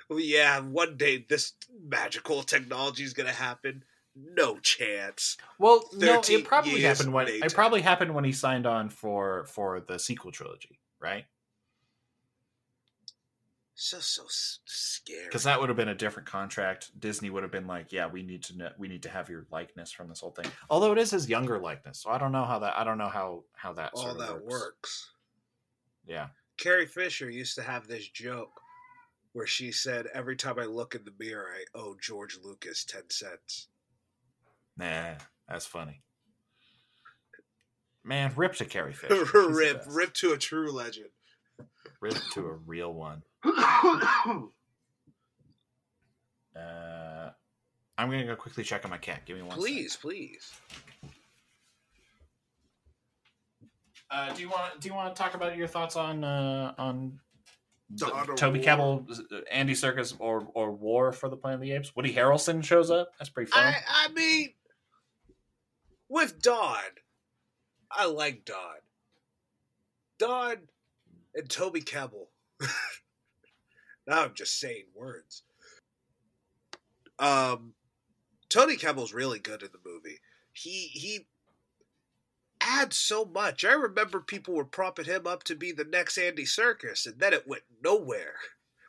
well, 0.09 0.20
yeah, 0.20 0.61
one 0.61 0.97
day 0.97 1.24
this 1.28 1.53
magical 1.83 2.43
technology 2.43 3.05
is 3.05 3.14
going 3.14 3.28
to 3.28 3.35
happen. 3.35 3.85
No 4.14 4.58
chance. 4.58 5.36
Well, 5.58 5.88
no, 5.94 6.20
it 6.28 6.44
probably 6.44 6.82
happened 6.82 7.12
when 7.12 7.26
later. 7.26 7.46
it 7.46 7.54
probably 7.54 7.80
happened 7.80 8.14
when 8.14 8.24
he 8.24 8.32
signed 8.32 8.66
on 8.66 8.90
for 8.90 9.46
for 9.46 9.80
the 9.80 9.98
sequel 9.98 10.32
trilogy, 10.32 10.80
right? 11.00 11.24
So 13.74 13.98
so 14.00 14.24
scary. 14.28 15.24
Because 15.24 15.44
that 15.44 15.58
would 15.58 15.68
have 15.68 15.76
been 15.76 15.88
a 15.88 15.94
different 15.94 16.28
contract. 16.28 16.98
Disney 17.00 17.30
would 17.30 17.42
have 17.42 17.50
been 17.50 17.66
like, 17.66 17.90
"Yeah, 17.90 18.06
we 18.06 18.22
need 18.22 18.44
to 18.44 18.56
know, 18.56 18.70
we 18.78 18.86
need 18.86 19.02
to 19.04 19.08
have 19.08 19.30
your 19.30 19.46
likeness 19.50 19.90
from 19.90 20.08
this 20.08 20.20
whole 20.20 20.30
thing." 20.30 20.50
Although 20.68 20.92
it 20.92 20.98
is 20.98 21.10
his 21.10 21.28
younger 21.28 21.58
likeness, 21.58 22.00
so 22.02 22.10
I 22.10 22.18
don't 22.18 22.32
know 22.32 22.44
how 22.44 22.58
that 22.58 22.76
I 22.76 22.84
don't 22.84 22.98
know 22.98 23.08
how 23.08 23.44
how 23.54 23.72
that 23.72 23.92
all 23.94 24.02
sort 24.02 24.20
of 24.20 24.26
that 24.26 24.34
works. 24.44 24.50
works. 24.50 25.10
Yeah, 26.06 26.28
Carrie 26.58 26.86
Fisher 26.86 27.30
used 27.30 27.54
to 27.56 27.62
have 27.62 27.88
this 27.88 28.06
joke 28.08 28.60
where 29.32 29.46
she 29.46 29.72
said, 29.72 30.06
"Every 30.08 30.36
time 30.36 30.58
I 30.58 30.66
look 30.66 30.94
in 30.94 31.04
the 31.04 31.14
mirror, 31.18 31.50
I 31.52 31.64
owe 31.74 31.96
George 31.98 32.36
Lucas 32.42 32.84
ten 32.84 33.08
cents." 33.08 33.68
Nah, 34.76 35.14
that's 35.48 35.66
funny. 35.66 36.02
Man, 38.04 38.32
rip 38.34 38.54
to 38.56 38.64
Carrie 38.64 38.92
Fisher. 38.94 39.24
Rip, 39.48 39.84
rip 39.86 40.12
to 40.14 40.32
a 40.32 40.38
true 40.38 40.72
legend. 40.72 41.10
rip 42.00 42.14
to 42.32 42.46
a 42.46 42.52
real 42.66 42.92
one. 42.92 43.22
Uh, 46.54 47.30
I'm 47.96 48.10
gonna 48.10 48.26
go 48.26 48.36
quickly 48.36 48.62
check 48.64 48.84
on 48.84 48.90
my 48.90 48.98
cat. 48.98 49.22
Give 49.24 49.36
me 49.36 49.42
one. 49.42 49.56
please, 49.56 49.96
please. 49.96 50.52
Uh, 54.10 54.32
do 54.34 54.42
you 54.42 54.50
want 54.50 54.78
do 54.80 54.88
you 54.88 54.94
want 54.94 55.14
to 55.16 55.22
talk 55.22 55.34
about 55.34 55.56
your 55.56 55.66
thoughts 55.66 55.96
on 55.96 56.22
uh, 56.24 56.74
on 56.76 57.18
the- 57.90 58.34
Toby 58.36 58.58
War. 58.58 58.66
Kebbell, 58.66 59.42
Andy 59.50 59.72
Serkis, 59.72 60.14
or 60.18 60.46
or 60.54 60.72
War 60.72 61.12
for 61.12 61.30
the 61.30 61.36
Planet 61.36 61.56
of 61.56 61.60
the 61.62 61.72
Apes? 61.72 61.96
Woody 61.96 62.12
Harrelson 62.14 62.62
shows 62.62 62.90
up. 62.90 63.12
That's 63.18 63.30
pretty 63.30 63.50
fun. 63.50 63.64
I, 63.64 63.76
I 63.88 64.08
mean, 64.12 64.50
with 66.12 66.42
Dawn, 66.42 66.76
I 67.90 68.06
like 68.06 68.44
Dawn. 68.44 68.76
Dawn 70.18 70.56
and 71.34 71.48
Toby 71.48 71.80
Kebbell. 71.80 72.26
now 74.06 74.22
I'm 74.22 74.34
just 74.34 74.60
saying 74.60 74.84
words. 74.94 75.42
Um, 77.18 77.72
Tony 78.50 78.76
Kebbell's 78.76 79.14
really 79.14 79.38
good 79.38 79.62
in 79.62 79.70
the 79.72 79.90
movie. 79.90 80.18
He 80.52 80.90
he 80.92 81.26
adds 82.60 82.98
so 82.98 83.24
much. 83.24 83.64
I 83.64 83.72
remember 83.72 84.20
people 84.20 84.54
were 84.54 84.64
propping 84.66 85.06
him 85.06 85.26
up 85.26 85.44
to 85.44 85.54
be 85.56 85.72
the 85.72 85.84
next 85.84 86.18
Andy 86.18 86.44
Serkis, 86.44 87.06
and 87.06 87.18
then 87.18 87.32
it 87.32 87.48
went 87.48 87.64
nowhere. 87.82 88.34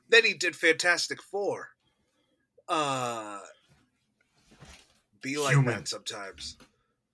Then 0.09 0.26
he 0.26 0.34
did 0.34 0.55
Fantastic 0.55 1.24
Four. 1.24 1.69
Uh, 2.67 3.39
be 5.21 5.38
like 5.38 5.55
Human. 5.55 5.74
that 5.74 5.88
sometimes. 5.88 6.57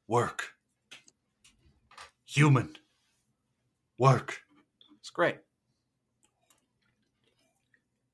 Work. 0.10 0.54
Human. 2.26 2.76
Work. 4.00 4.40
It's 5.00 5.12
great. 5.12 5.38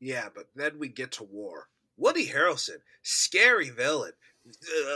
Yeah, 0.02 0.28
but 0.36 0.50
then 0.56 0.78
we 0.78 0.90
get 0.90 1.14
to 1.14 1.24
war. 1.24 1.70
Woody 1.98 2.28
Harrelson, 2.28 2.80
scary 3.02 3.70
villain. 3.70 4.12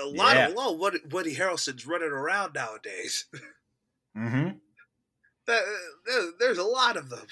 A 0.03 0.05
lot 0.07 0.35
Yeah. 0.35 0.47
of 0.47 0.53
a 0.53 0.55
lot 0.55 0.73
of 0.73 0.79
Woody, 0.79 0.99
Woody 1.09 1.35
Harrelson's 1.35 1.87
running 1.87 2.11
around 2.11 2.53
nowadays. 2.53 3.25
Mm-hmm. 4.17 4.57
That- 5.45 5.63
there- 6.05 6.31
There's 6.39 6.57
a 6.57 6.63
lot 6.63 6.97
of 6.97 7.09
them. 7.09 7.27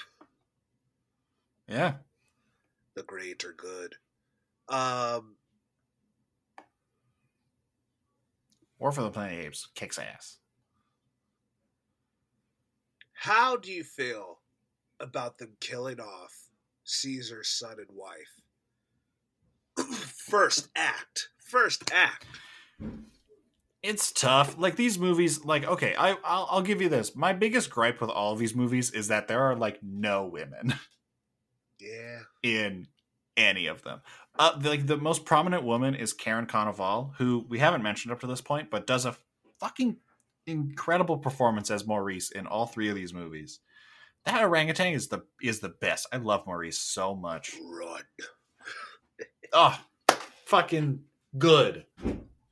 Yeah. 1.66 1.94
The 2.94 3.02
great 3.02 3.44
are 3.44 3.52
good. 3.52 3.96
Um, 4.68 5.36
War 8.78 8.92
for 8.92 9.02
the 9.02 9.10
Planet 9.10 9.32
of 9.34 9.38
the 9.40 9.46
Apes 9.46 9.68
kicks 9.74 9.98
ass. 9.98 10.38
how 13.14 13.56
do 13.56 13.72
you 13.72 13.82
feel 13.82 14.38
about 15.00 15.38
them 15.38 15.56
killing 15.60 16.00
off 16.00 16.32
Caesar's 16.84 17.48
son 17.48 17.76
and 17.78 17.88
wife? 17.92 18.40
First 20.28 20.68
act. 20.76 21.28
First 21.38 21.90
act. 21.92 22.26
It's 23.82 24.12
tough. 24.12 24.56
Like 24.58 24.76
these 24.76 24.98
movies, 24.98 25.44
like 25.44 25.64
okay, 25.64 25.94
I 25.96 26.10
I'll, 26.24 26.46
I'll 26.50 26.62
give 26.62 26.80
you 26.82 26.88
this. 26.88 27.14
My 27.16 27.32
biggest 27.32 27.70
gripe 27.70 28.00
with 28.00 28.10
all 28.10 28.32
of 28.32 28.38
these 28.38 28.54
movies 28.54 28.90
is 28.90 29.08
that 29.08 29.28
there 29.28 29.42
are 29.42 29.56
like 29.56 29.78
no 29.82 30.26
women. 30.26 30.74
Yeah. 31.80 32.20
in 32.42 32.88
any 33.36 33.66
of 33.68 33.82
them. 33.82 34.00
Uh, 34.38 34.56
the, 34.56 34.68
like 34.68 34.86
the 34.86 34.96
most 34.96 35.24
prominent 35.24 35.64
woman 35.64 35.94
is 35.94 36.12
Karin 36.12 36.46
Konoval, 36.46 37.14
who 37.16 37.44
we 37.48 37.58
haven't 37.58 37.82
mentioned 37.82 38.12
up 38.12 38.20
to 38.20 38.26
this 38.26 38.40
point, 38.40 38.70
but 38.70 38.86
does 38.86 39.04
a 39.04 39.16
fucking 39.58 39.96
incredible 40.46 41.18
performance 41.18 41.70
as 41.70 41.86
Maurice 41.86 42.30
in 42.30 42.46
all 42.46 42.66
three 42.66 42.88
of 42.88 42.94
these 42.94 43.12
movies. 43.12 43.60
That 44.24 44.42
orangutan 44.42 44.92
is 44.92 45.08
the 45.08 45.22
is 45.42 45.60
the 45.60 45.68
best. 45.68 46.06
I 46.12 46.18
love 46.18 46.46
Maurice 46.46 46.78
so 46.78 47.14
much. 47.14 47.54
Run. 47.64 48.02
Oh, 49.52 49.78
fucking 50.44 51.00
good, 51.38 51.86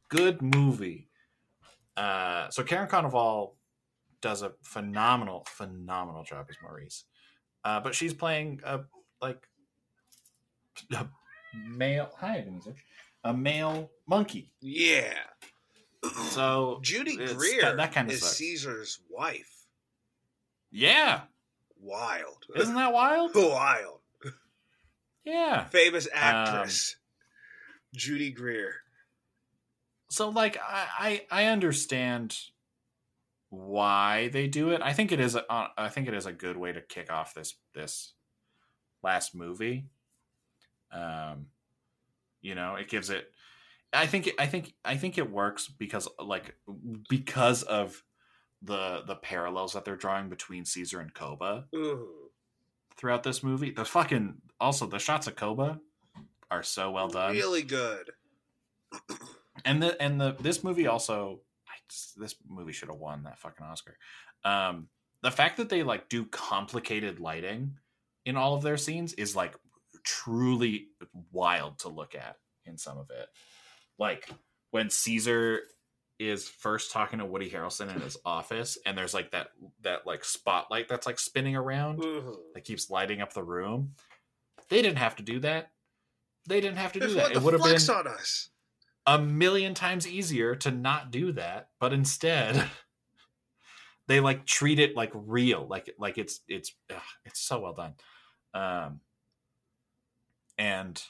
good 0.09 0.41
movie. 0.43 1.09
Uh, 1.97 2.49
so 2.51 2.63
Karin 2.63 2.89
Konoval 2.89 3.53
does 4.21 4.43
a 4.43 4.53
phenomenal, 4.63 5.47
phenomenal 5.49 6.25
job 6.25 6.47
as 6.49 6.57
Maurice. 6.63 7.05
Uh, 7.65 7.81
but 7.81 7.95
she's 7.95 8.15
playing 8.15 8.61
a 8.65 8.81
like 9.21 9.47
a 10.93 11.07
male. 11.67 12.11
Hi, 12.19 12.39
Ebenezer. 12.39 12.75
A 13.25 13.33
male 13.35 13.91
monkey. 14.07 14.53
Yeah. 14.61 15.13
So 16.31 16.79
Judy 16.83 17.17
Greer 17.17 17.63
that- 17.63 17.77
that 17.79 17.93
kinda 17.93 18.13
is 18.13 18.21
sucks. 18.21 18.37
Caesar's 18.37 19.01
wife. 19.11 19.67
yeah, 20.71 21.23
Wild. 21.81 22.45
isn't 22.55 22.75
that 22.75 22.93
wild? 22.93 23.33
Wild. 23.35 24.01
Yeah. 25.25 25.65
Famous 25.67 26.07
um, 26.07 26.13
actress. 26.15 26.97
Judy 27.95 28.31
Greer. 28.31 28.75
so 30.11 30.29
like 30.29 30.57
I, 30.59 30.87
I 31.31 31.43
I 31.43 31.45
understand 31.47 32.37
why 33.49 34.29
they 34.29 34.47
do 34.49 34.71
it. 34.71 34.81
I 34.83 34.93
think 34.93 35.13
it 35.13 35.21
is 35.21 35.35
a 35.35 35.45
I 35.77 35.89
think 35.89 36.09
it 36.09 36.15
is 36.15 36.27
a 36.27 36.33
good 36.33 36.57
way 36.57 36.73
to 36.73 36.81
kick 36.81 37.11
off 37.13 37.35
this 37.35 37.55
this 37.75 38.13
last 39.03 39.35
movie. 39.35 39.87
Um, 40.93 41.47
you 42.41 42.55
know, 42.55 42.77
it 42.77 42.89
gives 42.89 43.11
it. 43.11 43.31
I 43.93 44.07
think 44.07 44.31
I 44.39 44.47
think 44.47 44.75
I 44.85 44.97
think 44.97 45.19
it 45.19 45.31
works 45.31 45.69
because 45.69 46.09
like 46.19 46.57
because 47.09 47.63
of 47.63 48.03
the 48.63 49.03
the 49.07 49.17
parallels 49.17 49.73
that 49.73 49.85
they're 49.85 49.97
drawing 49.97 50.29
between 50.29 50.65
Caesar 50.65 51.01
and 51.01 51.13
Koba 51.15 51.67
Ooh. 51.75 52.31
throughout 52.97 53.23
this 53.23 53.43
movie. 53.43 53.71
The 53.71 53.85
fucking 53.85 54.35
also 54.61 54.87
the 54.87 54.99
shots 54.99 55.27
of 55.27 55.37
Koba 55.37 55.81
are 56.51 56.63
so 56.63 56.91
well 56.91 57.09
done. 57.09 57.33
Really 57.33 57.63
good. 57.63 58.11
and 59.65 59.83
the 59.83 60.01
and 60.01 60.21
the 60.21 60.37
this 60.41 60.63
movie 60.63 60.87
also 60.87 61.41
I 61.69 61.73
just, 61.89 62.19
this 62.19 62.35
movie 62.49 62.73
should 62.73 62.89
have 62.89 62.99
won 62.99 63.25
that 63.25 63.39
fucking 63.39 63.67
oscar 63.67 63.97
um 64.45 64.89
the 65.23 65.31
fact 65.31 65.57
that 65.57 65.69
they 65.69 65.83
like 65.83 66.09
do 66.09 66.25
complicated 66.27 67.19
lighting 67.19 67.79
in 68.25 68.37
all 68.37 68.55
of 68.55 68.63
their 68.63 68.77
scenes 68.77 69.13
is 69.15 69.35
like 69.35 69.57
truly 70.07 70.87
wild 71.33 71.79
to 71.81 71.89
look 71.89 72.15
at 72.15 72.37
in 72.65 72.79
some 72.79 72.97
of 72.97 73.11
it 73.11 73.27
like 73.99 74.31
when 74.71 74.89
caesar 74.89 75.61
is 76.19 76.49
first 76.49 76.93
talking 76.93 77.19
to 77.19 77.25
woody 77.25 77.51
harrelson 77.51 77.95
in 77.95 78.01
his 78.01 78.17
office 78.25 78.79
and 78.87 78.97
there's 78.97 79.13
like 79.13 79.33
that 79.33 79.49
that 79.83 80.07
like 80.07 80.25
spotlight 80.25 80.89
that's 80.89 81.07
like 81.07 81.19
spinning 81.19 81.57
around 81.57 82.03
Ooh. 82.03 82.39
that 82.55 82.65
keeps 82.65 82.89
lighting 82.89 83.21
up 83.21 83.33
the 83.35 83.43
room 83.43 83.93
they 84.71 84.81
didn't 84.81 84.99
have 84.99 85.17
to 85.17 85.23
do 85.23 85.41
that 85.41 85.71
they 86.49 86.61
didn't 86.61 86.79
have 86.79 86.93
to 86.93 87.01
do 87.01 87.07
Just 87.07 87.17
that 87.17 87.33
it 87.33 87.43
would 87.43 87.53
have 87.53 87.63
been 87.63 87.91
on 87.95 88.07
us. 88.07 88.49
a 89.07 89.19
million 89.19 89.75
times 89.75 90.07
easier 90.07 90.55
to 90.57 90.71
not 90.71 91.11
do 91.11 91.33
that 91.33 91.69
but 91.81 91.93
instead 91.93 92.65
they 94.09 94.21
like 94.21 94.47
treat 94.47 94.79
it 94.79 94.97
like 94.97 95.11
real 95.15 95.67
like 95.69 95.93
like 95.99 96.17
it's 96.17 96.41
it's 96.49 96.73
ugh, 96.91 97.03
it's 97.25 97.41
so 97.41 97.61
well 97.61 97.75
done 97.75 97.95
um 98.55 99.01
and 100.59 101.03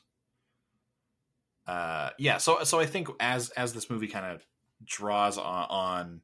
uh 1.66 2.11
yeah 2.18 2.38
so 2.38 2.62
so 2.64 2.78
i 2.78 2.86
think 2.86 3.09
as 3.20 3.51
as 3.51 3.72
this 3.72 3.90
movie 3.90 4.07
kind 4.07 4.26
of 4.26 4.47
draws 4.84 5.38
on 5.38 5.66
on 5.68 6.20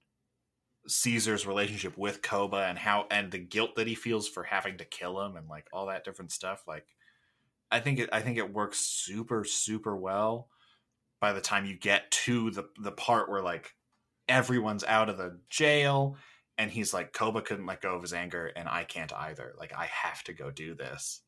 caesar's 0.88 1.46
relationship 1.46 1.96
with 1.96 2.22
koba 2.22 2.66
and 2.68 2.78
how 2.78 3.06
and 3.10 3.30
the 3.30 3.38
guilt 3.38 3.76
that 3.76 3.86
he 3.86 3.94
feels 3.94 4.28
for 4.28 4.42
having 4.42 4.76
to 4.78 4.84
kill 4.84 5.20
him 5.20 5.36
and 5.36 5.48
like 5.48 5.66
all 5.72 5.86
that 5.86 6.04
different 6.04 6.32
stuff 6.32 6.64
like 6.66 6.86
i 7.70 7.78
think 7.78 7.98
it 7.98 8.08
i 8.12 8.20
think 8.20 8.36
it 8.38 8.52
works 8.52 8.78
super 8.78 9.44
super 9.44 9.96
well 9.96 10.48
by 11.20 11.32
the 11.32 11.40
time 11.40 11.64
you 11.64 11.78
get 11.78 12.10
to 12.10 12.50
the 12.50 12.64
the 12.80 12.90
part 12.92 13.30
where 13.30 13.42
like 13.42 13.74
everyone's 14.28 14.84
out 14.84 15.08
of 15.08 15.16
the 15.16 15.38
jail 15.48 16.16
and 16.58 16.70
he's 16.70 16.92
like 16.92 17.12
Koba 17.12 17.42
couldn't 17.42 17.66
let 17.66 17.80
go 17.80 17.94
of 17.94 18.02
his 18.02 18.12
anger 18.12 18.46
and 18.54 18.68
I 18.68 18.84
can't 18.84 19.12
either. 19.12 19.54
Like 19.58 19.72
I 19.76 19.86
have 19.86 20.22
to 20.24 20.32
go 20.32 20.50
do 20.50 20.74
this. 20.74 21.22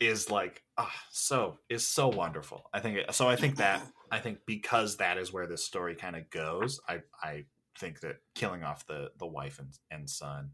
Is 0.00 0.30
like 0.30 0.62
ah 0.78 0.92
so 1.10 1.58
is 1.68 1.86
so 1.86 2.08
wonderful. 2.08 2.68
I 2.72 2.80
think 2.80 2.98
so. 3.12 3.28
I 3.28 3.36
think 3.36 3.56
that 3.56 3.82
I 4.10 4.18
think 4.18 4.38
because 4.46 4.96
that 4.96 5.18
is 5.18 5.32
where 5.32 5.46
this 5.46 5.64
story 5.64 5.94
kind 5.94 6.16
of 6.16 6.28
goes. 6.30 6.80
I 6.88 7.00
I 7.22 7.44
think 7.78 8.00
that 8.00 8.16
killing 8.34 8.64
off 8.64 8.86
the 8.86 9.12
the 9.18 9.26
wife 9.26 9.58
and 9.58 9.68
and 9.90 10.08
son 10.08 10.52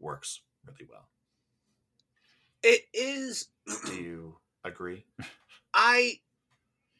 works 0.00 0.40
really 0.66 0.88
well. 0.90 1.08
It 2.62 2.82
is. 2.92 3.48
Do 3.86 3.94
you 3.94 4.36
agree? 4.64 5.04
I 5.72 6.20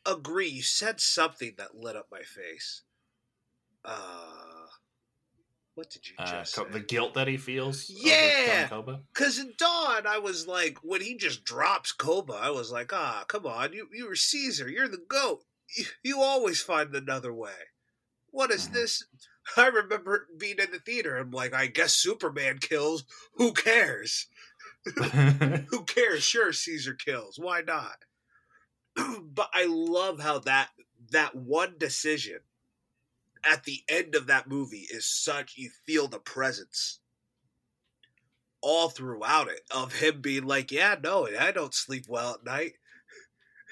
agree. 0.07 0.49
You 0.49 0.63
said 0.63 1.01
something 1.01 1.55
that 1.59 1.75
lit 1.75 1.97
up 1.97 2.07
my 2.11 2.23
face. 2.23 2.83
Uh, 3.85 4.67
what 5.75 5.91
did 5.91 6.09
you 6.09 6.15
Uh, 6.19 6.41
just 6.41 6.55
say? 6.55 6.65
the 6.71 6.81
guilt 6.81 7.15
that 7.15 7.29
he 7.29 7.37
feels. 7.37 7.89
Yeah. 7.89 8.69
Because 9.15 9.39
in 9.39 9.55
Dawn, 9.57 10.07
I 10.07 10.19
was 10.19 10.47
like, 10.47 10.79
when 10.83 11.01
he 11.01 11.17
just 11.17 11.45
drops 11.45 11.93
Koba, 11.93 12.35
I 12.35 12.51
was 12.51 12.71
like, 12.71 12.93
ah, 12.93 13.25
come 13.29 13.47
on, 13.47 13.73
you 13.73 13.89
you 13.93 14.07
were 14.07 14.17
Caesar, 14.17 14.69
you're 14.69 14.89
the 14.89 14.99
goat. 15.09 15.45
You, 15.77 15.85
you 16.03 16.21
always 16.21 16.61
find 16.61 16.95
another 16.95 17.33
way. 17.33 17.55
What 18.31 18.51
is 18.51 18.69
Mhm. 18.69 18.73
this? 18.73 19.05
I 19.57 19.67
remember 19.69 20.29
being 20.37 20.59
in 20.59 20.71
the 20.71 20.79
theater. 20.79 21.17
I'm 21.17 21.31
like, 21.31 21.53
I 21.55 21.67
guess 21.67 21.95
Superman 21.95 22.59
kills. 22.59 23.05
Who 23.35 23.53
cares? 23.53 24.27
Who 25.71 25.85
cares? 25.85 26.23
Sure, 26.23 26.53
Caesar 26.53 26.95
kills. 26.95 27.39
Why 27.39 27.61
not? 27.63 28.05
but 29.23 29.51
I 29.53 29.67
love 29.67 30.21
how 30.21 30.39
that 30.41 30.71
that 31.11 31.35
one 31.35 31.77
decision 31.79 32.41
at 33.45 33.65
the 33.65 33.81
end 33.89 34.15
of 34.15 34.27
that 34.27 34.49
movie 34.49 34.87
is 34.91 35.07
such 35.07 35.55
you 35.57 35.71
feel 35.87 36.09
the 36.09 36.19
presence 36.19 37.01
all 38.63 38.91
throughout 38.91 39.49
it 39.49 39.63
of 39.75 39.95
him 39.95 40.21
being 40.21 40.45
like, 40.47 40.71
"Yeah, 40.71 40.97
no, 41.03 41.27
I 41.39 41.51
don't 41.51 41.75
sleep 41.75 42.05
well 42.09 42.35
at 42.35 42.45
night." 42.45 42.75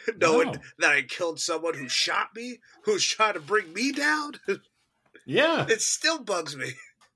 Knowing 0.16 0.52
No. 0.52 0.58
that 0.78 0.90
I 0.92 1.02
killed 1.02 1.40
someone 1.40 1.74
who 1.74 1.88
shot 1.88 2.28
me, 2.34 2.58
who's 2.84 3.04
trying 3.04 3.34
to 3.34 3.40
bring 3.40 3.72
me 3.72 3.92
down, 3.92 4.34
yeah. 5.26 5.66
it 5.68 5.82
still 5.82 6.20
bugs 6.22 6.56
me. 6.56 6.70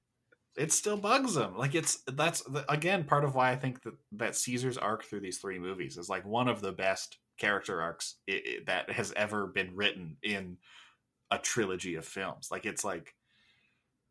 it 0.57 0.71
still 0.73 0.99
bugs 0.99 1.37
him. 1.37 1.57
Like 1.57 1.75
it's 1.75 1.99
that's 2.07 2.43
the- 2.43 2.71
again 2.71 3.05
part 3.05 3.25
of 3.25 3.35
why 3.35 3.51
I 3.53 3.57
think 3.57 3.83
that 3.85 3.95
that 4.13 4.37
Caesar's 4.37 4.77
arc 4.77 5.05
through 5.05 5.21
these 5.21 5.39
three 5.39 5.59
movies 5.59 5.97
is 5.97 6.09
like 6.11 6.27
one 6.27 6.49
of 6.49 6.61
the 6.61 6.73
best 6.73 7.19
character 7.39 7.81
arcs 7.81 8.17
i 8.29 8.35
i 8.35 8.57
that 8.67 8.91
has 8.91 9.13
ever 9.17 9.47
been 9.47 9.75
written 9.75 10.17
in 10.23 10.59
a 11.33 11.39
trilogy 11.39 11.97
of 11.97 12.05
films. 12.05 12.49
Like 12.51 12.67
it's 12.67 12.85
like 12.85 13.15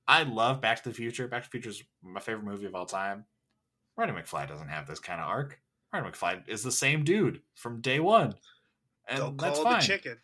I 0.07 0.23
love 0.23 0.59
Back 0.61 0.83
to 0.83 0.89
the 0.89 0.95
Future. 0.95 1.27
Back 1.27 1.43
to 1.43 1.47
the 1.47 1.51
Future 1.51 1.69
is 1.69 1.83
my 2.03 2.19
favorite 2.19 2.45
movie 2.45 2.65
of 2.65 2.75
all 2.75 2.85
time. 2.85 3.25
Marty 3.97 4.13
McFly 4.13 4.47
doesn't 4.47 4.69
have 4.69 4.87
this 4.87 4.99
kind 4.99 5.21
of 5.21 5.27
arc. 5.27 5.59
Marty 5.93 6.09
McFly 6.09 6.47
is 6.47 6.63
the 6.63 6.71
same 6.71 7.03
dude 7.03 7.41
from 7.55 7.81
day 7.81 7.99
one, 7.99 8.33
and 9.07 9.19
don't 9.19 9.37
that's 9.37 9.59
call 9.59 9.67
him 9.67 9.73
fine 9.73 9.81
a 9.81 9.85
chicken. 9.85 10.17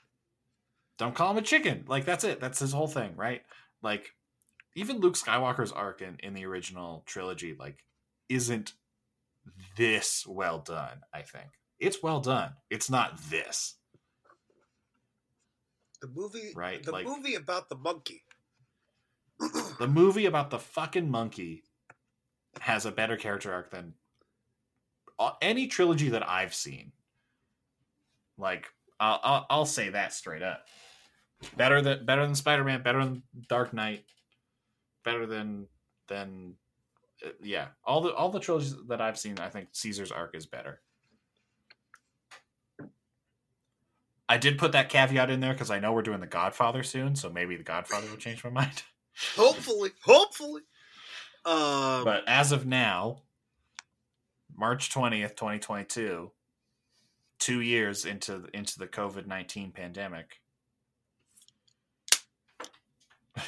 don't 0.98 1.16
call 1.16 1.32
him 1.32 1.38
a 1.38 1.42
chicken. 1.42 1.86
Like 1.88 2.06
that's 2.06 2.24
it. 2.24 2.40
That's 2.40 2.60
his 2.60 2.74
whole 2.74 2.88
thing, 2.88 3.16
right? 3.16 3.44
Like 3.82 4.14
even 4.78 5.00
Luke 5.00 5.16
Skywalker's 5.16 5.72
arc 5.72 6.04
in, 6.04 6.18
in 6.22 6.36
the 6.36 6.46
original 6.46 7.02
trilogy, 7.08 7.56
like, 7.60 7.84
isn't 8.30 8.74
this 9.76 10.24
well 10.28 10.60
done, 10.60 11.02
I 11.12 11.24
think. 11.24 11.48
It's 11.80 12.04
well 12.04 12.20
done. 12.20 12.52
It's 12.70 12.88
not 12.88 13.18
this. 13.32 13.74
The 16.02 16.08
movie, 16.08 16.54
Right, 16.56 16.84
The 16.84 16.92
like- 16.92 17.06
movie 17.06 17.36
about 17.36 17.70
the 17.70 17.76
monkey. 17.76 18.24
The 19.80 19.88
movie 19.88 20.26
about 20.26 20.50
the 20.50 20.60
fucking 20.60 21.10
monkey 21.12 21.64
has 22.62 22.86
a 22.86 22.92
better 22.92 23.16
character 23.18 23.54
arc 23.54 23.70
than 23.70 23.94
any 25.42 25.68
trilogy 25.68 26.10
that 26.10 26.28
I've 26.28 26.56
seen. 26.56 26.92
Like, 28.38 28.68
I'll, 29.00 29.20
I'll, 29.24 29.46
I'll 29.50 29.66
say 29.66 29.90
that 29.90 30.14
straight 30.14 30.42
up. 30.42 30.66
Better 31.56 31.82
than 31.84 32.04
better 32.04 32.26
than 32.26 32.34
Spider 32.34 32.64
Man. 32.64 32.82
Better 32.82 32.98
than 33.04 33.22
Dark 33.48 33.72
Knight. 33.74 34.06
Better 35.04 35.28
than 35.28 35.68
than 36.08 36.56
uh, 37.24 37.30
yeah. 37.44 37.68
All 37.86 38.02
the 38.02 38.12
all 38.16 38.30
the 38.30 38.40
trilogies 38.40 38.76
that 38.88 39.02
I've 39.02 39.20
seen, 39.20 39.38
I 39.38 39.50
think 39.50 39.68
Caesar's 39.74 40.12
arc 40.12 40.36
is 40.36 40.48
better. 40.48 40.82
I 44.30 44.38
did 44.38 44.58
put 44.58 44.74
that 44.74 44.90
caveat 44.90 45.30
in 45.30 45.40
there 45.40 45.54
because 45.54 45.72
I 45.72 45.80
know 45.80 45.94
we're 45.94 46.02
doing 46.02 46.20
The 46.20 46.28
Godfather 46.28 46.84
soon, 46.84 47.16
so 47.16 47.30
maybe 47.30 47.56
The 47.56 47.64
Godfather 47.64 48.10
will 48.10 48.18
change 48.18 48.44
my 48.44 48.50
mind. 48.50 48.84
hopefully, 49.36 49.92
hopefully. 50.04 50.62
Um, 51.46 52.04
but 52.04 52.24
as 52.28 52.52
of 52.52 52.66
now, 52.66 53.22
March 54.56 54.90
twentieth, 54.92 55.36
twenty 55.36 55.60
twenty 55.60 55.86
two, 55.86 56.32
two 57.40 57.62
years 57.62 58.06
into 58.06 58.46
into 58.54 58.78
the 58.78 58.88
COVID 58.88 59.28
nineteen 59.28 59.72
pandemic. 59.72 60.42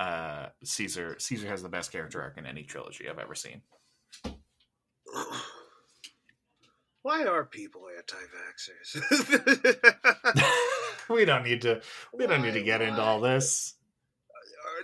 uh, 0.00 0.46
Caesar 0.62 1.16
Caesar 1.18 1.48
has 1.48 1.62
the 1.62 1.68
best 1.68 1.90
character 1.90 2.20
arc 2.20 2.38
in 2.38 2.46
any 2.46 2.62
trilogy 2.64 3.08
I've 3.08 3.18
ever 3.18 3.34
seen. 3.34 3.62
Why 7.08 7.24
are 7.24 7.42
people 7.44 7.86
anti-vaxxers? 7.96 9.00
we 11.08 11.24
don't 11.24 11.42
need 11.44 11.62
to 11.62 11.80
we 12.12 12.26
don't 12.26 12.42
need 12.42 12.52
to 12.52 12.60
Why- 12.60 12.66
get 12.66 12.82
into 12.82 13.00
all 13.00 13.18
this. 13.20 13.74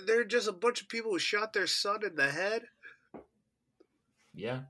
Are 0.01 0.07
there 0.07 0.25
just 0.25 0.49
a 0.49 0.53
bunch 0.53 0.81
of 0.81 0.89
people 0.89 1.11
who 1.13 1.19
shot 1.19 1.53
their 1.53 1.67
son 1.67 2.03
in 2.03 2.17
the 2.17 2.31
head? 2.31 2.63
Yeah. 4.35 4.61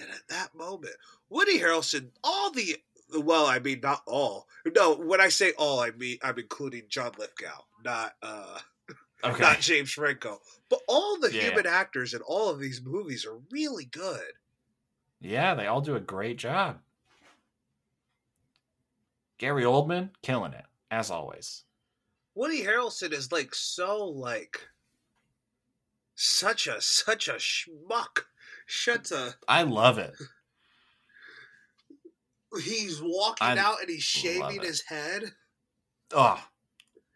And 0.00 0.08
at 0.10 0.26
that 0.28 0.54
moment, 0.54 0.94
Woody 1.28 1.58
Harrelson, 1.60 2.08
all 2.24 2.50
the 2.50 2.76
well, 3.18 3.44
I 3.46 3.58
mean 3.58 3.80
not 3.82 4.00
all. 4.06 4.48
No, 4.74 4.94
when 4.96 5.20
I 5.20 5.28
say 5.28 5.52
all, 5.58 5.80
I 5.80 5.90
mean 5.90 6.16
I'm 6.22 6.38
including 6.38 6.84
John 6.88 7.12
Lithgow, 7.18 7.60
not 7.84 8.14
uh 8.22 8.58
Okay. 9.22 9.42
not 9.42 9.60
James 9.60 9.90
Franco. 9.92 10.40
But 10.70 10.80
all 10.88 11.18
the 11.20 11.30
Yeah. 11.32 11.42
human 11.42 11.66
actors 11.66 12.14
in 12.14 12.22
all 12.22 12.48
of 12.48 12.58
these 12.58 12.80
movies 12.82 13.26
are 13.26 13.38
really 13.50 13.84
good. 13.84 14.32
Yeah, 15.20 15.54
they 15.54 15.66
all 15.66 15.80
do 15.80 15.96
a 15.96 16.00
great 16.00 16.38
job. 16.38 16.78
Gary 19.38 19.64
Oldman 19.64 20.10
killing 20.22 20.52
it 20.52 20.64
as 20.90 21.10
always. 21.10 21.64
Woody 22.34 22.62
Harrelson 22.62 23.12
is 23.12 23.32
like 23.32 23.54
so 23.54 24.04
like 24.04 24.60
such 26.14 26.66
a 26.66 26.80
such 26.80 27.28
a 27.28 27.34
schmuck. 27.34 28.24
Such 28.68 29.12
a 29.12 29.34
I 29.46 29.62
love 29.62 29.98
it. 29.98 30.14
he's 32.62 33.00
walking 33.02 33.46
I 33.46 33.58
out 33.58 33.80
and 33.80 33.88
he's 33.88 34.02
shaving 34.02 34.62
his 34.62 34.82
head. 34.82 35.32
Oh, 36.12 36.42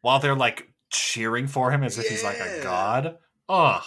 while 0.03 0.19
they're 0.19 0.37
like 0.37 0.73
cheering 0.91 1.47
for 1.47 1.71
him 1.71 1.83
as 1.83 1.99
if 1.99 2.07
he's 2.07 2.25
like 2.25 2.41
a 2.41 2.63
god. 2.63 3.19
Oh, 3.49 3.83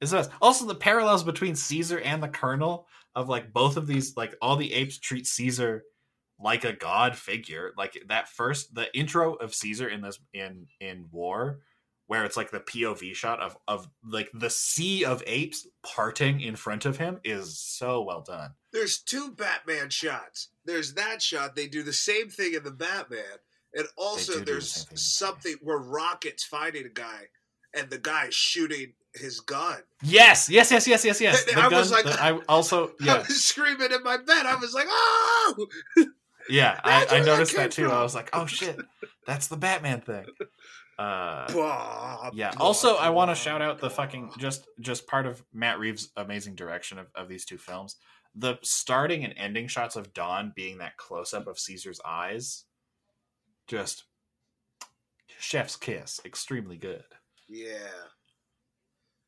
is 0.00 0.10
this 0.10 0.28
also 0.40 0.66
the 0.66 0.74
parallels 0.74 1.24
between 1.24 1.54
Caesar 1.54 2.00
and 2.00 2.22
the 2.22 2.28
Colonel 2.28 2.86
of 3.18 3.28
like 3.28 3.52
both 3.52 3.76
of 3.76 3.88
these 3.88 4.16
like 4.16 4.36
all 4.40 4.54
the 4.54 4.72
apes 4.72 4.96
treat 4.96 5.26
Caesar 5.26 5.82
like 6.38 6.62
a 6.64 6.72
god 6.72 7.16
figure. 7.16 7.72
Like 7.76 8.00
that 8.06 8.28
first 8.28 8.76
the 8.76 8.96
intro 8.96 9.34
of 9.34 9.52
Caesar 9.56 9.88
in 9.88 10.02
this 10.02 10.20
in 10.32 10.68
in 10.80 11.06
War, 11.10 11.58
where 12.06 12.24
it's 12.24 12.36
like 12.36 12.52
the 12.52 12.60
POV 12.60 13.16
shot 13.16 13.40
of 13.40 13.56
of 13.66 13.88
like 14.08 14.30
the 14.32 14.48
sea 14.48 15.04
of 15.04 15.24
apes 15.26 15.66
parting 15.82 16.40
in 16.40 16.54
front 16.54 16.86
of 16.86 16.96
him 16.96 17.18
is 17.24 17.58
so 17.58 18.02
well 18.02 18.20
done. 18.22 18.52
There's 18.72 19.00
two 19.00 19.32
Batman 19.32 19.90
shots. 19.90 20.50
There's 20.64 20.94
that 20.94 21.20
shot. 21.20 21.56
They 21.56 21.66
do 21.66 21.82
the 21.82 21.92
same 21.92 22.28
thing 22.28 22.54
in 22.54 22.62
the 22.62 22.70
Batman. 22.70 23.40
And 23.74 23.88
also 23.96 24.38
do 24.38 24.44
there's 24.44 24.84
the 24.84 24.96
something 24.96 25.56
where 25.60 25.78
Rocket's 25.78 26.44
fighting 26.44 26.86
a 26.86 26.88
guy 26.88 27.26
and 27.74 27.90
the 27.90 27.98
guy's 27.98 28.34
shooting 28.34 28.92
his 29.18 29.40
gun. 29.40 29.78
Yes, 30.02 30.48
yes, 30.48 30.70
yes, 30.70 30.86
yes, 30.86 31.04
yes, 31.04 31.20
yes. 31.20 31.44
I 31.56 31.68
was 31.68 31.90
like- 31.90 32.06
I 32.06 32.38
also 32.48 32.88
I 32.88 32.90
yeah. 33.00 33.18
was 33.18 33.44
screaming 33.44 33.92
in 33.92 34.02
my 34.02 34.16
bed. 34.16 34.46
I 34.46 34.56
was 34.56 34.74
like, 34.74 34.86
oh! 34.88 35.66
Yeah, 36.50 36.80
I, 36.82 36.90
I 36.90 36.98
where 36.98 37.06
that 37.06 37.26
noticed 37.26 37.56
that 37.56 37.72
too. 37.72 37.90
I 37.90 38.02
was 38.02 38.14
like, 38.14 38.30
oh 38.32 38.46
shit, 38.46 38.78
that's 39.26 39.48
the 39.48 39.56
Batman 39.58 40.00
thing. 40.00 40.24
Uh, 40.98 42.30
yeah. 42.32 42.52
Also, 42.56 42.96
I 42.96 43.10
want 43.10 43.30
to 43.30 43.34
shout 43.34 43.60
out 43.60 43.80
the 43.80 43.90
fucking 43.90 44.32
just 44.38 44.66
just 44.80 45.06
part 45.06 45.26
of 45.26 45.44
Matt 45.52 45.78
Reeves' 45.78 46.10
amazing 46.16 46.54
direction 46.54 46.98
of, 46.98 47.08
of 47.14 47.28
these 47.28 47.44
two 47.44 47.58
films. 47.58 47.96
The 48.34 48.58
starting 48.62 49.24
and 49.24 49.34
ending 49.36 49.68
shots 49.68 49.94
of 49.94 50.14
Dawn 50.14 50.52
being 50.56 50.78
that 50.78 50.96
close 50.96 51.34
up 51.34 51.46
of 51.46 51.58
Caesar's 51.58 52.00
eyes, 52.04 52.64
just 53.66 54.04
chef's 55.38 55.76
kiss, 55.76 56.20
extremely 56.24 56.76
good. 56.78 57.04
Yeah. 57.48 57.90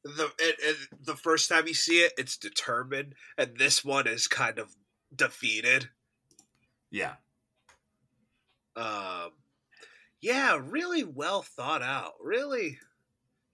The 0.03 0.31
and, 0.43 0.55
and 0.67 0.77
the 1.05 1.17
first 1.17 1.49
time 1.49 1.67
you 1.67 1.75
see 1.75 2.01
it, 2.01 2.13
it's 2.17 2.37
determined, 2.37 3.15
and 3.37 3.57
this 3.59 3.85
one 3.85 4.07
is 4.07 4.27
kind 4.29 4.59
of 4.59 4.75
defeated. 5.15 5.91
Yeah, 6.91 7.15
Um, 8.77 9.31
yeah, 10.21 10.59
really 10.61 11.05
well 11.05 11.43
thought 11.43 11.83
out. 11.83 12.15
Really, 12.21 12.79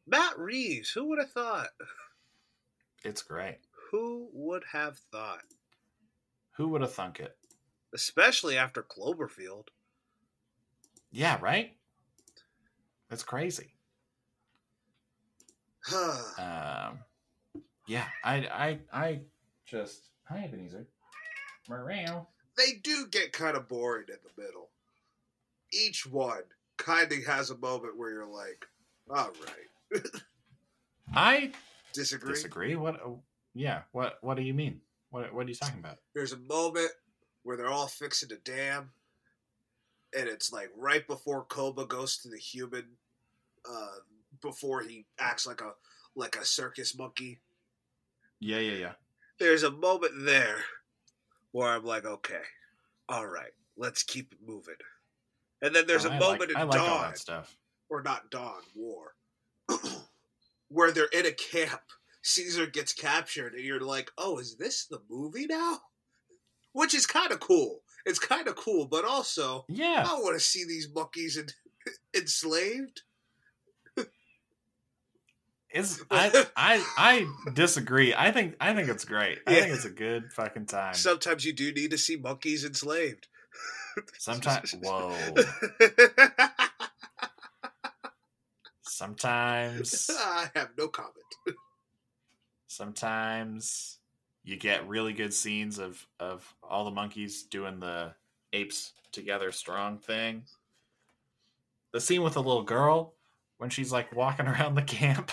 Matt 0.06 0.38
Reeves. 0.38 0.90
Who 0.90 1.08
would 1.08 1.18
have 1.18 1.32
thought? 1.32 1.68
it's 3.04 3.22
great. 3.22 3.58
Who 3.90 4.28
would 4.32 4.64
have 4.72 4.98
thought? 5.12 5.42
Who 6.52 6.68
would 6.68 6.80
have 6.80 6.92
thunk 6.94 7.20
it? 7.20 7.36
Especially 7.94 8.56
after 8.56 8.82
Cloverfield. 8.82 9.68
Yeah, 11.10 11.38
right? 11.40 11.76
That's 13.08 13.22
crazy. 13.22 13.75
um, 15.94 16.98
yeah, 17.86 18.06
I, 18.24 18.36
I, 18.52 18.78
I 18.92 19.20
just 19.64 20.10
hi 20.24 20.44
Ebenezer. 20.44 20.86
Morale. 21.68 22.28
They 22.56 22.72
do 22.82 23.06
get 23.10 23.32
kind 23.32 23.56
of 23.56 23.68
boring 23.68 24.06
in 24.08 24.16
the 24.24 24.42
middle. 24.42 24.70
Each 25.72 26.06
one 26.06 26.42
kind 26.76 27.10
of 27.12 27.24
has 27.26 27.50
a 27.50 27.58
moment 27.58 27.96
where 27.96 28.10
you're 28.10 28.26
like, 28.26 28.66
"All 29.10 29.30
right." 29.44 30.02
I 31.14 31.52
disagree. 31.92 32.34
Disagree. 32.34 32.76
What? 32.76 32.94
uh, 32.96 33.10
Yeah. 33.54 33.82
What? 33.92 34.18
What 34.22 34.36
do 34.36 34.42
you 34.42 34.54
mean? 34.54 34.80
What? 35.10 35.32
What 35.34 35.46
are 35.46 35.48
you 35.48 35.54
talking 35.54 35.80
about? 35.80 35.98
There's 36.14 36.32
a 36.32 36.38
moment 36.38 36.90
where 37.42 37.56
they're 37.56 37.70
all 37.70 37.86
fixing 37.88 38.32
a 38.32 38.36
dam, 38.36 38.90
and 40.16 40.28
it's 40.28 40.52
like 40.52 40.70
right 40.76 41.06
before 41.06 41.44
Koba 41.44 41.86
goes 41.86 42.18
to 42.18 42.28
the 42.28 42.38
human, 42.38 42.86
uh, 43.68 43.98
before 44.46 44.82
he 44.82 45.04
acts 45.18 45.46
like 45.46 45.60
a 45.60 45.72
like 46.14 46.36
a 46.36 46.44
circus 46.44 46.96
monkey. 46.96 47.40
Yeah, 48.40 48.58
yeah, 48.58 48.76
yeah. 48.78 48.92
There's 49.38 49.64
a 49.64 49.70
moment 49.70 50.12
there 50.24 50.56
where 51.52 51.68
I'm 51.70 51.84
like, 51.84 52.04
okay, 52.06 52.40
all 53.08 53.26
right, 53.26 53.52
let's 53.76 54.02
keep 54.02 54.32
it 54.32 54.38
moving. 54.46 54.74
And 55.62 55.74
then 55.74 55.86
there's 55.86 56.06
Oh, 56.06 56.10
a 56.10 56.12
I 56.12 56.18
moment 56.18 56.40
like, 56.40 56.50
in 56.50 56.56
I 56.56 56.62
like 56.62 56.80
all 56.80 56.86
Dawn, 56.86 57.02
that 57.10 57.18
stuff. 57.18 57.56
or 57.90 58.02
not 58.02 58.30
Dawn, 58.30 58.62
War, 58.74 59.14
where 60.68 60.90
they're 60.92 61.06
in 61.12 61.26
a 61.26 61.32
camp. 61.32 61.80
Caesar 62.22 62.66
gets 62.66 62.92
captured, 62.92 63.54
and 63.54 63.62
you're 63.64 63.80
like, 63.80 64.10
oh, 64.18 64.38
is 64.38 64.56
this 64.56 64.86
the 64.86 65.00
movie 65.08 65.46
now? 65.46 65.78
Which 66.72 66.92
is 66.94 67.06
kind 67.06 67.30
of 67.30 67.38
cool. 67.40 67.80
It's 68.04 68.18
kind 68.18 68.48
of 68.48 68.56
cool, 68.56 68.86
but 68.86 69.04
also, 69.04 69.64
Yeah. 69.68 70.04
I 70.06 70.14
want 70.14 70.34
to 70.36 70.40
see 70.44 70.64
these 70.64 70.88
monkeys 70.94 71.38
en- 71.38 71.46
enslaved. 72.20 73.02
Is 75.72 76.02
I 76.10 76.46
I 76.56 76.84
I 76.96 77.50
disagree. 77.52 78.14
I 78.14 78.30
think 78.32 78.56
I 78.60 78.72
think 78.74 78.88
it's 78.88 79.04
great. 79.04 79.38
I 79.46 79.52
Yeah. 79.54 79.60
think 79.62 79.74
it's 79.74 79.84
a 79.84 79.90
good 79.90 80.32
fucking 80.32 80.66
time. 80.66 80.94
Sometimes 80.94 81.44
you 81.44 81.52
do 81.52 81.72
need 81.72 81.90
to 81.90 81.98
see 81.98 82.16
monkeys 82.16 82.64
enslaved. 82.64 83.28
Sometimes 84.18 84.74
whoa. 84.82 85.14
Sometimes 88.82 90.08
I 90.10 90.50
have 90.54 90.70
no 90.78 90.88
comment. 90.88 91.16
sometimes 92.66 93.98
you 94.44 94.56
get 94.56 94.86
really 94.88 95.12
good 95.12 95.34
scenes 95.34 95.78
of 95.78 96.06
of 96.20 96.54
all 96.62 96.84
the 96.84 96.90
monkeys 96.90 97.42
doing 97.42 97.80
the 97.80 98.14
apes 98.52 98.92
together 99.12 99.50
strong 99.52 99.98
thing. 99.98 100.44
The 101.92 102.00
scene 102.00 102.22
with 102.22 102.34
the 102.34 102.42
little 102.42 102.62
girl 102.62 103.14
when 103.58 103.70
she's 103.70 103.90
like 103.92 104.14
walking 104.14 104.46
around 104.46 104.74
the 104.76 104.82
camp. 104.82 105.32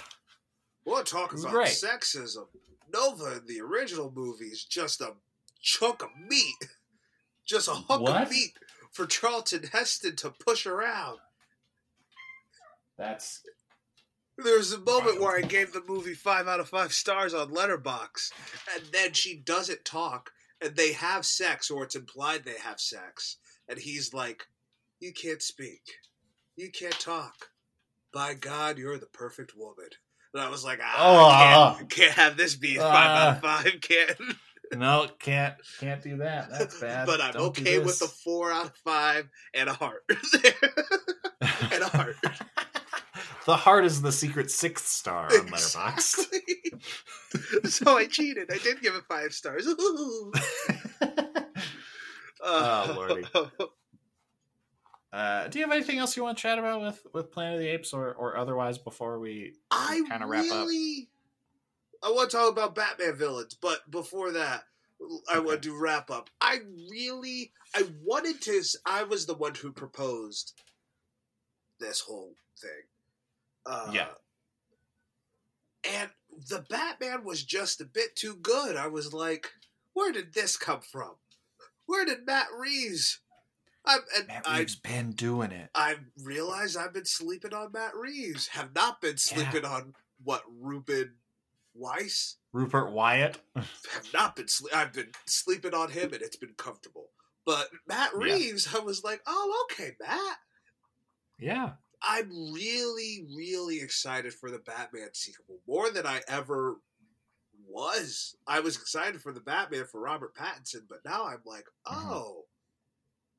We'll 0.86 1.04
talk 1.04 1.34
about 1.34 1.52
great. 1.52 1.68
sexism. 1.70 2.48
Nova 2.94 3.38
in 3.38 3.48
the 3.48 3.62
original 3.62 4.12
movie 4.14 4.46
is 4.46 4.64
just 4.64 5.02
a 5.02 5.14
chunk 5.62 6.04
of 6.04 6.10
meat, 6.28 6.56
just 7.46 7.68
a 7.68 7.72
hunk 7.74 8.02
What? 8.04 8.24
of 8.24 8.30
meat 8.30 8.54
for 8.92 9.06
Charlton 9.06 9.64
Heston 9.72 10.16
to 10.18 10.30
push 10.30 10.66
around. 10.66 11.18
That's 12.98 13.42
There 14.38 14.58
was 14.58 14.74
a 14.74 14.80
moment 14.80 15.20
where 15.20 15.38
I 15.38 15.42
gave 15.42 15.74
the 15.74 15.84
movie 15.88 16.14
five 16.14 16.48
out 16.48 16.60
of 16.60 16.70
five 16.70 16.94
stars 16.94 17.34
on 17.34 17.50
Letterboxd, 17.52 18.32
and 18.76 18.86
then 18.92 19.14
she 19.14 19.36
doesn't 19.38 19.86
talk, 19.86 20.32
and 20.62 20.76
they 20.76 20.94
have 20.94 21.26
sex, 21.26 21.72
or 21.72 21.84
it's 21.84 21.96
implied 21.96 22.44
they 22.44 22.58
have 22.60 22.80
sex, 22.80 23.38
and 23.68 23.80
he's 23.80 24.14
like, 24.14 24.48
"You 25.00 25.12
can't 25.14 25.42
speak, 25.42 25.82
you 26.56 26.70
can't 26.72 27.00
talk. 27.00 27.50
By 28.14 28.36
God, 28.36 28.78
you're 28.78 29.00
the 29.00 29.08
perfect 29.08 29.54
woman." 29.56 29.90
And 30.34 30.42
I 30.42 30.50
was 30.50 30.64
like, 30.66 30.80
Oh. 30.80 30.84
"Ah, 30.88 31.76
can't, 31.78 31.90
can't 31.90 32.12
have 32.14 32.38
this 32.38 32.56
be 32.56 32.78
a 32.78 32.80
five 32.82 33.10
out 33.10 33.36
of 33.36 33.42
five, 33.42 33.82
can't." 33.82 34.20
no, 34.80 35.08
can't 35.20 35.54
can't 35.80 36.02
do 36.02 36.18
that. 36.18 36.50
That's 36.50 36.80
bad. 36.80 37.06
but 37.06 37.22
I'm 37.22 37.34
Don't 37.34 37.50
okay 37.50 37.78
with 37.80 38.02
a 38.02 38.08
four 38.08 38.52
out 38.52 38.66
of 38.68 38.76
five 38.84 39.30
and 39.54 39.70
a 39.70 39.74
heart, 39.74 40.04
and 40.10 41.84
a 41.84 41.88
heart. 41.88 42.16
the 43.46 43.56
heart 43.56 43.86
is 43.86 44.02
the 44.02 44.12
secret 44.12 44.50
sixth 44.50 44.88
star 44.88 45.26
on 45.28 45.48
Letterboxd. 45.50 46.26
Exactly. 46.34 47.70
so 47.70 47.96
I 47.98 48.08
cheated. 48.08 48.50
I 48.52 48.58
did 48.58 48.82
give 48.82 48.96
it 48.96 49.04
five 49.08 49.34
stars. 49.34 49.68
Oh, 52.46 52.94
lordy. 52.96 53.26
Uh, 55.14 55.48
do 55.48 55.60
you 55.60 55.66
have 55.66 55.74
anything 55.74 56.00
else 56.00 56.18
you 56.18 56.24
want 56.24 56.38
to 56.38 56.42
chat 56.42 56.58
about 56.58 56.82
with 56.82 57.06
with 57.14 57.32
Planet 57.32 57.54
of 57.56 57.60
the 57.60 57.68
Apes 57.68 57.94
or 57.94 58.14
or 58.14 58.36
otherwise 58.36 58.78
before 58.80 59.20
we 59.20 59.54
kind 59.72 60.24
of 60.24 60.28
wrap 60.28 60.46
up? 60.46 60.52
I 60.52 60.60
really, 60.62 61.10
I 62.02 62.10
want 62.12 62.32
to 62.32 62.38
talk 62.38 62.52
about 62.52 62.74
Batman 62.76 63.16
villains, 63.16 63.54
but 63.54 63.90
before 63.92 64.32
that, 64.32 64.64
I 65.32 65.38
Okay. 65.38 65.46
want 65.46 65.62
to 65.64 65.80
wrap 65.80 66.10
up. 66.10 66.30
I 66.42 66.60
really, 66.90 67.54
I 67.76 67.84
wanted 68.02 68.42
to. 68.42 68.64
I 68.86 69.04
was 69.04 69.26
the 69.28 69.36
one 69.36 69.54
who 69.54 69.72
proposed 69.72 70.54
this 71.80 72.00
whole 72.00 72.36
thing. 72.60 72.84
Uh, 73.66 73.92
Yeah. 73.94 74.14
and 75.84 76.10
the 76.50 76.66
Batman 76.70 77.24
was 77.24 77.44
just 77.44 77.82
a 77.82 77.86
bit 77.86 78.16
too 78.16 78.36
good. 78.36 78.76
I 78.78 78.88
was 78.88 79.14
like, 79.14 79.52
where 79.94 80.12
did 80.12 80.34
this 80.34 80.58
come 80.58 80.82
from? 80.82 81.16
Where 81.86 82.06
did 82.06 82.26
Matt 82.26 82.48
Reeves? 82.58 83.20
I, 83.86 83.98
and 84.18 84.28
Matt 84.28 84.48
Reeves 84.58 84.76
been 84.78 85.12
doing 85.12 85.52
it. 85.52 85.70
I 85.76 85.96
realize 86.24 86.76
I've 86.78 86.94
been 86.94 87.06
sleeping 87.06 87.54
on 87.54 87.72
Matt 87.74 87.96
Reeves. 87.96 88.48
Have 88.48 88.74
not 88.74 89.02
been 89.02 89.18
sleeping 89.18 89.66
on 89.66 89.94
what 90.24 90.44
Ruben 90.62 91.16
Weiss. 91.76 92.38
Rupert 92.54 92.92
Wyatt. 92.92 93.40
Have 93.56 94.08
not 94.14 94.36
been. 94.36 94.46
Sle- 94.46 94.74
I've 94.74 94.94
been 94.94 95.12
sleeping 95.26 95.74
on 95.74 95.90
him, 95.92 96.14
and 96.14 96.22
it's 96.22 96.38
been 96.38 96.54
comfortable. 96.58 97.10
But 97.46 97.68
Matt 97.88 98.12
Yeah. 98.18 98.34
Reeves, 98.36 98.74
I 98.74 98.80
was 98.80 99.04
like, 99.04 99.22
oh, 99.28 99.66
okay, 99.72 99.92
Matt. 100.00 100.38
yeah. 101.38 101.72
I'm 102.06 102.30
really, 102.54 103.26
really 103.36 103.80
excited 103.82 104.34
for 104.34 104.52
the 104.52 104.60
Batman 104.60 105.10
sequel 105.14 105.60
more 105.68 105.90
than 105.90 106.06
I 106.06 106.22
ever 106.28 106.76
was. 107.68 108.36
I 108.48 108.60
was 108.60 108.76
excited 108.76 109.22
for 109.22 109.32
the 109.32 109.40
Batman 109.40 109.86
for 109.92 110.02
Robert 110.02 110.36
Pattinson, 110.36 110.82
but 110.90 111.00
now 111.06 111.26
I'm 111.26 111.42
like, 111.46 111.66
Mhm. 111.88 112.12
oh, 112.12 112.46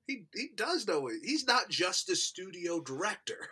he 0.06 0.26
he 0.34 0.50
does 0.54 0.86
know 0.86 1.08
it. 1.08 1.16
He's 1.22 1.46
not 1.46 1.68
just 1.68 2.10
a 2.10 2.16
studio 2.16 2.80
director. 2.80 3.48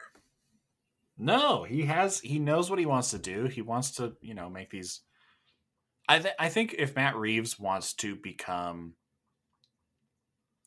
No, 1.19 1.63
he 1.63 1.83
has. 1.83 2.21
He 2.21 2.39
knows 2.39 2.71
what 2.71 2.79
he 2.79 2.87
wants 2.87 3.11
to 3.11 3.19
do. 3.19 3.45
He 3.45 3.63
wants 3.63 3.93
to, 3.93 4.15
you 4.21 4.35
know, 4.35 4.49
make 4.49 4.71
these. 4.71 5.01
I 6.09 6.19
th- 6.19 6.35
I 6.39 6.49
think 6.49 6.75
if 6.79 6.97
Matt 6.97 7.17
Reeves 7.17 7.59
wants 7.59 7.93
to 7.95 8.17
become, 8.17 8.95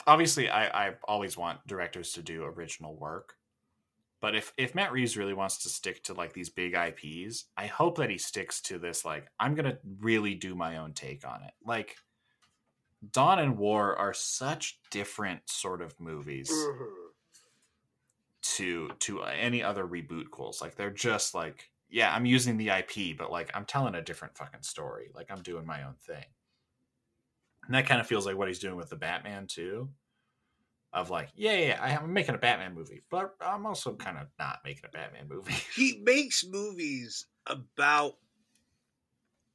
obviously, 0.07 0.49
I 0.49 0.87
I 0.87 0.93
always 1.07 1.35
want 1.35 1.65
directors 1.67 2.13
to 2.13 2.21
do 2.21 2.43
original 2.43 2.95
work, 2.95 3.33
but 4.21 4.35
if 4.35 4.53
if 4.55 4.75
Matt 4.75 4.91
Reeves 4.91 5.17
really 5.17 5.33
wants 5.33 5.63
to 5.63 5.69
stick 5.69 6.03
to 6.03 6.13
like 6.13 6.33
these 6.33 6.49
big 6.49 6.73
IPs, 6.73 7.45
I 7.57 7.65
hope 7.65 7.97
that 7.97 8.09
he 8.09 8.17
sticks 8.17 8.61
to 8.61 8.79
this. 8.79 9.03
Like, 9.03 9.27
I'm 9.39 9.55
gonna 9.55 9.79
really 9.99 10.35
do 10.35 10.55
my 10.55 10.77
own 10.77 10.93
take 10.93 11.27
on 11.27 11.43
it. 11.43 11.53
Like, 11.65 11.97
Dawn 13.11 13.39
and 13.39 13.57
War 13.57 13.95
are 13.95 14.13
such 14.13 14.79
different 14.91 15.41
sort 15.49 15.81
of 15.81 15.99
movies 15.99 16.49
mm-hmm. 16.51 16.83
to 18.41 18.89
to 18.99 19.21
uh, 19.21 19.31
any 19.37 19.63
other 19.63 19.85
reboot 19.85 20.31
goals. 20.31 20.61
Like 20.61 20.75
they're 20.75 20.89
just 20.89 21.33
like, 21.33 21.69
yeah, 21.89 22.13
I'm 22.13 22.25
using 22.25 22.57
the 22.57 22.69
IP, 22.69 23.17
but 23.17 23.31
like 23.31 23.51
I'm 23.53 23.65
telling 23.65 23.95
a 23.95 24.01
different 24.01 24.37
fucking 24.37 24.63
story. 24.63 25.09
Like 25.13 25.31
I'm 25.31 25.41
doing 25.41 25.65
my 25.65 25.83
own 25.83 25.95
thing. 25.99 26.25
And 27.65 27.73
that 27.75 27.87
kind 27.87 27.99
of 27.99 28.07
feels 28.07 28.25
like 28.25 28.37
what 28.37 28.47
he's 28.47 28.59
doing 28.59 28.75
with 28.75 28.89
the 28.89 28.95
Batman 28.95 29.47
too. 29.47 29.89
Of 30.93 31.09
like, 31.09 31.29
yeah, 31.35 31.57
yeah, 31.57 31.97
I'm 32.01 32.13
making 32.13 32.35
a 32.35 32.37
Batman 32.37 32.73
movie, 32.73 33.01
but 33.09 33.35
I'm 33.41 33.65
also 33.65 33.95
kind 33.95 34.17
of 34.17 34.27
not 34.39 34.59
making 34.63 34.83
a 34.85 34.89
Batman 34.89 35.27
movie. 35.27 35.51
he 35.75 36.01
makes 36.05 36.45
movies 36.47 37.25
about 37.47 38.13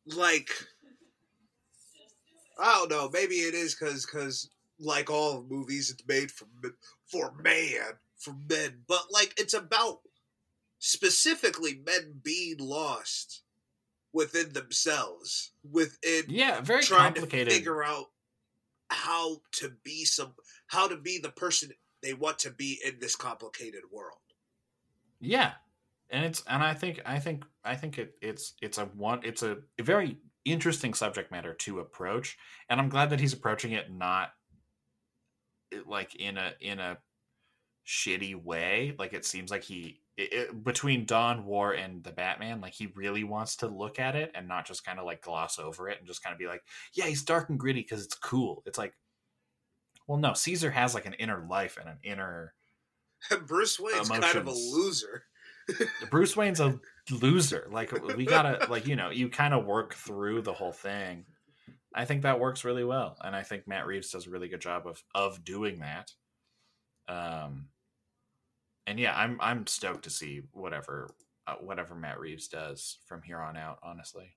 like 0.07 0.51
I 2.61 2.75
don't 2.75 2.91
know. 2.91 3.11
Maybe 3.13 3.37
it 3.37 3.55
is 3.55 3.75
because 3.75 4.07
because 4.07 4.51
like 4.79 5.11
all 5.11 5.45
movies, 5.49 5.91
it's 5.91 6.07
made 6.07 6.31
for 6.31 6.47
for 7.11 7.35
man 7.43 7.99
for 8.19 8.35
men, 8.49 8.83
but 8.87 9.07
like 9.11 9.35
it's 9.39 9.55
about 9.55 10.01
specifically 10.79 11.83
men 11.85 12.21
being 12.23 12.57
lost 12.59 13.43
within 14.13 14.53
themselves, 14.53 15.53
within 15.71 16.25
yeah, 16.29 16.61
very 16.61 16.83
trying 16.83 17.15
to 17.15 17.21
complicated. 17.21 17.53
figure 17.53 17.83
out 17.83 18.07
how 18.89 19.39
to 19.53 19.73
be 19.85 20.05
some 20.05 20.35
how 20.67 20.89
to 20.89 20.97
be 20.97 21.19
the 21.19 21.31
person 21.31 21.71
they 22.03 22.15
want 22.15 22.39
to 22.41 22.51
be 22.51 22.81
in 22.85 22.99
this 23.01 23.17
complicated 23.17 23.83
world. 23.91 24.17
Yeah, 25.21 25.53
and 26.11 26.25
it's 26.25 26.43
and 26.47 26.63
I 26.63 26.75
think 26.75 27.01
I 27.07 27.19
think 27.19 27.45
I 27.65 27.75
think 27.77 27.99
it, 27.99 28.15
it's 28.21 28.55
it's 28.61 28.79
a 28.79 28.87
one 28.87 29.21
it's 29.23 29.43
a, 29.43 29.59
very 29.81 30.17
interesting 30.45 30.95
subject 30.95 31.31
matter 31.31 31.55
to 31.55 31.81
approach, 31.81 32.39
and 32.69 32.81
I'm 32.81 32.89
glad 32.89 33.11
that 33.11 33.21
he's 33.21 33.33
approaching 33.33 33.73
it 33.73 33.93
not 33.93 34.31
eh, 35.73 35.79
like 35.87 36.15
in 36.15 36.37
a 36.37 36.53
in 36.61 36.79
a 36.79 36.99
shitty 37.87 38.43
way. 38.43 38.95
Like 38.99 39.13
it 39.13 39.25
seems 39.25 39.51
like 39.51 39.63
he 39.63 40.01
it, 40.17 40.33
it, 40.33 40.65
between 40.65 41.07
Dawn 41.07 41.45
War 41.45 41.73
and 41.73 42.05
the 42.05 42.13
Batman, 42.13 42.61
like 42.61 42.75
he 42.75 42.89
really 42.95 43.25
wants 43.25 43.57
to 43.57 43.69
look 43.69 43.99
at 43.99 44.17
it 44.17 44.31
and 44.35 44.47
not 44.47 44.67
just 44.67 44.85
kind 44.85 44.99
of 44.99 45.07
like 45.07 45.23
gloss 45.23 45.59
over 45.59 45.89
it 45.89 45.99
and 45.99 46.07
just 46.07 46.23
kind 46.23 46.33
of 46.33 46.39
be 46.39 46.47
like, 46.47 46.63
yeah, 46.93 47.07
he's 47.07 47.23
dark 47.23 47.49
and 47.49 47.59
gritty 47.59 47.81
because 47.81 48.05
it's 48.05 48.15
cool. 48.15 48.63
It's 48.67 48.79
like, 48.79 48.95
well, 50.07 50.19
no, 50.19 50.35
Caesar 50.35 50.71
has 50.71 50.95
like 50.95 51.07
an 51.07 51.15
inner 51.15 51.47
life 51.49 51.79
and 51.81 51.89
an 51.89 51.99
inner. 52.03 52.55
Bruce 53.47 53.79
Wayne's 53.81 54.09
emotions. 54.09 54.25
kind 54.25 54.39
of 54.39 54.47
a 54.47 54.53
loser. 54.53 55.25
Bruce 56.11 56.37
Wayne's 56.37 56.61
a 56.61 56.79
loser. 57.11 57.69
Like 57.71 57.93
we 58.17 58.25
gotta, 58.25 58.67
like 58.71 58.87
you 58.87 58.97
know, 58.97 59.11
you 59.11 59.29
kind 59.29 59.55
of 59.55 59.65
work 59.65 59.95
through 59.95 60.43
the 60.43 60.53
whole 60.53 60.73
thing. 60.73 61.27
I 61.95 62.05
think 62.05 62.23
that 62.23 62.39
works 62.39 62.65
really 62.65 62.85
well, 62.85 63.17
and 63.23 63.35
I 63.35 63.43
think 63.43 63.67
Matt 63.67 63.87
Reeves 63.87 64.11
does 64.11 64.27
a 64.27 64.31
really 64.31 64.49
good 64.49 64.61
job 64.61 64.87
of 64.87 65.03
of 65.15 65.45
doing 65.45 65.81
that. 65.81 66.13
Um, 67.09 67.69
and 68.87 68.99
yeah, 68.99 69.17
I'm 69.17 69.39
I'm 69.41 69.67
stoked 69.67 70.05
to 70.05 70.11
see 70.11 70.43
whatever 70.53 71.11
uh, 71.47 71.57
whatever 71.61 71.95
Matt 71.95 72.21
Reeves 72.21 72.49
does 72.49 72.99
from 73.07 73.23
here 73.23 73.41
on 73.41 73.57
out. 73.57 73.79
Honestly, 73.83 74.37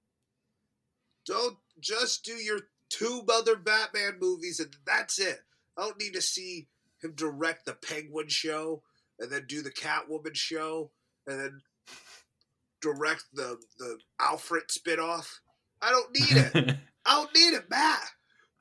don't 1.25 1.57
just 1.79 2.25
do 2.25 2.33
your 2.33 2.59
two 2.89 3.23
other 3.31 3.55
Batman 3.55 4.17
movies 4.19 4.59
and 4.59 4.75
that's 4.85 5.19
it. 5.19 5.39
I 5.77 5.81
don't 5.81 5.99
need 5.99 6.13
to 6.13 6.21
see 6.21 6.67
him 7.01 7.13
direct 7.15 7.65
the 7.65 7.73
Penguin 7.73 8.27
show 8.27 8.83
and 9.19 9.31
then 9.31 9.45
do 9.47 9.61
the 9.61 9.71
Catwoman 9.71 10.35
show 10.35 10.91
and 11.27 11.39
then 11.39 11.61
direct 12.81 13.25
the 13.33 13.57
the 13.79 13.97
Alfred 14.19 14.63
spinoff. 14.67 15.27
I 15.81 15.89
don't 15.91 16.11
need 16.13 16.37
it. 16.37 16.77
I 17.05 17.15
don't 17.15 17.35
need 17.35 17.53
it, 17.55 17.69
Matt. 17.69 18.09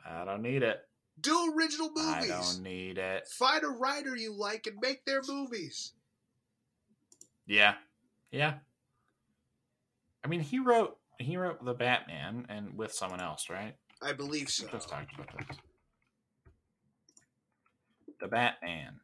I 0.08 0.24
don't 0.24 0.42
need 0.42 0.62
it. 0.62 0.80
Do 1.20 1.54
original 1.56 1.90
movies. 1.94 2.04
I 2.12 2.26
don't 2.26 2.62
need 2.62 2.98
it. 2.98 3.28
Find 3.28 3.62
a 3.62 3.68
writer 3.68 4.16
you 4.16 4.36
like 4.36 4.66
and 4.66 4.76
make 4.80 5.04
their 5.04 5.22
movies. 5.28 5.92
Yeah. 7.46 7.74
Yeah. 8.30 8.54
I 10.24 10.28
mean, 10.28 10.40
he 10.40 10.58
wrote 10.58 10.96
he 11.18 11.36
wrote 11.36 11.64
the 11.64 11.74
Batman 11.74 12.46
and 12.48 12.76
with 12.76 12.92
someone 12.92 13.20
else, 13.20 13.48
right? 13.48 13.74
I 14.00 14.12
believe 14.12 14.48
so. 14.48 14.66
Let's 14.72 14.86
talk 14.86 15.06
about 15.14 15.28
this. 15.48 15.56
The 18.20 18.28
Batman. 18.28 19.00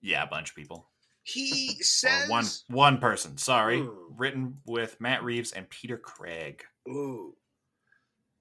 Yeah, 0.00 0.22
a 0.22 0.26
bunch 0.26 0.50
of 0.50 0.56
people. 0.56 0.86
He 1.24 1.76
says 1.82 2.28
or 2.28 2.30
one 2.30 2.44
one 2.68 2.98
person. 2.98 3.38
Sorry, 3.38 3.78
Ooh. 3.78 4.12
written 4.16 4.58
with 4.66 5.00
Matt 5.00 5.22
Reeves 5.22 5.52
and 5.52 5.70
Peter 5.70 5.96
Craig. 5.96 6.64
Ooh. 6.88 7.36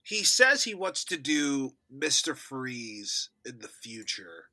He 0.03 0.23
says 0.23 0.63
he 0.63 0.73
wants 0.73 1.05
to 1.05 1.17
do 1.17 1.73
Mister 1.89 2.33
Freeze 2.33 3.29
in 3.45 3.59
the 3.59 3.67
future. 3.67 4.45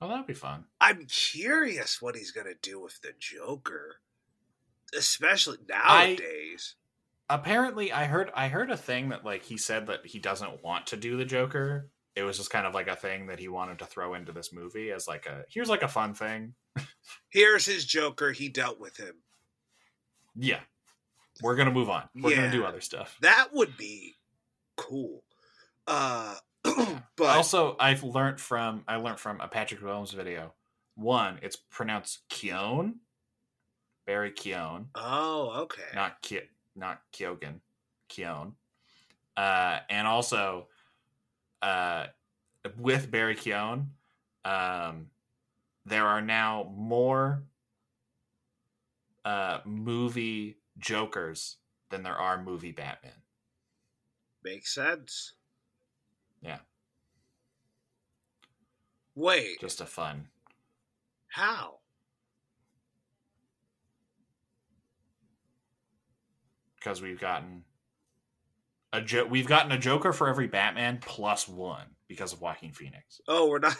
Oh, 0.00 0.08
that'd 0.08 0.26
be 0.26 0.32
fun. 0.32 0.64
I'm 0.80 1.06
curious 1.06 2.00
what 2.00 2.16
he's 2.16 2.30
gonna 2.30 2.54
do 2.62 2.80
with 2.80 2.98
the 3.02 3.12
Joker, 3.18 3.96
especially 4.96 5.58
nowadays. 5.68 6.76
I, 7.28 7.34
apparently, 7.34 7.92
I 7.92 8.06
heard 8.06 8.30
I 8.34 8.48
heard 8.48 8.70
a 8.70 8.78
thing 8.78 9.10
that 9.10 9.26
like 9.26 9.42
he 9.42 9.58
said 9.58 9.88
that 9.88 10.06
he 10.06 10.18
doesn't 10.18 10.64
want 10.64 10.86
to 10.86 10.96
do 10.96 11.18
the 11.18 11.26
Joker. 11.26 11.90
It 12.16 12.22
was 12.22 12.36
just 12.36 12.50
kind 12.50 12.66
of 12.66 12.74
like 12.74 12.88
a 12.88 12.96
thing 12.96 13.26
that 13.28 13.38
he 13.38 13.48
wanted 13.48 13.78
to 13.78 13.86
throw 13.86 14.14
into 14.14 14.32
this 14.32 14.52
movie 14.52 14.90
as 14.90 15.06
like 15.06 15.26
a 15.26 15.44
here's 15.48 15.68
like 15.68 15.82
a 15.82 15.88
fun 15.88 16.14
thing. 16.14 16.54
here's 17.28 17.66
his 17.66 17.84
Joker. 17.84 18.32
He 18.32 18.48
dealt 18.48 18.80
with 18.80 18.96
him. 18.96 19.14
Yeah, 20.36 20.60
we're 21.42 21.56
gonna 21.56 21.70
move 21.70 21.88
on. 21.88 22.08
We're 22.14 22.30
yeah, 22.30 22.36
gonna 22.36 22.52
do 22.52 22.64
other 22.64 22.80
stuff. 22.80 23.16
That 23.20 23.48
would 23.52 23.76
be 23.76 24.16
cool. 24.76 25.22
Uh, 25.86 26.34
but 26.64 27.36
also 27.36 27.76
I've 27.78 28.02
learned 28.02 28.40
from 28.40 28.84
I 28.86 28.96
learned 28.96 29.20
from 29.20 29.40
a 29.40 29.48
Patrick 29.48 29.82
Willems 29.82 30.12
video. 30.12 30.54
One, 30.96 31.38
it's 31.42 31.56
pronounced 31.56 32.20
Keown, 32.28 32.96
Barry 34.06 34.32
Keown. 34.32 34.88
Oh, 34.94 35.62
okay. 35.62 35.82
Not 35.94 36.20
Ke- 36.22 36.50
not 36.76 37.00
Keogan, 37.12 37.60
Keown. 38.08 38.54
Uh, 39.36 39.78
and 39.88 40.06
also, 40.06 40.66
uh, 41.62 42.06
with 42.78 43.10
Barry 43.10 43.34
Keown, 43.34 43.90
um, 44.44 45.06
there 45.84 46.06
are 46.06 46.20
now 46.20 46.72
more 46.76 47.42
uh, 49.24 49.58
movie 49.64 50.58
Jokers 50.78 51.56
than 51.90 52.02
there 52.02 52.16
are 52.16 52.42
movie 52.42 52.72
Batman. 52.72 53.12
Makes 54.42 54.74
sense. 54.74 55.34
Yeah. 56.42 56.58
Wait. 59.14 59.60
Just 59.60 59.80
a 59.80 59.86
fun. 59.86 60.28
How? 61.28 61.78
Because 66.76 67.02
we've 67.02 67.20
gotten 67.20 67.64
a 68.92 69.00
jo- 69.00 69.26
we've 69.26 69.46
gotten 69.46 69.72
a 69.72 69.78
Joker 69.78 70.12
for 70.12 70.28
every 70.28 70.46
Batman 70.46 70.98
plus 71.00 71.48
one 71.48 71.86
because 72.08 72.32
of 72.32 72.40
Joaquin 72.40 72.72
Phoenix. 72.72 73.20
Oh, 73.28 73.48
we're 73.48 73.58
not 73.58 73.76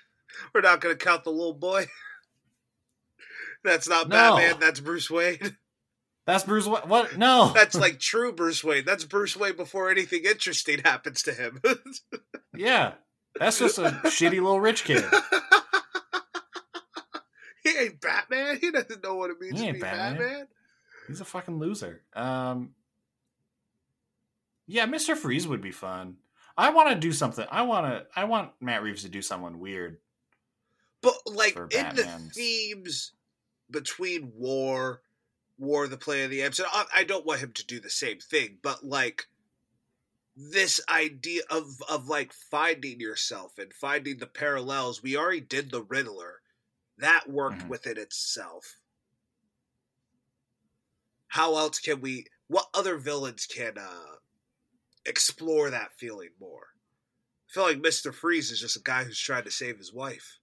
we're 0.54 0.62
not 0.62 0.80
going 0.80 0.96
to 0.96 1.04
count 1.04 1.24
the 1.24 1.30
little 1.30 1.54
boy. 1.54 1.86
That's 3.64 3.88
not 3.88 4.08
no. 4.08 4.36
Batman. 4.36 4.60
That's 4.60 4.80
Bruce 4.80 5.10
Wayne. 5.10 5.56
That's 6.26 6.44
Bruce 6.44 6.66
Wayne. 6.66 6.88
What? 6.88 7.18
No. 7.18 7.52
That's 7.54 7.74
like 7.74 7.98
true 7.98 8.32
Bruce 8.32 8.64
Wayne. 8.64 8.84
That's 8.84 9.04
Bruce 9.04 9.36
Wayne 9.36 9.56
before 9.56 9.90
anything 9.90 10.22
interesting 10.24 10.80
happens 10.84 11.22
to 11.24 11.32
him. 11.32 11.60
yeah. 12.54 12.92
That's 13.38 13.58
just 13.58 13.78
a 13.78 13.90
shitty 14.04 14.34
little 14.34 14.60
rich 14.60 14.84
kid. 14.84 15.04
he 17.62 17.70
ain't 17.78 18.00
Batman. 18.00 18.58
He 18.60 18.70
doesn't 18.70 19.02
know 19.02 19.16
what 19.16 19.30
it 19.30 19.40
means 19.40 19.60
to 19.60 19.72
be 19.72 19.80
Batman. 19.80 20.18
Batman. 20.18 20.46
He's 21.08 21.20
a 21.20 21.24
fucking 21.26 21.58
loser. 21.58 22.02
Um 22.14 22.70
Yeah, 24.66 24.86
Mr. 24.86 25.16
Freeze 25.16 25.46
would 25.46 25.60
be 25.60 25.72
fun. 25.72 26.16
I 26.56 26.70
want 26.70 26.90
to 26.90 26.94
do 26.94 27.12
something. 27.12 27.46
I 27.50 27.62
want 27.62 27.86
to 27.86 28.06
I 28.14 28.24
want 28.24 28.52
Matt 28.60 28.82
Reeves 28.82 29.02
to 29.02 29.08
do 29.08 29.22
someone 29.22 29.58
weird. 29.58 29.98
But 31.02 31.14
like 31.26 31.56
in 31.56 31.94
the 31.94 32.30
themes 32.32 33.12
between 33.70 34.32
war 34.36 35.02
War 35.56 35.86
the 35.86 35.96
play 35.96 36.24
of 36.24 36.30
the 36.30 36.42
episode. 36.42 36.66
I, 36.72 36.84
I 36.92 37.04
don't 37.04 37.24
want 37.24 37.40
him 37.40 37.52
to 37.52 37.66
do 37.66 37.78
the 37.78 37.90
same 37.90 38.18
thing, 38.18 38.58
but 38.60 38.84
like 38.84 39.26
this 40.36 40.80
idea 40.88 41.42
of 41.48 41.80
of 41.88 42.08
like 42.08 42.32
finding 42.32 42.98
yourself 42.98 43.56
and 43.58 43.72
finding 43.72 44.18
the 44.18 44.26
parallels. 44.26 45.00
We 45.00 45.16
already 45.16 45.40
did 45.40 45.70
the 45.70 45.82
Riddler. 45.82 46.40
That 46.98 47.30
worked 47.30 47.58
mm-hmm. 47.58 47.68
within 47.68 47.98
itself. 47.98 48.78
How 51.28 51.56
else 51.56 51.78
can 51.78 52.00
we 52.00 52.26
what 52.48 52.66
other 52.74 52.96
villains 52.96 53.46
can 53.46 53.78
uh 53.78 54.16
explore 55.06 55.70
that 55.70 55.92
feeling 55.98 56.30
more? 56.40 56.68
I 57.48 57.52
feel 57.52 57.62
like 57.64 57.82
Mr. 57.82 58.12
Freeze 58.12 58.50
is 58.50 58.60
just 58.60 58.76
a 58.76 58.82
guy 58.82 59.04
who's 59.04 59.18
trying 59.18 59.44
to 59.44 59.50
save 59.50 59.78
his 59.78 59.92
wife. 59.92 60.38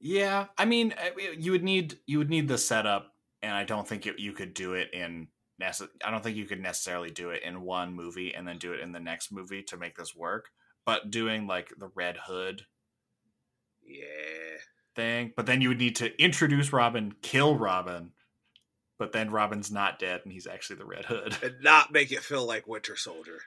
Yeah, 0.00 0.46
I 0.56 0.64
mean, 0.64 0.94
you 1.38 1.52
would 1.52 1.62
need 1.62 1.98
you 2.06 2.18
would 2.18 2.30
need 2.30 2.48
the 2.48 2.56
setup 2.56 3.12
and 3.42 3.52
I 3.52 3.64
don't 3.64 3.86
think 3.86 4.06
it, 4.06 4.18
you 4.18 4.32
could 4.32 4.54
do 4.54 4.74
it 4.74 4.90
in. 4.92 5.28
I 5.62 6.10
don't 6.10 6.22
think 6.22 6.38
you 6.38 6.46
could 6.46 6.60
necessarily 6.60 7.10
do 7.10 7.30
it 7.30 7.42
in 7.42 7.60
one 7.60 7.94
movie 7.94 8.34
and 8.34 8.48
then 8.48 8.56
do 8.56 8.72
it 8.72 8.80
in 8.80 8.92
the 8.92 9.00
next 9.00 9.30
movie 9.30 9.62
to 9.64 9.76
make 9.76 9.94
this 9.94 10.16
work. 10.16 10.48
But 10.86 11.10
doing 11.10 11.46
like 11.46 11.68
the 11.76 11.90
Red 11.94 12.16
Hood, 12.16 12.62
yeah, 13.84 14.56
thing. 14.96 15.34
But 15.36 15.44
then 15.44 15.60
you 15.60 15.68
would 15.68 15.78
need 15.78 15.96
to 15.96 16.22
introduce 16.22 16.72
Robin, 16.72 17.14
kill 17.20 17.58
Robin, 17.58 18.12
but 18.98 19.12
then 19.12 19.30
Robin's 19.30 19.70
not 19.70 19.98
dead 19.98 20.22
and 20.24 20.32
he's 20.32 20.46
actually 20.46 20.76
the 20.76 20.86
Red 20.86 21.04
Hood, 21.04 21.36
and 21.42 21.60
not 21.60 21.92
make 21.92 22.10
it 22.10 22.20
feel 22.20 22.46
like 22.46 22.66
Winter 22.66 22.96
Soldier. 22.96 23.42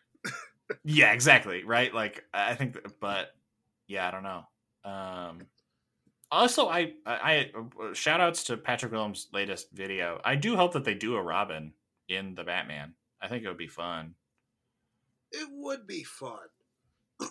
Yeah, 0.83 1.13
exactly. 1.13 1.63
Right. 1.63 1.93
Like 1.93 2.23
I 2.33 2.55
think, 2.55 2.77
but 2.99 3.29
yeah, 3.87 4.07
I 4.07 4.11
don't 4.11 4.23
know. 4.23 4.43
Um, 4.85 5.47
also 6.33 6.67
i 6.67 6.93
i, 7.05 7.51
I 7.85 7.93
shout 7.93 8.19
outs 8.19 8.45
to 8.45 8.57
patrick 8.57 8.91
willems 8.91 9.27
latest 9.31 9.71
video. 9.71 10.19
I 10.25 10.35
do 10.35 10.55
hope 10.55 10.73
that 10.73 10.83
they 10.83 10.95
do 10.95 11.15
a 11.15 11.21
robin 11.21 11.73
in 12.09 12.35
the 12.35 12.43
batman. 12.43 12.95
I 13.21 13.27
think 13.27 13.43
it 13.43 13.47
would 13.47 13.57
be 13.57 13.67
fun. 13.67 14.15
It 15.31 15.47
would 15.51 15.87
be 15.87 16.03
fun. 16.03 16.47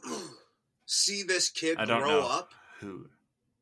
See 0.87 1.23
this 1.23 1.51
kid 1.51 1.79
I 1.79 1.85
grow 1.85 2.23
up? 2.23 2.55
who 2.81 3.07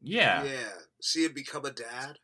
yeah. 0.03 0.45
Yeah. 0.45 0.69
See 1.01 1.25
him 1.25 1.33
become 1.33 1.65
a 1.65 1.71
dad? 1.71 2.19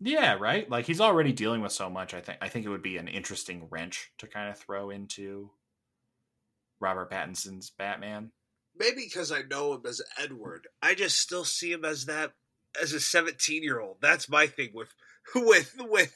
Yeah 0.00 0.34
right? 0.34 0.68
Like 0.68 0.86
he's 0.86 1.00
already 1.00 1.32
dealing 1.32 1.62
with 1.62 1.72
so 1.72 1.88
much 1.88 2.14
i 2.14 2.20
think 2.20 2.38
i 2.42 2.48
think 2.48 2.66
it 2.66 2.68
would 2.68 2.82
be 2.82 2.96
an 2.96 3.08
interesting 3.08 3.68
wrench 3.70 4.10
to 4.18 4.26
kind 4.26 4.50
of 4.50 4.58
throw 4.58 4.90
into 4.90 5.50
robert 6.80 7.10
pattinson's 7.10 7.70
batman 7.70 8.30
maybe 8.78 9.04
because 9.04 9.32
I 9.32 9.42
know 9.42 9.72
him 9.74 9.82
as 9.86 10.02
Edward, 10.18 10.68
I 10.82 10.94
just 10.94 11.18
still 11.18 11.44
see 11.44 11.72
him 11.72 11.84
as 11.84 12.06
that 12.06 12.32
as 12.80 12.92
a 12.92 13.00
17 13.00 13.62
year 13.62 13.80
old. 13.80 13.96
That's 14.00 14.28
my 14.28 14.46
thing 14.46 14.70
with 14.74 14.92
with 15.34 15.74
with 15.78 16.14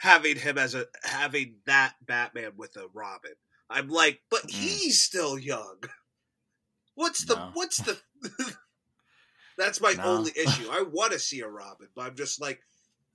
having 0.00 0.36
him 0.36 0.58
as 0.58 0.74
a 0.74 0.86
having 1.04 1.56
that 1.66 1.94
Batman 2.04 2.52
with 2.56 2.76
a 2.76 2.88
Robin. 2.92 3.34
I'm 3.70 3.88
like, 3.88 4.20
but 4.30 4.42
Mm. 4.42 4.50
he's 4.52 5.02
still 5.02 5.38
young. 5.38 5.78
What's 6.94 7.24
the 7.24 7.36
No. 7.36 7.50
what's 7.54 7.76
the 7.78 7.98
That's 9.58 9.80
my 9.80 9.94
No. 9.94 10.02
only 10.04 10.32
issue. 10.36 10.68
I 10.70 10.82
want 10.82 11.12
to 11.12 11.18
see 11.18 11.40
a 11.40 11.48
Robin, 11.48 11.88
but 11.94 12.02
I'm 12.02 12.16
just 12.16 12.40
like, 12.40 12.60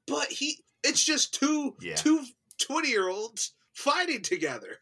but 0.07 0.27
he 0.31 0.63
it's 0.83 1.03
just 1.03 1.33
two 1.33 1.75
Yeah. 1.81 1.95
two 1.95 2.25
20 2.65 2.89
year 2.89 3.09
olds 3.09 3.53
fighting 3.73 4.21
together. 4.21 4.77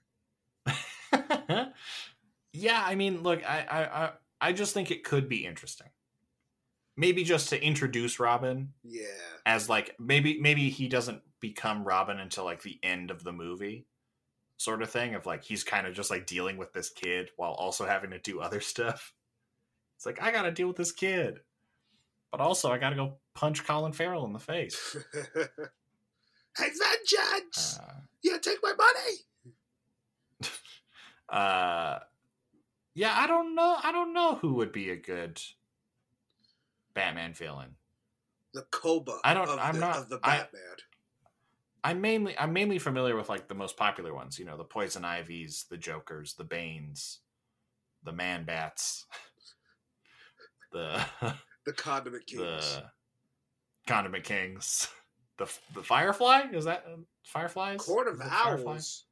Yeah, 2.54 2.84
I 2.86 2.96
mean, 2.96 3.22
look, 3.24 3.48
I, 3.48 3.66
I, 3.70 4.04
I, 4.06 4.12
I 4.42 4.54
just 4.54 4.74
think 4.74 4.92
it 4.92 5.04
could 5.04 5.30
be 5.30 5.46
interesting. 5.46 5.88
Maybe 6.98 7.24
just 7.24 7.50
to 7.50 7.64
introduce 7.64 8.20
Robin 8.20 8.74
Yeah. 8.84 9.04
as 9.46 9.70
like 9.70 9.96
maybe 10.00 10.40
maybe 10.42 10.70
he 10.70 10.90
doesn't 10.90 11.22
become 11.40 11.86
Robin 11.86 12.20
until 12.20 12.44
like 12.44 12.62
the 12.62 12.78
end 12.84 13.10
of 13.10 13.24
the 13.24 13.32
movie, 13.32 13.88
sort 14.58 14.82
of 14.82 14.90
thing. 14.90 15.16
Of 15.16 15.26
like 15.26 15.44
he's 15.44 15.64
kind 15.64 15.88
of 15.88 15.94
just 15.94 16.10
like 16.12 16.26
dealing 16.26 16.58
with 16.58 16.74
this 16.74 16.90
kid 16.90 17.30
while 17.38 17.52
also 17.54 17.86
having 17.86 18.10
to 18.12 18.20
do 18.20 18.42
other 18.42 18.60
stuff. 18.62 19.14
It's 19.96 20.06
like 20.06 20.22
I 20.22 20.32
got 20.32 20.42
to 20.44 20.52
deal 20.52 20.68
with 20.68 20.76
this 20.76 20.92
kid, 20.92 21.40
but 22.34 22.42
also 22.42 22.70
I 22.70 22.78
got 22.78 22.90
to 22.90 22.96
go 22.98 23.18
punch 23.34 23.66
Colin 23.66 23.94
Farrell 23.94 24.26
in 24.26 24.34
the 24.34 24.40
face. 24.40 24.98
hey, 25.36 25.46
vengeance! 26.58 27.80
Uh, 27.82 27.94
you 28.24 28.38
take 28.40 28.60
my 28.62 28.74
money. 28.78 29.18
Uh 31.32 32.00
yeah 32.96 33.14
i 33.18 33.28
don't 33.28 33.54
know 33.56 33.78
i 33.84 33.92
don't 33.92 34.14
know 34.14 34.36
who 34.36 34.54
would 34.56 34.72
be 34.72 34.90
a 34.90 34.96
good 34.96 35.40
batman 36.94 37.34
villain 37.34 37.76
The 38.54 38.64
Koba 38.72 39.20
I 39.24 39.34
don't- 39.34 39.48
of, 39.50 39.60
I'm 39.60 39.76
the, 39.76 39.80
not- 39.80 40.10
the 40.10 40.18
Batman. 40.18 40.62
i'm 41.84 42.02
mainly 42.02 42.38
i'm 42.38 42.52
mainly 42.54 42.80
familiar 42.80 43.16
with 43.16 43.30
like 43.30 43.48
the 43.48 43.54
most 43.56 43.78
popular 43.78 44.14
ones 44.14 44.40
you 44.40 44.46
know 44.46 44.58
the 44.58 44.64
poison 44.64 45.06
ivies 45.06 45.66
the 45.70 45.78
jokers 45.78 46.34
the 46.34 46.44
banes 46.44 47.20
the 48.04 48.12
man 48.14 48.44
bats 48.44 49.06
the 50.72 51.00
the 51.66 51.74
Condiment 51.74 52.26
Kings. 52.26 52.42
the 52.78 52.84
condiment 53.88 54.24
kings 54.24 54.88
the 55.38 55.46
the 55.76 55.84
firefly 55.84 56.42
is 56.54 56.66
that 56.66 56.84
uh, 56.88 56.96
fireflies 57.24 57.80
Court 57.82 58.08
of? 58.08 58.20
Owls. 58.22 59.06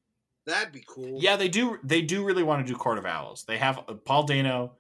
That'd 0.48 0.72
be 0.72 0.84
cool. 0.88 1.20
Yeah, 1.22 1.36
they 1.36 1.50
do. 1.50 1.78
They 1.84 2.02
do 2.02 2.24
really 2.24 2.42
want 2.42 2.66
to 2.66 2.74
do 2.74 2.78
Court 2.78 2.98
of 2.98 3.06
Owls. 3.06 3.44
They 3.46 3.58
have 3.58 3.80
uh, 3.80 3.96
Paul 3.96 4.24
Dano, 4.24 4.78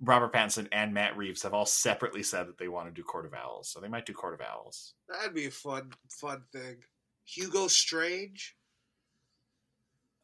Robert 0.00 0.32
Pattinson, 0.32 0.66
and 0.72 0.94
Matt 0.94 1.14
Reeves 1.14 1.42
have 1.42 1.52
all 1.52 1.66
separately 1.66 2.22
said 2.22 2.48
that 2.48 2.56
they 2.56 2.68
want 2.68 2.88
to 2.88 2.92
do 2.92 3.02
Court 3.02 3.26
of 3.26 3.34
Owls. 3.34 3.68
So 3.68 3.80
they 3.80 3.88
might 3.88 4.06
do 4.06 4.14
Court 4.14 4.32
of 4.32 4.40
Owls. 4.40 4.94
That'd 5.10 5.34
be 5.34 5.44
a 5.44 5.50
fun, 5.50 5.92
fun 6.08 6.42
thing. 6.54 6.78
Hugo 7.26 7.68
Strange, 7.68 8.56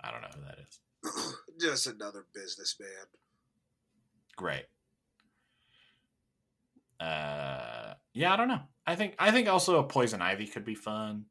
I 0.03 0.11
don't 0.11 0.23
know 0.23 0.29
who 0.35 0.41
that 0.47 0.59
is. 0.67 1.35
just 1.61 1.87
another 1.87 2.25
businessman. 2.35 2.89
Great. 4.35 4.65
Uh, 6.99 7.93
yeah, 8.15 8.33
I 8.33 8.37
don't 8.37 8.49
know. 8.49 8.63
I 8.87 8.97
think 8.97 9.15
I 9.19 9.31
think 9.31 9.47
also 9.47 9.79
a 9.79 9.85
Poison 9.85 10.23
Ivy 10.23 10.47
could 10.47 10.65
be 10.65 10.75
fun. 10.75 11.27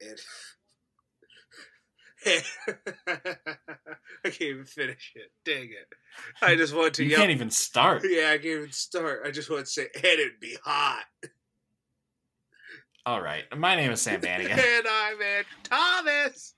And 0.00 0.18
I 4.24 4.30
can't 4.30 4.40
even 4.42 4.64
finish 4.64 5.12
it. 5.14 5.30
Dang 5.44 5.64
it! 5.70 5.88
I 6.42 6.56
just 6.56 6.74
want 6.74 6.94
to 6.94 7.04
You 7.04 7.10
yell. 7.10 7.18
can't 7.20 7.30
even 7.30 7.50
start. 7.50 8.02
Yeah, 8.08 8.28
I 8.30 8.36
can't 8.38 8.44
even 8.46 8.72
start. 8.72 9.22
I 9.26 9.30
just 9.30 9.50
want 9.50 9.66
to 9.66 9.70
say, 9.70 9.88
and 9.94 10.04
it'd 10.04 10.40
be 10.40 10.56
hot. 10.64 11.04
All 13.06 13.22
right. 13.22 13.44
My 13.56 13.74
name 13.76 13.90
is 13.90 14.02
Sam 14.02 14.20
Bannigan. 14.20 14.52
and 14.58 14.86
I'm 14.90 15.16
Ed 15.22 15.46
Thomas. 15.64 16.54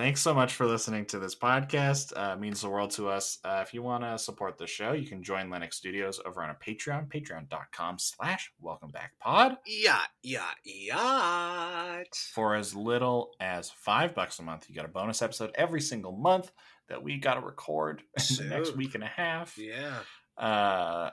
Thanks 0.00 0.22
so 0.22 0.32
much 0.32 0.54
for 0.54 0.64
listening 0.64 1.04
to 1.06 1.18
this 1.18 1.34
podcast. 1.34 2.14
Uh, 2.16 2.32
it 2.32 2.40
means 2.40 2.62
the 2.62 2.70
world 2.70 2.90
to 2.92 3.10
us. 3.10 3.36
Uh, 3.44 3.62
if 3.66 3.74
you 3.74 3.82
want 3.82 4.02
to 4.02 4.18
support 4.18 4.56
the 4.56 4.66
show, 4.66 4.92
you 4.92 5.06
can 5.06 5.22
join 5.22 5.50
Linux 5.50 5.74
Studios 5.74 6.18
over 6.24 6.42
on 6.42 6.48
a 6.48 6.54
Patreon, 6.54 7.06
patreon.com 7.12 7.98
slash 7.98 8.50
welcome 8.58 8.88
back 8.90 9.12
pod. 9.20 9.58
Yacht, 9.66 10.08
yacht, 10.22 10.56
yacht. 10.64 12.06
For 12.32 12.54
as 12.54 12.74
little 12.74 13.32
as 13.40 13.68
five 13.68 14.14
bucks 14.14 14.38
a 14.38 14.42
month, 14.42 14.70
you 14.70 14.74
got 14.74 14.86
a 14.86 14.88
bonus 14.88 15.20
episode 15.20 15.50
every 15.54 15.82
single 15.82 16.12
month 16.12 16.50
that 16.88 17.02
we 17.02 17.18
got 17.18 17.34
to 17.34 17.42
record 17.42 18.00
in 18.30 18.36
the 18.36 18.44
next 18.44 18.74
week 18.74 18.94
and 18.94 19.04
a 19.04 19.06
half. 19.14 19.58
Yeah. 19.58 19.98
Uh, 20.38 21.10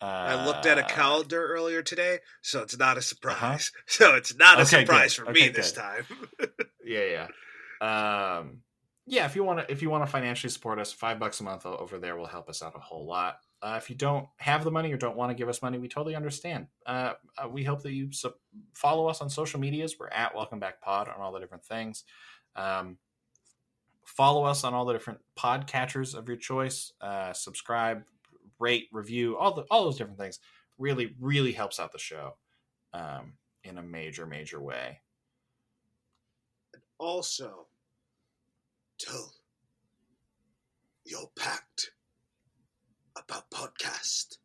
uh, 0.00 0.04
I 0.04 0.44
looked 0.46 0.66
at 0.66 0.78
a 0.78 0.82
calendar 0.82 1.46
earlier 1.46 1.80
today, 1.80 2.18
so 2.42 2.60
it's 2.62 2.76
not 2.76 2.98
a 2.98 3.02
surprise. 3.02 3.36
Uh-huh. 3.40 3.58
So 3.86 4.14
it's 4.16 4.34
not 4.36 4.58
a 4.58 4.62
Okay, 4.62 4.80
surprise 4.84 5.16
good. 5.16 5.24
for 5.26 5.30
Okay, 5.30 5.42
me 5.42 5.48
this 5.50 5.70
time. 5.70 6.04
Yeah, 6.84 7.04
yeah. 7.04 7.26
Um, 7.80 8.62
yeah, 9.06 9.24
if 9.26 9.36
you 9.36 9.44
want 9.44 9.60
to, 9.60 9.72
if 9.72 9.82
you 9.82 9.90
want 9.90 10.04
to 10.04 10.10
financially 10.10 10.50
support 10.50 10.78
us, 10.78 10.92
five 10.92 11.18
bucks 11.18 11.40
a 11.40 11.44
month 11.44 11.64
over 11.64 11.98
there 11.98 12.16
will 12.16 12.26
help 12.26 12.48
us 12.48 12.62
out 12.62 12.74
a 12.74 12.80
whole 12.80 13.06
lot. 13.06 13.38
Uh, 13.62 13.74
if 13.80 13.88
you 13.88 13.96
don't 13.96 14.26
have 14.36 14.64
the 14.64 14.70
money 14.70 14.92
or 14.92 14.96
don't 14.96 15.16
want 15.16 15.30
to 15.30 15.34
give 15.34 15.48
us 15.48 15.62
money, 15.62 15.78
we 15.78 15.88
totally 15.88 16.14
understand. 16.14 16.66
Uh, 16.84 17.12
uh, 17.38 17.48
we 17.48 17.64
hope 17.64 17.82
that 17.82 17.92
you 17.92 18.12
su- 18.12 18.34
follow 18.74 19.06
us 19.06 19.20
on 19.20 19.30
social 19.30 19.60
medias. 19.60 19.96
We're 19.98 20.08
at 20.08 20.34
Welcome 20.34 20.58
Back 20.58 20.80
Pod 20.80 21.08
on 21.08 21.20
all 21.20 21.32
the 21.32 21.40
different 21.40 21.64
things. 21.64 22.04
Um, 22.54 22.98
follow 24.04 24.44
us 24.44 24.64
on 24.64 24.74
all 24.74 24.84
the 24.84 24.92
different 24.92 25.20
pod 25.36 25.66
catchers 25.66 26.14
of 26.14 26.28
your 26.28 26.36
choice. 26.36 26.92
Uh, 27.00 27.32
subscribe, 27.32 28.02
rate, 28.58 28.88
review, 28.92 29.36
all 29.36 29.54
the 29.54 29.62
all 29.70 29.84
those 29.84 29.98
different 29.98 30.18
things. 30.18 30.40
Really, 30.78 31.14
really 31.20 31.52
helps 31.52 31.80
out 31.80 31.92
the 31.92 31.98
show 31.98 32.36
um, 32.92 33.34
in 33.64 33.78
a 33.78 33.82
major, 33.82 34.26
major 34.26 34.60
way. 34.60 35.00
also, 36.98 37.65
tell 38.98 39.34
your 41.04 41.30
pact 41.36 41.90
about 43.16 43.50
podcast. 43.50 44.36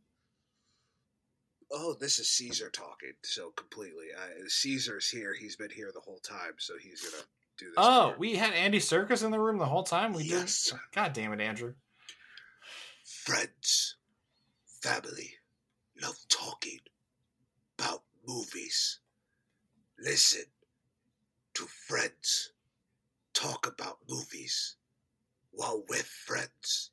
Oh, 1.71 1.95
this 1.99 2.19
is 2.19 2.29
Caesar 2.31 2.69
talking. 2.69 3.13
So 3.23 3.51
completely, 3.51 4.07
Caesar's 4.47 5.09
here. 5.09 5.33
He's 5.33 5.55
been 5.55 5.69
here 5.71 5.91
the 5.93 6.01
whole 6.01 6.19
time, 6.19 6.53
so 6.57 6.73
he's 6.81 7.01
gonna 7.01 7.23
do 7.57 7.67
this. 7.67 7.75
Oh, 7.77 8.07
part. 8.07 8.19
we 8.19 8.35
had 8.35 8.53
Andy 8.53 8.79
Serkis 8.79 9.23
in 9.23 9.31
the 9.31 9.39
room 9.39 9.57
the 9.57 9.65
whole 9.65 9.83
time. 9.83 10.13
We 10.13 10.23
Yes. 10.23 10.65
did. 10.71 10.79
God 10.93 11.13
damn 11.13 11.33
it, 11.33 11.41
Andrew. 11.41 11.73
friends, 13.03 13.95
family, 14.81 15.35
love 16.01 16.17
talking 16.29 16.79
about 17.77 18.03
movies. 18.27 18.99
Listen 19.99 20.45
to 21.53 21.65
friends 21.65 22.51
talk 23.33 23.67
about 23.67 23.97
movies 24.09 24.75
while 25.51 25.83
with 25.89 26.05
friends 26.05 26.91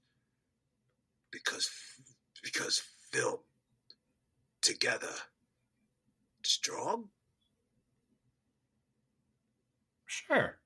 because 1.30 1.70
because 2.43 2.82
film 3.12 3.39
together 4.62 5.14
strong 6.43 7.09
Sure. 10.07 10.59